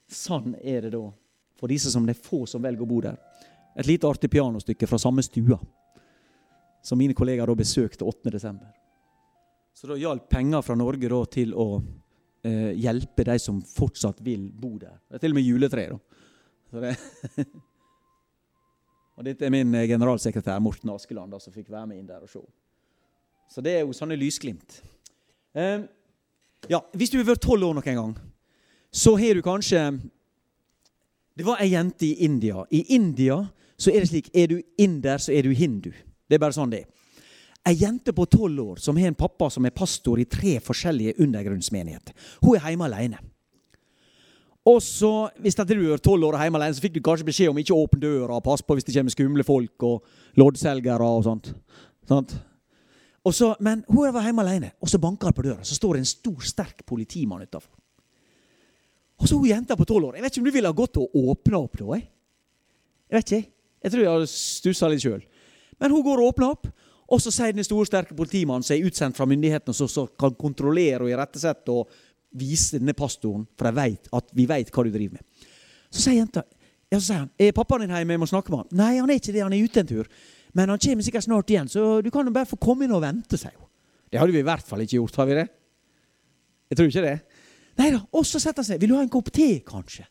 Sånn 0.08 0.54
er 0.56 0.86
det 0.86 0.94
da 0.94 1.02
for 1.58 1.68
disse 1.68 1.90
som 1.92 2.06
det 2.06 2.14
er 2.14 2.22
få 2.22 2.46
som 2.48 2.62
velger 2.62 2.86
å 2.86 2.88
bo 2.88 3.02
der. 3.04 3.18
Et 3.76 3.86
lite 3.86 4.08
artig 4.08 4.30
pianostykke 4.32 4.88
fra 4.88 4.96
samme 4.98 5.20
stua 5.26 5.58
som 6.80 6.96
mine 6.96 7.12
kollegaer 7.12 7.50
da 7.50 7.58
besøkte 7.58 8.06
8.12. 8.06 8.62
Så 9.78 9.86
da 9.86 9.94
hjalp 9.94 10.24
penger 10.28 10.62
fra 10.66 10.74
Norge 10.74 11.06
da 11.06 11.18
til 11.30 11.52
å 11.54 11.66
eh, 12.42 12.72
hjelpe 12.82 13.22
de 13.28 13.36
som 13.38 13.60
fortsatt 13.62 14.18
vil 14.26 14.48
bo 14.50 14.72
der. 14.74 14.96
Det 15.06 15.20
er 15.20 15.22
til 15.22 15.36
og 15.36 15.38
med 15.38 15.46
juletre. 15.46 15.84
Det 16.72 16.94
og 19.18 19.28
dette 19.28 19.46
er 19.46 19.54
min 19.54 19.70
eh, 19.78 19.86
generalsekretær 19.86 20.58
Morten 20.64 20.90
Askeland 20.90 21.38
som 21.38 21.54
fikk 21.54 21.70
være 21.70 21.92
med 21.92 22.00
inn 22.00 22.10
der 22.10 22.26
og 22.26 22.32
se. 22.32 22.42
Så 23.54 23.62
det 23.62 23.76
er 23.76 23.86
jo 23.86 23.94
sånne 23.94 24.18
lysglimt. 24.18 24.80
Eh, 25.54 25.86
ja, 26.66 26.82
Hvis 26.98 27.14
du 27.14 27.20
har 27.20 27.30
vært 27.30 27.46
tolv 27.46 27.70
år 27.70 27.78
noen 27.78 28.02
gang, 28.02 28.18
så 28.90 29.14
har 29.20 29.38
du 29.38 29.46
kanskje 29.46 29.92
Det 31.38 31.46
var 31.46 31.62
ei 31.62 31.70
jente 31.70 32.02
i 32.02 32.24
India. 32.26 32.66
I 32.74 32.82
India 32.98 33.44
så 33.78 33.94
er 33.94 34.02
det 34.02 34.10
slik 34.10 34.34
er 34.34 34.50
du 34.50 34.58
inder, 34.74 35.22
så 35.22 35.30
er 35.30 35.46
du 35.46 35.54
hindu. 35.54 35.92
Det 36.26 36.34
er 36.34 36.42
bare 36.42 36.58
sånn 36.58 36.74
det 36.74 36.82
er. 36.82 36.97
Ei 37.66 37.74
jente 37.76 38.14
på 38.16 38.26
tolv 38.30 38.60
år 38.62 38.78
som 38.80 38.96
har 38.96 39.10
en 39.10 39.18
pappa 39.18 39.50
som 39.50 39.66
er 39.66 39.74
pastor 39.76 40.20
i 40.20 40.28
tre 40.30 40.58
forskjellige 40.62 41.18
undergrunnsmenigheter. 41.24 42.14
Hun 42.42 42.56
er 42.56 42.70
hjemme 42.70 42.86
alene. 42.86 43.18
Og 44.68 44.82
så, 44.82 45.30
Hvis 45.40 45.54
du 45.54 45.62
er 45.64 45.96
tolv 45.98 46.24
år 46.24 46.36
og 46.36 46.42
hjemme 46.42 46.58
alene, 46.58 46.74
så 46.74 46.84
fikk 46.84 46.94
du 46.94 47.00
kanskje 47.00 47.26
beskjed 47.26 47.50
om 47.50 47.58
ikke 47.58 47.74
å 47.74 47.84
åpne 47.86 48.00
døra. 48.00 48.40
Pass 48.44 48.62
på 48.62 48.76
hvis 48.76 48.84
det 48.84 48.94
kommer 48.94 49.14
skumle 49.14 49.44
folk 49.44 49.82
og 49.82 50.04
loddselgere 50.36 51.04
og 51.04 51.24
sånt. 51.24 51.52
sånt. 52.08 52.34
Og 53.24 53.34
så, 53.34 53.54
men 53.60 53.84
hun 53.88 54.12
var 54.12 54.24
hjemme 54.24 54.44
alene, 54.44 54.72
og 54.80 54.88
så 54.88 55.00
banker 55.00 55.28
det 55.28 55.36
på 55.36 55.46
døra. 55.46 55.64
Så 55.64 55.76
står 55.76 55.96
det 55.96 56.04
en 56.04 56.10
stor, 56.12 56.40
sterk 56.44 56.84
politimann 56.86 57.42
utafor. 57.42 57.72
Og 59.18 59.26
så 59.26 59.36
hun 59.36 59.48
jenta 59.48 59.76
på 59.76 59.86
tolv 59.88 60.10
år. 60.10 60.18
Jeg 60.18 60.24
vet 60.24 60.36
ikke 60.36 60.42
om 60.44 60.48
du 60.48 60.54
ville 60.54 60.70
ha 60.70 60.76
gått 60.76 61.00
og 61.00 61.16
åpna 61.16 61.58
opp 61.58 61.78
da? 61.80 61.86
Jeg. 61.96 62.04
jeg 63.08 63.18
vet 63.18 63.32
ikke. 63.32 63.50
Jeg 63.82 63.92
tror 63.92 64.04
jeg 64.04 64.12
hadde 64.12 64.30
stussa 64.30 64.90
litt 64.90 65.02
sjøl. 65.02 65.24
Men 65.78 65.94
hun 65.94 66.04
går 66.06 66.22
og 66.22 66.32
åpner 66.32 66.54
opp, 66.54 66.68
og 67.08 67.22
så 67.24 67.32
sier 67.32 67.54
den 67.56 67.64
store, 67.64 67.88
sterke 67.88 68.16
politimannen 68.16 68.66
som 68.66 68.76
er 68.76 68.84
utsendt 68.84 69.16
fra 69.16 69.26
myndighetene, 69.28 69.74
som 69.74 70.10
kan 70.20 70.34
kontrollere 70.36 71.06
og 71.06 71.12
irettesette 71.12 71.72
og 71.72 71.88
vise 72.38 72.76
denne 72.76 72.92
pastoren, 72.96 73.46
for 73.56 73.72
vet 73.72 74.10
at 74.12 74.34
vi 74.36 74.44
vet 74.48 74.72
hva 74.74 74.84
du 74.84 74.90
driver 74.92 75.16
med. 75.16 75.46
Så 75.88 76.04
sier 76.04 76.20
jenta 76.20 76.44
ja, 76.88 76.96
så 76.96 77.04
sier 77.04 77.22
han, 77.22 77.30
er 77.36 77.52
pappaen 77.52 77.84
din 77.84 77.92
hjemme? 77.92 78.14
Jeg 78.16 78.20
må 78.22 78.28
snakke 78.28 78.52
med 78.52 78.62
han. 78.62 78.68
Nei, 78.80 78.92
han 78.96 79.10
er 79.12 79.18
ikke 79.20 79.32
det. 79.34 79.42
Han 79.44 79.52
er 79.52 79.64
ute 79.64 79.82
en 79.82 79.88
tur. 79.88 80.06
Men 80.56 80.72
han 80.72 80.80
kommer 80.80 81.04
sikkert 81.04 81.26
snart 81.26 81.50
igjen, 81.52 81.68
så 81.68 81.82
du 82.00 82.08
kan 82.12 82.24
jo 82.24 82.32
bare 82.32 82.48
få 82.48 82.56
komme 82.60 82.86
inn 82.86 82.94
og 82.96 83.02
vente, 83.04 83.36
sier 83.36 83.52
hun. 83.52 83.68
Det 84.08 84.20
hadde 84.20 84.32
vi 84.32 84.40
i 84.40 84.46
hvert 84.46 84.64
fall 84.64 84.80
ikke 84.80 84.96
gjort, 84.96 85.18
har 85.20 85.28
vi 85.28 85.36
det? 85.36 85.44
Jeg 86.72 86.78
tror 86.78 86.88
ikke 86.88 87.02
det. 87.04 87.42
Nei 87.78 87.90
da. 87.92 88.00
Og 88.16 88.24
så 88.26 88.40
setter 88.40 88.64
han 88.64 88.68
seg. 88.70 88.80
Vil 88.80 88.94
du 88.94 88.96
ha 88.96 89.02
en 89.04 89.12
kopp 89.12 89.28
te, 89.36 89.50
kanskje? 89.68 90.06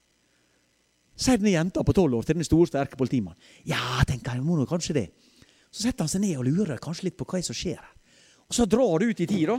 Sier 1.17 1.41
denne 1.41 1.55
jenta 1.55 1.81
på 1.81 1.95
tolv 1.97 2.19
år 2.19 2.27
til 2.27 2.37
den 2.37 2.45
store, 2.45 2.69
sterke 2.69 2.99
politimannen. 2.99 3.41
Ja, 3.65 3.81
tenker 4.05 4.37
jeg, 4.37 4.45
må 4.45 4.59
nå 4.59 4.67
kanskje 4.69 4.99
det. 4.99 5.07
Så 5.71 5.85
setter 5.85 6.05
han 6.05 6.11
seg 6.11 6.23
ned 6.23 6.39
og 6.39 6.47
lurer 6.47 6.81
kanskje 6.81 7.09
litt 7.09 7.17
på 7.19 7.27
hva 7.27 7.41
som 7.45 7.57
skjer. 7.57 7.81
Og 8.47 8.55
så 8.55 8.65
drar 8.69 9.01
det 9.01 9.11
ut 9.11 9.21
i 9.21 9.27
tid, 9.29 9.51
da. 9.51 9.57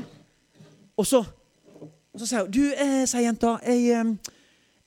Og 0.98 1.06
så, 1.06 1.20
og 1.22 2.18
så 2.18 2.26
sier 2.26 2.46
hun 2.46 2.52
Du, 2.54 2.64
eh, 2.72 3.04
sier 3.06 3.26
jenta, 3.26 3.58
jeg 3.66 3.94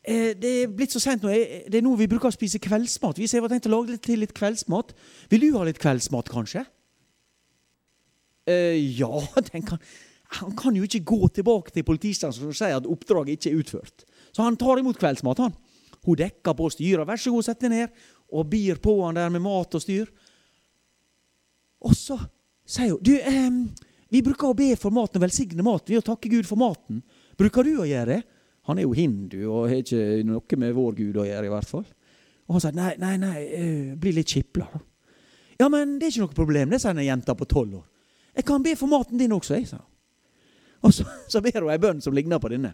eh, 0.03 0.31
det 0.41 0.51
er 0.63 0.71
blitt 0.73 0.93
så 0.95 0.99
sent 0.99 1.23
nå. 1.23 1.29
Det 1.31 1.77
er 1.77 1.85
nå 1.85 1.93
vi 1.99 2.09
bruker 2.09 2.31
å 2.31 2.33
spise 2.33 2.59
kveldsmat. 2.59 3.21
Vi 3.21 3.29
har 3.29 3.51
tenkt 3.51 3.69
å 3.69 3.75
lage 3.75 3.95
litt, 3.95 4.05
til 4.05 4.23
litt 4.23 4.33
kveldsmat. 4.33 4.95
Vil 5.29 5.45
du 5.45 5.51
ha 5.59 5.65
litt 5.67 5.81
kveldsmat, 5.81 6.31
kanskje? 6.33 6.65
Eh, 8.49 8.79
ja, 8.97 9.11
tenker 9.51 9.77
han. 9.77 9.91
Han 10.39 10.55
kan 10.55 10.75
jo 10.75 10.85
ikke 10.87 11.03
gå 11.03 11.27
tilbake 11.35 11.73
til 11.75 11.83
politistasjonen 11.83 12.53
og 12.53 12.55
si 12.55 12.69
at 12.71 12.87
oppdraget 12.87 13.35
ikke 13.35 13.49
er 13.51 13.59
utført. 13.59 14.05
Så 14.31 14.45
han 14.45 14.55
tar 14.55 14.79
imot 14.79 14.99
kveldsmat, 14.99 15.41
han. 15.43 15.55
Hun 16.01 16.17
dekker 16.17 16.55
på 16.57 16.69
styret. 16.71 17.05
'Vær 17.05 17.19
så 17.19 17.33
god, 17.33 17.45
sett 17.45 17.61
deg 17.61 17.73
ned.' 17.73 18.03
Og 18.31 18.47
byr 18.47 18.79
på 18.79 18.93
han 19.03 19.19
der 19.19 19.29
med 19.29 19.43
mat 19.43 19.75
og 19.75 19.81
styr. 19.83 20.07
Og 21.87 21.95
så 21.97 22.17
sier 22.67 22.93
hun 22.93 23.01
du, 23.03 23.15
eh, 23.17 23.87
vi 24.11 24.21
bruker 24.25 24.51
å 24.51 24.57
be 24.57 24.73
for 24.79 24.93
maten 24.93 25.19
og 25.19 25.25
velsigne 25.25 25.63
maten. 25.65 25.93
Vi 25.93 25.99
å 25.99 26.05
takke 26.05 26.29
Gud 26.31 26.47
for 26.47 26.59
maten. 26.59 27.01
Bruker 27.39 27.63
du 27.63 27.77
å 27.79 27.87
gjøre 27.87 28.17
det? 28.17 28.21
Han 28.69 28.77
er 28.77 28.85
jo 28.85 28.93
hindu 28.93 29.39
og 29.47 29.69
har 29.71 29.79
ikke 29.81 30.21
noe 30.27 30.59
med 30.61 30.75
vår 30.77 30.97
Gud 30.99 31.19
å 31.21 31.25
gjøre, 31.25 31.47
i 31.47 31.53
hvert 31.53 31.69
fall. 31.69 31.85
Og 32.45 32.57
han 32.57 32.63
sier 32.65 32.75
nei, 32.75 32.91
nei, 33.01 33.13
nei, 33.21 33.37
uh, 33.55 33.93
bli 33.97 34.11
litt 34.13 34.29
kipla, 34.29 34.67
da. 34.67 34.81
Ja, 35.61 35.69
men 35.69 35.95
det 35.99 36.07
er 36.07 36.13
ikke 36.13 36.25
noe 36.25 36.35
problem, 36.35 36.71
det, 36.73 36.81
sier 36.81 36.97
ei 36.97 37.07
jente 37.07 37.35
på 37.37 37.47
tolv 37.49 37.79
år. 37.79 37.87
Jeg 38.35 38.45
kan 38.47 38.63
be 38.65 38.73
for 38.79 38.89
maten 38.91 39.19
din 39.19 39.33
også, 39.35 39.55
jeg, 39.57 39.67
sa 39.69 39.81
Og 40.81 40.93
så, 40.95 41.05
så 41.29 41.41
ber 41.43 41.61
hun 41.61 41.71
ei 41.71 41.81
bønn 41.81 42.01
som 42.01 42.15
ligner 42.15 42.41
på 42.41 42.49
denne. 42.51 42.73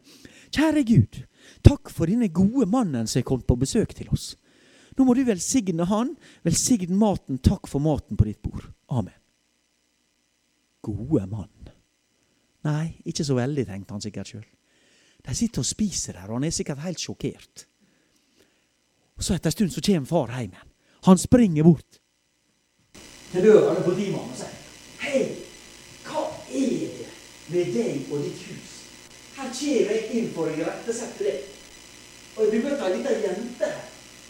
Kjære 0.55 0.84
Gud, 0.88 1.22
takk 1.66 1.91
for 1.91 2.08
denne 2.08 2.30
gode 2.32 2.68
mannen 2.72 3.10
som 3.10 3.20
er 3.20 3.28
kommet 3.28 3.47
på 3.47 3.60
besøk 3.60 3.93
til 3.97 4.10
oss. 4.16 4.36
Nå 4.98 5.06
må 5.06 5.14
du 5.14 5.22
velsigne 5.28 5.86
han, 5.91 6.16
velsigne 6.45 6.98
maten, 6.98 7.38
takk 7.43 7.70
for 7.70 7.84
maten 7.84 8.18
på 8.18 8.26
ditt 8.26 8.41
bord. 8.41 8.66
Amen. 8.89 9.18
Gode 10.86 11.28
mann. 11.30 11.72
Nei, 12.66 12.98
ikke 13.06 13.26
så 13.28 13.38
veldig, 13.38 13.68
tenkte 13.68 13.93
han 13.93 14.04
sikkert 14.04 14.32
sjøl. 14.32 14.48
De 15.28 15.36
sitter 15.36 15.62
og 15.62 15.68
spiser 15.68 16.18
der, 16.18 16.30
og 16.30 16.39
han 16.39 16.48
er 16.48 16.56
sikkert 16.56 16.82
helt 16.86 17.02
sjokkert. 17.02 17.68
Og 19.18 19.24
Så 19.24 19.36
etter 19.36 19.50
en 19.50 19.56
stund 19.56 19.74
så 19.74 19.84
kommer 19.86 20.10
far 20.10 20.34
hjem 20.34 20.54
igjen. 20.54 20.74
Han 21.08 21.18
springer 21.22 21.64
bort 21.64 22.02
til 23.32 23.43
døra 23.43 23.76
til 23.76 23.84
politimannen 23.84 24.32
og 24.32 24.38
sier 24.39 24.54
Hei, 25.02 25.22
hva 26.08 26.24
er 26.50 26.86
det 26.98 27.08
med 27.52 27.74
deg 27.76 28.12
og 28.12 28.24
ditt 28.24 28.43
hus? 28.48 28.74
Her 29.38 29.52
kommer 29.54 29.93
jeg 29.93 30.08
inn 30.18 30.30
for 30.34 30.50
å 30.50 30.56
irettesette 30.56 31.28
deg. 31.28 31.43
Og 32.38 32.45
jeg 32.45 32.54
blir 32.54 32.64
møtt 32.66 32.82
av 32.82 32.89
ei 32.89 32.98
lita 32.98 33.14
jente 33.22 33.70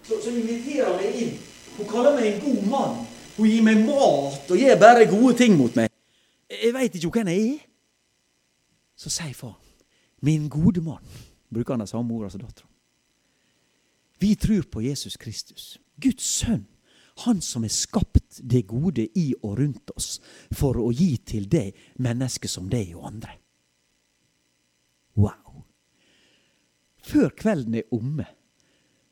som 0.07 0.33
inviterer 0.33 0.95
meg 0.97 1.21
inn. 1.21 1.37
Hun 1.77 1.89
kaller 1.89 2.15
meg 2.17 2.31
en 2.31 2.41
god 2.45 2.67
mann. 2.71 2.99
Hun 3.37 3.49
gir 3.49 3.65
meg 3.65 3.83
mat 3.85 4.49
og 4.49 4.61
gjør 4.61 4.79
bare 4.81 5.09
gode 5.09 5.35
ting 5.37 5.57
mot 5.59 5.75
meg. 5.77 5.91
Jeg 6.49 6.73
veit 6.73 6.95
ikke 6.95 7.11
hvem 7.19 7.33
jeg 7.33 7.49
er. 7.51 7.59
Så 8.97 9.11
sier 9.13 9.35
far, 9.37 9.59
min 10.25 10.47
gode 10.49 10.81
mann, 10.81 11.03
bruker 11.53 11.75
han 11.75 11.83
det 11.83 11.91
samme 11.91 12.15
ordet 12.15 12.31
som 12.33 12.41
dattera. 12.41 12.65
Vi 14.17 14.33
tror 14.35 14.63
på 14.71 14.81
Jesus 14.81 15.17
Kristus, 15.21 15.75
Guds 16.01 16.25
sønn, 16.25 16.65
han 17.25 17.41
som 17.41 17.65
har 17.65 17.73
skapt 17.73 18.39
det 18.41 18.63
gode 18.69 19.05
i 19.17 19.27
og 19.43 19.59
rundt 19.59 19.93
oss 19.93 20.17
for 20.53 20.77
å 20.81 20.89
gi 20.93 21.11
til 21.25 21.45
deg 21.49 21.77
mennesker 22.01 22.49
som 22.49 22.69
deg 22.69 22.95
og 22.97 23.05
andre. 23.11 23.37
Wow. 25.17 25.61
Før 27.05 27.29
kvelden 27.37 27.77
er 27.77 27.93
omme, 27.93 28.25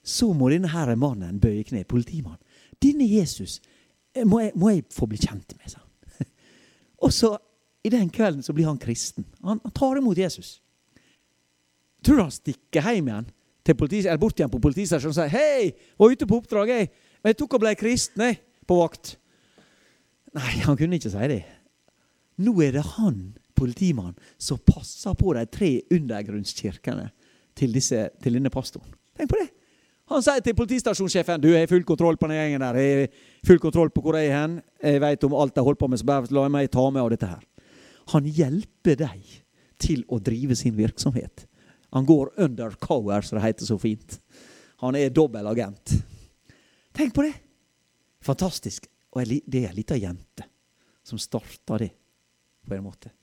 så 0.06 0.30
må 0.38 0.52
denne 0.54 0.70
her 0.70 0.94
mannen 1.00 1.40
bøye 1.42 1.66
kne. 1.66 1.84
Politimann. 1.90 2.38
Denne 2.84 3.08
Jesus 3.10 3.58
må 4.24 4.44
jeg, 4.44 4.54
må 4.56 4.72
jeg 4.72 4.86
få 4.94 5.08
bli 5.10 5.20
kjent 5.20 5.56
med, 5.58 5.72
sa 5.72 5.82
han. 5.82 6.30
Og 7.04 7.14
så 7.14 7.34
i 7.86 7.92
den 7.94 8.10
kvelden 8.14 8.46
så 8.46 8.54
blir 8.54 8.70
han 8.70 8.82
kristen. 8.82 9.26
Han, 9.44 9.60
han 9.64 9.74
tar 9.76 10.00
imot 10.00 10.18
Jesus. 10.18 10.60
Tror 12.06 12.20
du 12.20 12.24
han 12.24 12.34
stikker 12.34 12.86
hjem 12.94 13.10
igjen 13.10 13.28
til 13.66 13.78
politis, 13.78 14.06
eller 14.06 14.22
bort 14.22 14.40
igjen 14.40 14.52
på 14.54 14.62
politistasjonen 14.62 15.14
og 15.14 15.18
sier 15.18 15.34
'Hei, 15.34 15.74
var 15.98 16.14
ute 16.14 16.28
på 16.30 16.38
oppdrag, 16.38 16.70
jeg. 16.70 16.90
Men 17.22 17.34
jeg 17.34 17.38
tok 17.40 17.58
og 17.58 17.64
ble 17.64 17.74
kristen, 17.76 18.22
jeg, 18.22 18.40
på 18.68 18.78
vakt'? 18.78 19.16
Nei, 20.38 20.52
han 20.68 20.78
kunne 20.78 21.00
ikke 21.00 21.10
si 21.10 21.30
det. 21.32 21.42
Nå 22.46 22.54
er 22.62 22.76
det 22.76 22.86
han, 22.98 23.38
politimannen, 23.56 24.18
som 24.38 24.60
passer 24.60 25.14
på 25.18 25.34
de 25.34 25.46
tre 25.46 25.70
undergrunnskirkene 25.96 27.10
til, 27.56 27.74
disse, 27.74 28.10
til 28.22 28.38
denne 28.38 28.52
pastoren. 28.52 28.94
Tenk 29.16 29.32
på 29.32 29.40
det. 29.40 29.50
Han 30.12 30.22
sier 30.22 30.44
til 30.46 30.54
politistasjonssjefen 30.58 31.42
du 31.42 31.50
har 31.56 31.66
full 31.70 31.86
kontroll 31.88 32.18
på 32.22 32.30
den 32.30 32.38
gjengen 32.38 32.62
der. 32.62 32.78
Jeg 32.78 32.98
har 33.00 33.48
full 33.50 33.62
kontroll 33.64 33.90
på 33.94 34.04
hvor 34.06 34.18
jeg 34.20 34.30
er 34.30 34.38
hen. 34.38 34.60
Jeg 34.84 35.02
vet 35.02 35.26
om 35.26 35.38
alt 35.40 35.58
jeg 35.58 35.66
holder 35.66 35.82
på 35.82 35.90
med, 35.90 36.02
så 36.02 36.10
bare 36.10 36.36
la 36.36 36.46
meg 36.54 36.70
ta 36.74 36.86
med 36.92 37.02
av 37.02 37.10
dette 37.14 37.30
her. 37.32 37.42
Han 38.14 38.28
hjelper 38.30 39.00
dem 39.02 39.24
til 39.82 40.06
å 40.14 40.20
drive 40.22 40.58
sin 40.58 40.76
virksomhet. 40.78 41.48
Han 41.96 42.06
går 42.06 42.36
undercover, 42.44 43.26
som 43.26 43.40
det 43.40 43.48
heter 43.48 43.66
så 43.66 43.80
fint. 43.82 44.20
Han 44.84 44.98
er 45.00 45.14
dobbel 45.14 45.48
agent. 45.50 45.96
Tenk 46.96 47.16
på 47.16 47.26
det! 47.26 47.34
Fantastisk. 48.26 48.86
Og 49.16 49.24
det 49.26 49.62
er 49.62 49.70
ei 49.72 49.78
lita 49.78 49.98
jente 49.98 50.46
som 51.06 51.20
starta 51.22 51.78
det, 51.80 51.92
på 52.66 52.76
en 52.76 52.84
måte. 52.84 53.14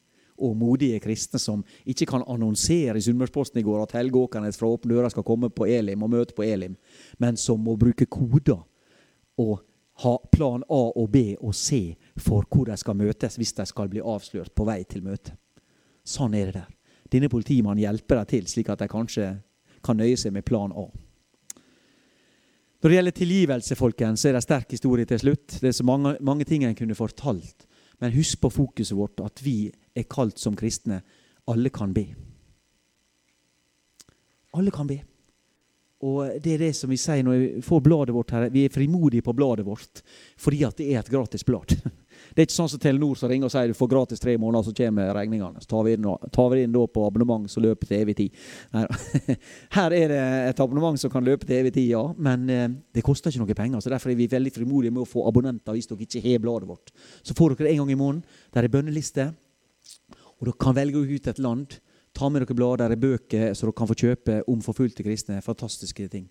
Og 0.43 0.57
modige 0.59 1.01
kristne 1.03 1.39
som 1.39 1.61
ikke 1.87 2.09
kan 2.11 2.25
annonsere 2.27 2.99
i 2.99 3.05
Sunnmørsposten 3.05 3.61
i 3.61 3.67
går 3.67 3.85
at 3.85 3.95
Helge 3.97 4.19
Åkernes 4.19 4.59
fra 4.59 4.71
Åpne 4.73 4.97
dører 4.97 5.13
skal 5.13 5.27
komme 5.27 5.53
på 5.55 5.69
Elim 5.71 6.03
og 6.03 6.11
møte 6.11 6.35
på 6.35 6.43
Elim, 6.47 6.75
men 7.23 7.39
som 7.39 7.63
må 7.63 7.77
bruke 7.79 8.09
koder 8.11 8.65
og 9.39 9.61
ha 10.03 10.17
plan 10.33 10.65
A 10.69 10.83
og 10.99 11.11
B 11.13 11.37
og 11.39 11.55
C 11.55 11.95
for 12.17 12.47
hvor 12.49 12.67
de 12.67 12.77
skal 12.81 12.99
møtes 12.99 13.39
hvis 13.39 13.55
de 13.55 13.67
skal 13.69 13.91
bli 13.93 14.03
avslørt 14.03 14.55
på 14.57 14.67
vei 14.67 14.83
til 14.89 15.05
møtet. 15.07 15.37
Sånn 16.03 16.35
er 16.35 16.51
det 16.51 16.59
der. 16.59 16.71
Denne 17.13 17.29
politimannen 17.31 17.83
hjelper 17.85 18.23
dem 18.23 18.31
til, 18.31 18.47
slik 18.49 18.71
at 18.73 18.81
de 18.83 18.89
kanskje 18.91 19.29
kan 19.85 19.99
nøye 19.99 20.17
seg 20.19 20.33
med 20.35 20.47
plan 20.49 20.73
A. 20.73 20.87
Når 22.83 22.91
det 22.91 22.97
gjelder 22.97 23.15
tilgivelse, 23.15 23.77
folkens, 23.79 24.23
så 24.23 24.29
er 24.29 24.35
det 24.35 24.41
en 24.41 24.47
sterk 24.49 24.73
historie 24.75 25.07
til 25.07 25.21
slutt. 25.23 25.59
Det 25.61 25.69
er 25.71 25.77
så 25.77 25.85
mange, 25.87 26.17
mange 26.19 26.47
ting 26.49 26.65
en 26.67 26.75
kunne 26.75 26.97
fortalt. 26.99 27.67
Men 28.03 28.15
husk 28.17 28.41
på 28.43 28.51
fokuset 28.51 28.97
vårt, 28.99 29.23
at 29.23 29.41
vi 29.45 29.71
er 29.95 30.09
kalt 30.11 30.41
som 30.43 30.57
kristne. 30.59 31.01
Alle 31.51 31.71
kan 31.71 31.95
be. 31.95 32.07
Alle 34.59 34.75
kan 34.75 34.91
be. 34.91 34.99
Og 36.03 36.43
det 36.43 36.57
er 36.57 36.65
det 36.65 36.73
som 36.75 36.91
vi 36.91 36.99
sier 36.99 37.23
når 37.23 37.39
vi 37.39 37.63
får 37.63 37.83
bladet 37.87 38.15
vårt 38.15 38.35
her. 38.35 38.49
Vi 38.51 38.65
er 38.67 38.75
frimodige 38.75 39.23
på 39.23 39.35
bladet 39.39 39.67
vårt 39.67 40.03
fordi 40.43 40.65
at 40.67 40.81
det 40.81 40.89
er 40.91 40.99
et 40.99 41.13
gratis 41.13 41.47
blad. 41.47 41.77
Det 42.33 42.43
er 42.43 42.49
ikke 42.49 42.57
sånn 42.57 42.71
som 42.73 42.81
Telenor 42.81 43.19
som 43.19 43.31
ringer 43.31 43.49
og 43.49 43.53
sier 43.53 43.69
du 43.69 43.77
får 43.77 43.91
gratis 43.93 44.23
tre 44.23 44.35
måneder, 44.41 44.65
så 44.67 44.75
kommer 44.77 45.13
regningene. 45.17 45.61
Så 45.61 45.69
tar 45.69 45.85
vi 45.87 45.95
inn, 45.97 46.09
vi 46.53 46.63
inn 46.65 46.79
på 46.95 47.05
abonnement 47.07 47.51
som 47.51 47.65
løper 47.65 47.91
til 47.91 48.01
evig 48.01 48.17
tid. 48.19 48.41
Nei, 48.73 48.87
her 49.77 49.97
er 49.99 50.15
det 50.15 50.23
et 50.49 50.65
abonnement 50.65 51.01
som 51.01 51.13
kan 51.13 51.25
løpe 51.27 51.49
til 51.49 51.61
evig 51.61 51.75
tid, 51.77 51.91
ja. 51.93 52.03
Men 52.17 52.49
eh, 52.51 52.67
det 52.95 53.05
koster 53.07 53.31
ikke 53.31 53.45
noe 53.45 53.59
penger. 53.59 53.85
så 53.85 53.93
Derfor 53.93 54.13
er 54.13 54.19
vi 54.19 54.31
veldig 54.33 54.55
frimodige 54.55 54.95
med 54.95 55.05
å 55.05 55.09
få 55.09 55.27
abonnenter 55.29 55.77
hvis 55.77 55.91
dere 55.91 56.09
ikke 56.09 56.25
har 56.27 56.43
bladet 56.43 56.73
vårt. 56.73 56.93
Så 57.23 57.37
får 57.39 57.55
dere 57.55 57.69
det 57.69 57.77
en 57.77 57.85
gang 57.85 57.95
i 57.95 58.01
måneden. 58.01 58.43
Der 58.55 58.67
er 58.67 58.73
bønneliste. 58.73 59.31
Og 60.41 60.49
dere 60.49 60.61
kan 60.61 60.77
velge 60.77 61.05
ut 61.05 61.29
et 61.31 61.43
land. 61.43 61.79
Ta 62.17 62.29
med 62.29 62.45
dere 62.45 62.57
blader, 62.57 62.85
der 62.85 62.97
er 62.97 63.01
bøker, 63.01 63.53
så 63.55 63.69
dere 63.69 63.77
kan 63.77 63.89
få 63.89 63.97
kjøpe 63.97 64.43
om 64.51 64.65
forfulgte 64.65 65.05
kristne. 65.05 65.41
Fantastiske 65.45 66.09
ting. 66.13 66.27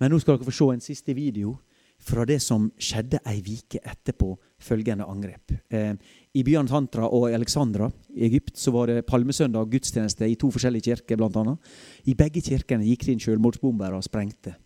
Men 0.00 0.12
nå 0.12 0.20
skal 0.22 0.38
dere 0.38 0.48
få 0.48 0.54
se 0.56 0.68
en 0.72 0.84
siste 0.84 1.14
video 1.16 1.56
fra 2.02 2.24
det 2.26 2.40
som 2.42 2.66
skjedde 2.80 3.20
ei 3.30 3.38
vike 3.44 3.78
etterpå 3.78 4.32
følgende 4.62 5.06
angrep. 5.06 5.54
Eh, 5.70 5.94
I 6.34 6.42
byene 6.46 6.68
Tantra 6.68 7.06
og 7.06 7.28
Alexandra 7.30 7.88
i 8.14 8.26
Egypt 8.26 8.58
så 8.58 8.72
var 8.74 8.90
det 8.90 9.06
palmesøndag 9.06 9.70
gudstjeneste 9.70 10.26
i 10.26 10.36
to 10.38 10.50
forskjellige 10.50 10.90
kirker. 10.90 11.18
Blant 11.20 11.36
annet. 11.38 11.72
I 12.08 12.16
begge 12.18 12.42
kirkene 12.42 12.86
gikk 12.88 13.06
det 13.06 13.14
inn 13.14 13.22
selvmordsbombere 13.22 13.98
og 13.98 14.06
sprengte. 14.06 14.56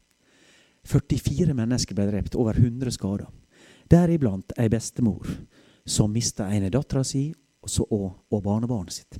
44 0.86 1.54
mennesker 1.56 1.98
ble 1.98 2.06
drept, 2.08 2.36
over 2.38 2.56
100 2.56 2.94
skader. 2.94 3.26
Deriblant 3.90 4.54
ei 4.58 4.68
bestemor 4.70 5.26
som 5.86 6.12
mista 6.14 6.48
ene 6.54 6.70
dattera 6.70 7.04
si 7.06 7.28
og, 7.90 8.06
og 8.30 8.42
barnebarnet 8.42 8.94
sitt. 8.94 9.18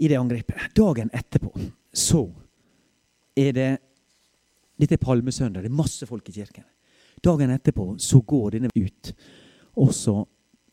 I 0.00 0.08
det 0.08 0.16
angrepet. 0.16 0.72
Dagen 0.76 1.12
etterpå 1.12 1.52
så 1.92 2.24
er 3.36 3.52
det 3.56 3.70
dette 4.80 4.96
er 4.96 5.02
palmesøndag. 5.02 5.64
Det 5.64 5.70
er 5.70 5.80
masse 5.82 6.06
folk 6.08 6.28
i 6.30 6.36
kirken. 6.40 6.66
Dagen 7.20 7.52
etterpå 7.52 7.92
så 8.00 8.20
går 8.24 8.56
denne 8.56 8.70
ut. 8.74 9.12
Også 9.80 10.22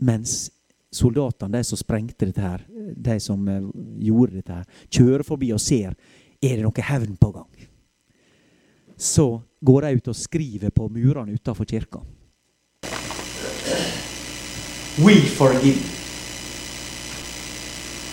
mens 0.08 0.38
soldatene, 0.94 1.58
de 1.58 1.64
som 1.68 1.80
sprengte 1.80 2.26
dette 2.26 2.42
her, 2.44 2.64
de 2.96 3.18
som 3.20 3.42
uh, 3.50 3.68
gjorde 4.00 4.40
dette 4.40 4.56
her, 4.56 4.86
kjører 4.88 5.26
forbi 5.28 5.52
og 5.56 5.62
ser 5.62 5.98
er 6.38 6.56
det 6.56 6.64
noe 6.64 6.86
hevn 6.90 7.18
på 7.20 7.32
gang. 7.36 7.68
Så 8.98 9.28
går 9.62 9.86
de 9.86 10.00
ut 10.00 10.08
og 10.14 10.18
skriver 10.18 10.74
på 10.74 10.88
murene 10.90 11.36
utafor 11.36 11.68
kirka. 11.70 12.02
We 14.98 15.20
forgive. 15.38 15.84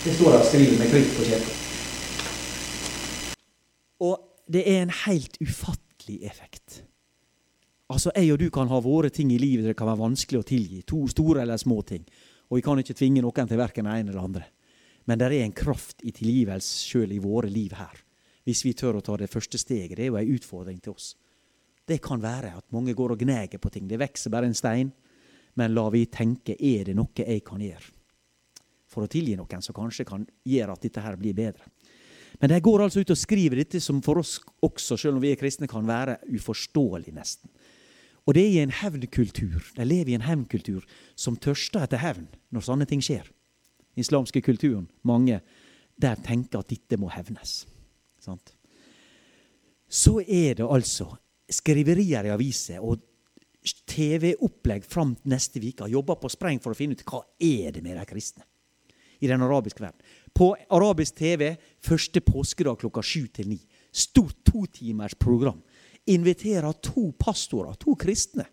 Det 0.05 0.13
står 0.17 0.35
der 0.35 0.43
skriver 0.45 0.77
med 0.77 0.91
kritt 0.91 1.15
på 1.17 1.23
kirka. 1.25 1.55
Og 4.05 4.19
det 4.53 4.61
er 4.69 4.83
en 4.83 4.93
helt 5.05 5.37
ufattelig 5.41 5.84
ufattelig 6.05 6.23
effekt. 6.23 6.83
Altså, 7.89 8.11
Jeg 8.15 8.33
og 8.33 8.39
du 8.39 8.49
kan 8.49 8.67
ha 8.67 8.79
våre 8.79 9.09
ting 9.09 9.31
i 9.31 9.37
livet 9.37 9.65
det 9.65 9.77
kan 9.77 9.87
være 9.87 10.09
vanskelig 10.09 10.39
å 10.39 10.43
tilgi. 10.43 10.83
To 10.85 11.07
store 11.07 11.41
eller 11.41 11.57
små 11.57 11.81
ting. 11.83 12.05
Og 12.49 12.57
vi 12.57 12.61
kan 12.61 12.79
ikke 12.79 12.95
tvinge 12.95 13.21
noen 13.21 13.47
til 13.47 13.57
verken 13.57 13.85
det 13.85 13.99
ene 13.99 14.09
eller 14.11 14.23
andre. 14.23 14.45
Men 15.05 15.19
det 15.19 15.27
er 15.27 15.43
en 15.43 15.51
kraft 15.51 16.01
i 16.03 16.11
tilgivelse 16.11 16.89
sjøl 16.89 17.11
i 17.11 17.19
våre 17.19 17.47
liv 17.49 17.73
her. 17.73 18.03
Hvis 18.43 18.65
vi 18.65 18.73
tør 18.73 18.97
å 18.97 19.01
ta 19.01 19.17
det 19.17 19.29
første 19.29 19.57
steget. 19.57 19.97
Det 19.97 20.05
er 20.05 20.09
jo 20.09 20.17
en 20.17 20.35
utfordring 20.35 20.79
til 20.81 20.93
oss. 20.93 21.15
Det 21.85 22.01
kan 22.01 22.21
være 22.21 22.57
at 22.57 22.71
mange 22.71 22.93
går 22.93 23.11
og 23.11 23.19
gneger 23.19 23.59
på 23.59 23.69
ting. 23.69 23.87
Det 23.87 23.99
vokser 23.99 24.31
bare 24.31 24.45
en 24.45 24.55
stein. 24.55 24.91
Men 25.55 25.73
la 25.73 25.89
vi 25.89 26.05
tenke 26.05 26.55
er 26.59 26.85
det 26.85 26.95
noe 26.95 27.13
jeg 27.15 27.43
kan 27.45 27.61
gjøre 27.61 27.93
for 28.95 29.03
å 29.03 29.11
tilgi 29.11 29.35
noen 29.35 29.61
som 29.61 29.75
kanskje 29.75 30.05
kan 30.07 30.23
gjøre 30.45 30.71
at 30.71 30.83
dette 30.85 31.01
her 31.03 31.17
blir 31.19 31.35
bedre. 31.35 31.65
Men 32.41 32.51
de 32.51 32.59
går 32.63 32.83
altså 32.85 33.03
ut 33.03 33.13
og 33.13 33.19
skriver 33.19 33.61
dette 33.61 33.79
som 33.83 34.01
for 34.03 34.19
oss 34.21 34.37
også, 34.65 34.97
selv 34.99 35.17
om 35.17 35.23
vi 35.23 35.31
er 35.31 35.39
kristne, 35.39 35.69
kan 35.71 35.87
være 35.87 36.17
uforståelig, 36.35 37.13
nesten. 37.15 37.51
Og 38.25 38.33
det 38.33 38.41
er 38.41 38.53
i 38.55 38.63
en 38.63 38.73
hevnkultur. 38.73 39.61
De 39.77 39.85
lever 39.85 40.13
i 40.13 40.17
en 40.17 40.25
hevnkultur 40.25 40.85
som 41.15 41.37
tørster 41.37 41.85
etter 41.85 42.01
hevn 42.01 42.25
når 42.53 42.65
sånne 42.65 42.87
ting 42.89 43.03
skjer. 43.05 43.27
Den 43.93 44.03
islamske 44.03 44.41
kulturen, 44.43 44.87
mange 45.05 45.39
der 46.01 46.19
tenker 46.25 46.63
at 46.63 46.71
dette 46.73 46.97
må 46.99 47.11
hevnes. 47.13 47.63
Sant? 48.19 48.55
Så 49.87 50.17
er 50.25 50.57
det 50.57 50.65
altså 50.65 51.11
skriverier 51.53 52.25
i 52.25 52.33
aviser 52.33 52.81
og 52.83 53.03
TV-opplegg 53.65 54.85
fram 54.85 55.15
neste 55.29 55.61
uke. 55.61 55.87
Jobber 55.89 56.17
på 56.21 56.29
spreng 56.33 56.59
for 56.61 56.73
å 56.73 56.77
finne 56.77 56.97
ut 56.97 57.05
hva 57.07 57.21
er 57.39 57.71
det 57.75 57.85
med 57.85 57.97
de 57.97 58.05
kristne 58.09 58.45
i 59.21 59.29
den 59.29 59.45
arabiske 59.45 59.81
verden. 59.81 60.01
På 60.35 60.49
arabisk 60.69 61.15
TV 61.15 61.53
første 61.79 62.19
påskedag 62.21 62.81
klokka 62.81 63.03
sju 63.05 63.27
til 63.31 63.47
ni. 63.53 63.59
Stort 63.95 64.41
totimers 64.43 65.15
program. 65.15 65.61
Inviterer 66.11 66.75
to 66.83 67.13
pastorer, 67.19 67.77
to 67.79 67.95
kristne, 67.95 68.43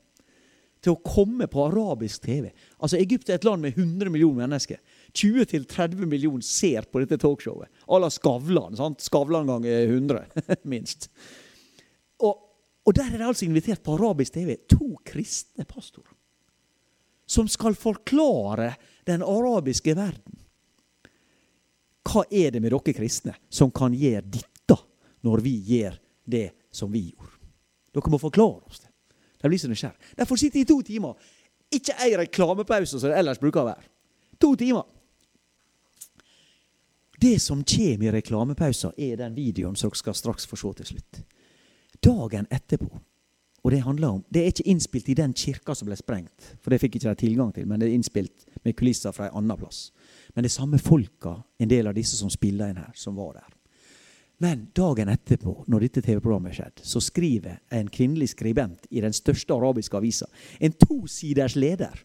til 0.83 0.95
å 0.95 1.01
komme 1.03 1.49
på 1.51 1.65
arabisk 1.67 2.23
TV. 2.27 2.53
Altså 2.79 3.01
Egypt 3.01 3.31
er 3.31 3.41
et 3.41 3.47
land 3.47 3.67
med 3.67 3.75
100 3.75 4.13
millioner 4.15 4.47
mennesker. 4.47 4.79
20-30 5.11 6.07
millioner 6.07 6.47
ser 6.47 6.87
på 6.87 7.03
dette 7.03 7.19
talkshowet. 7.23 7.71
À 7.87 7.99
la 7.99 8.11
Skavlan. 8.11 8.79
sant? 8.79 9.03
Skavlan 9.03 9.51
ganger 9.51 9.83
100, 9.89 10.23
minst. 10.73 11.09
Og, 12.23 12.39
og 12.87 12.95
der 12.99 13.11
er 13.11 13.19
det 13.19 13.27
altså 13.27 13.47
invitert 13.47 13.83
på 13.83 13.99
arabisk 13.99 14.39
TV 14.39 14.55
to 14.71 14.95
kristne 15.07 15.67
pastorer. 15.67 16.15
Som 17.27 17.51
skal 17.51 17.75
forklare 17.79 18.75
den 19.07 19.23
arabiske 19.27 19.97
verden 19.99 20.42
hva 22.07 22.25
er 22.31 22.51
det 22.55 22.63
med 22.63 22.73
dere 22.75 22.95
kristne 22.97 23.35
som 23.49 23.71
kan 23.71 23.95
gjøre 23.95 24.25
dette 24.27 24.79
når 25.23 25.45
vi 25.45 25.55
gjør 25.69 25.99
det 26.25 26.49
som 26.75 26.91
vi 26.93 27.07
gjorde? 27.11 27.39
Dere 27.93 28.13
må 28.13 28.19
forklare 28.19 28.65
oss 28.67 28.83
det. 28.83 28.91
De 29.43 29.51
blir 29.51 29.59
så 29.59 29.71
nysgjerrige. 29.71 30.15
De 30.17 30.27
får 30.27 30.41
sitte 30.41 30.61
i 30.61 30.67
to 30.67 30.79
timer. 30.87 31.15
Ikke 31.73 31.97
ei 32.05 32.17
reklamepause 32.19 32.99
som 32.99 33.11
det 33.11 33.19
ellers 33.19 33.41
bruker 33.43 33.63
å 33.63 33.71
være. 33.73 33.87
To 34.43 34.55
timer. 34.59 34.85
Det 37.23 37.37
som 37.43 37.63
kommer 37.63 38.09
i 38.09 38.13
reklamepausen, 38.17 38.95
er 38.99 39.17
den 39.21 39.35
videoen 39.35 39.77
som 39.79 39.91
dere 39.91 40.01
skal 40.01 40.19
straks 40.19 40.47
få 40.51 40.59
se 40.59 40.73
til 40.81 40.93
slutt. 40.95 41.23
Dagen 42.03 42.49
etterpå 42.51 42.91
og 43.63 43.71
Det 43.71 43.81
handler 43.81 44.09
om, 44.09 44.25
det 44.35 44.43
er 44.43 44.51
ikke 44.51 44.67
innspilt 44.67 45.09
i 45.09 45.15
den 45.15 45.33
kirka 45.39 45.75
som 45.75 45.87
ble 45.87 45.95
sprengt, 45.97 46.49
for 46.59 46.75
det 46.75 46.81
fikk 46.83 46.97
ikke 46.99 47.13
de 47.13 47.21
tilgang 47.21 47.53
til, 47.55 47.67
men 47.71 47.79
det 47.79 47.89
er 47.89 47.95
innspilt 47.95 48.47
med 48.65 48.75
kulisser 48.75 49.15
fra 49.15 49.29
en 49.29 49.39
annen 49.39 49.61
plass. 49.61 49.93
Men 50.35 50.47
det 50.47 50.53
samme 50.53 50.79
folka, 50.79 51.37
en 51.59 51.69
del 51.69 51.87
av 51.87 51.97
disse 51.97 52.17
som 52.17 52.31
spiller 52.33 52.73
inn 52.73 52.81
her, 52.81 52.93
som 52.97 53.17
var 53.17 53.35
der. 53.41 53.51
Men 54.43 54.65
dagen 54.75 55.13
etterpå, 55.13 55.53
når 55.71 55.85
dette 55.85 56.03
TV-programmet 56.03 56.57
skjedde, 56.57 56.83
så 56.83 56.99
skriver 57.05 57.61
en 57.71 57.91
kvinnelig 57.93 58.33
skribent 58.33 58.89
i 58.91 59.03
den 59.05 59.15
største 59.15 59.55
arabiske 59.55 59.95
avisa 59.95 60.27
en 60.59 60.75
tosiders 60.81 61.55
leder 61.55 62.01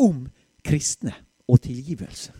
om 0.00 0.22
kristne 0.64 1.12
og 1.44 1.60
tilgivelse. 1.66 2.32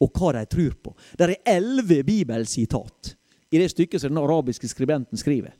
Og 0.00 0.12
hva 0.16 0.34
de 0.36 0.44
tror 0.52 0.76
på. 0.82 0.92
Det 1.16 1.26
er 1.28 1.56
elleve 1.56 2.02
bibelsitat 2.04 3.14
i 3.50 3.60
det 3.60 3.70
stykket 3.72 4.02
som 4.02 4.12
den 4.12 4.20
arabiske 4.20 4.68
skribenten 4.68 5.20
skriver. 5.20 5.56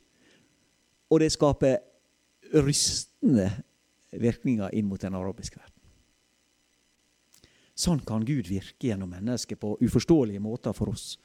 Og 1.09 1.21
det 1.21 1.31
skaper 1.33 1.79
rystende 2.61 3.49
virkninger 4.11 4.73
inn 4.77 4.85
mot 4.89 5.01
den 5.01 5.17
arabiske 5.17 5.57
verden. 5.57 5.80
Sånn 7.81 8.01
kan 8.05 8.25
Gud 8.27 8.49
virke 8.51 8.91
gjennom 8.91 9.09
mennesker 9.09 9.57
på 9.57 9.73
uforståelige 9.81 10.43
måter 10.43 10.75
for 10.77 10.91
oss. 10.93 11.15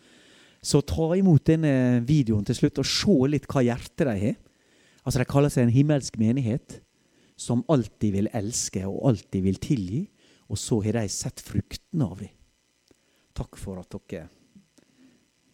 Så 0.65 0.81
ta 0.87 1.11
imot 1.19 1.45
denne 1.51 2.01
videoen 2.07 2.47
til 2.49 2.57
slutt 2.57 2.81
og 2.81 2.89
se 2.89 3.17
litt 3.29 3.49
hva 3.51 3.65
hjertet 3.67 4.07
de 4.09 4.17
har. 4.23 4.39
Altså 5.05 5.21
De 5.21 5.29
kaller 5.29 5.53
seg 5.53 5.67
en 5.67 5.75
himmelsk 5.75 6.17
menighet 6.19 6.81
som 7.37 7.65
alltid 7.69 8.15
vil 8.17 8.31
elske 8.35 8.87
og 8.89 9.03
alltid 9.11 9.45
vil 9.45 9.61
tilgi. 9.63 10.03
Og 10.49 10.59
så 10.63 10.79
har 10.85 11.01
de 11.01 11.09
sett 11.11 11.43
fruktene 11.43 12.07
av 12.07 12.23
det. 12.23 12.33
Takk 13.37 13.59
for 13.61 13.83
at 13.83 13.93
dere 13.93 14.29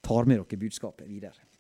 tar 0.02 0.28
med 0.28 0.38
dere 0.38 0.60
budskapet 0.60 1.08
videre. 1.08 1.51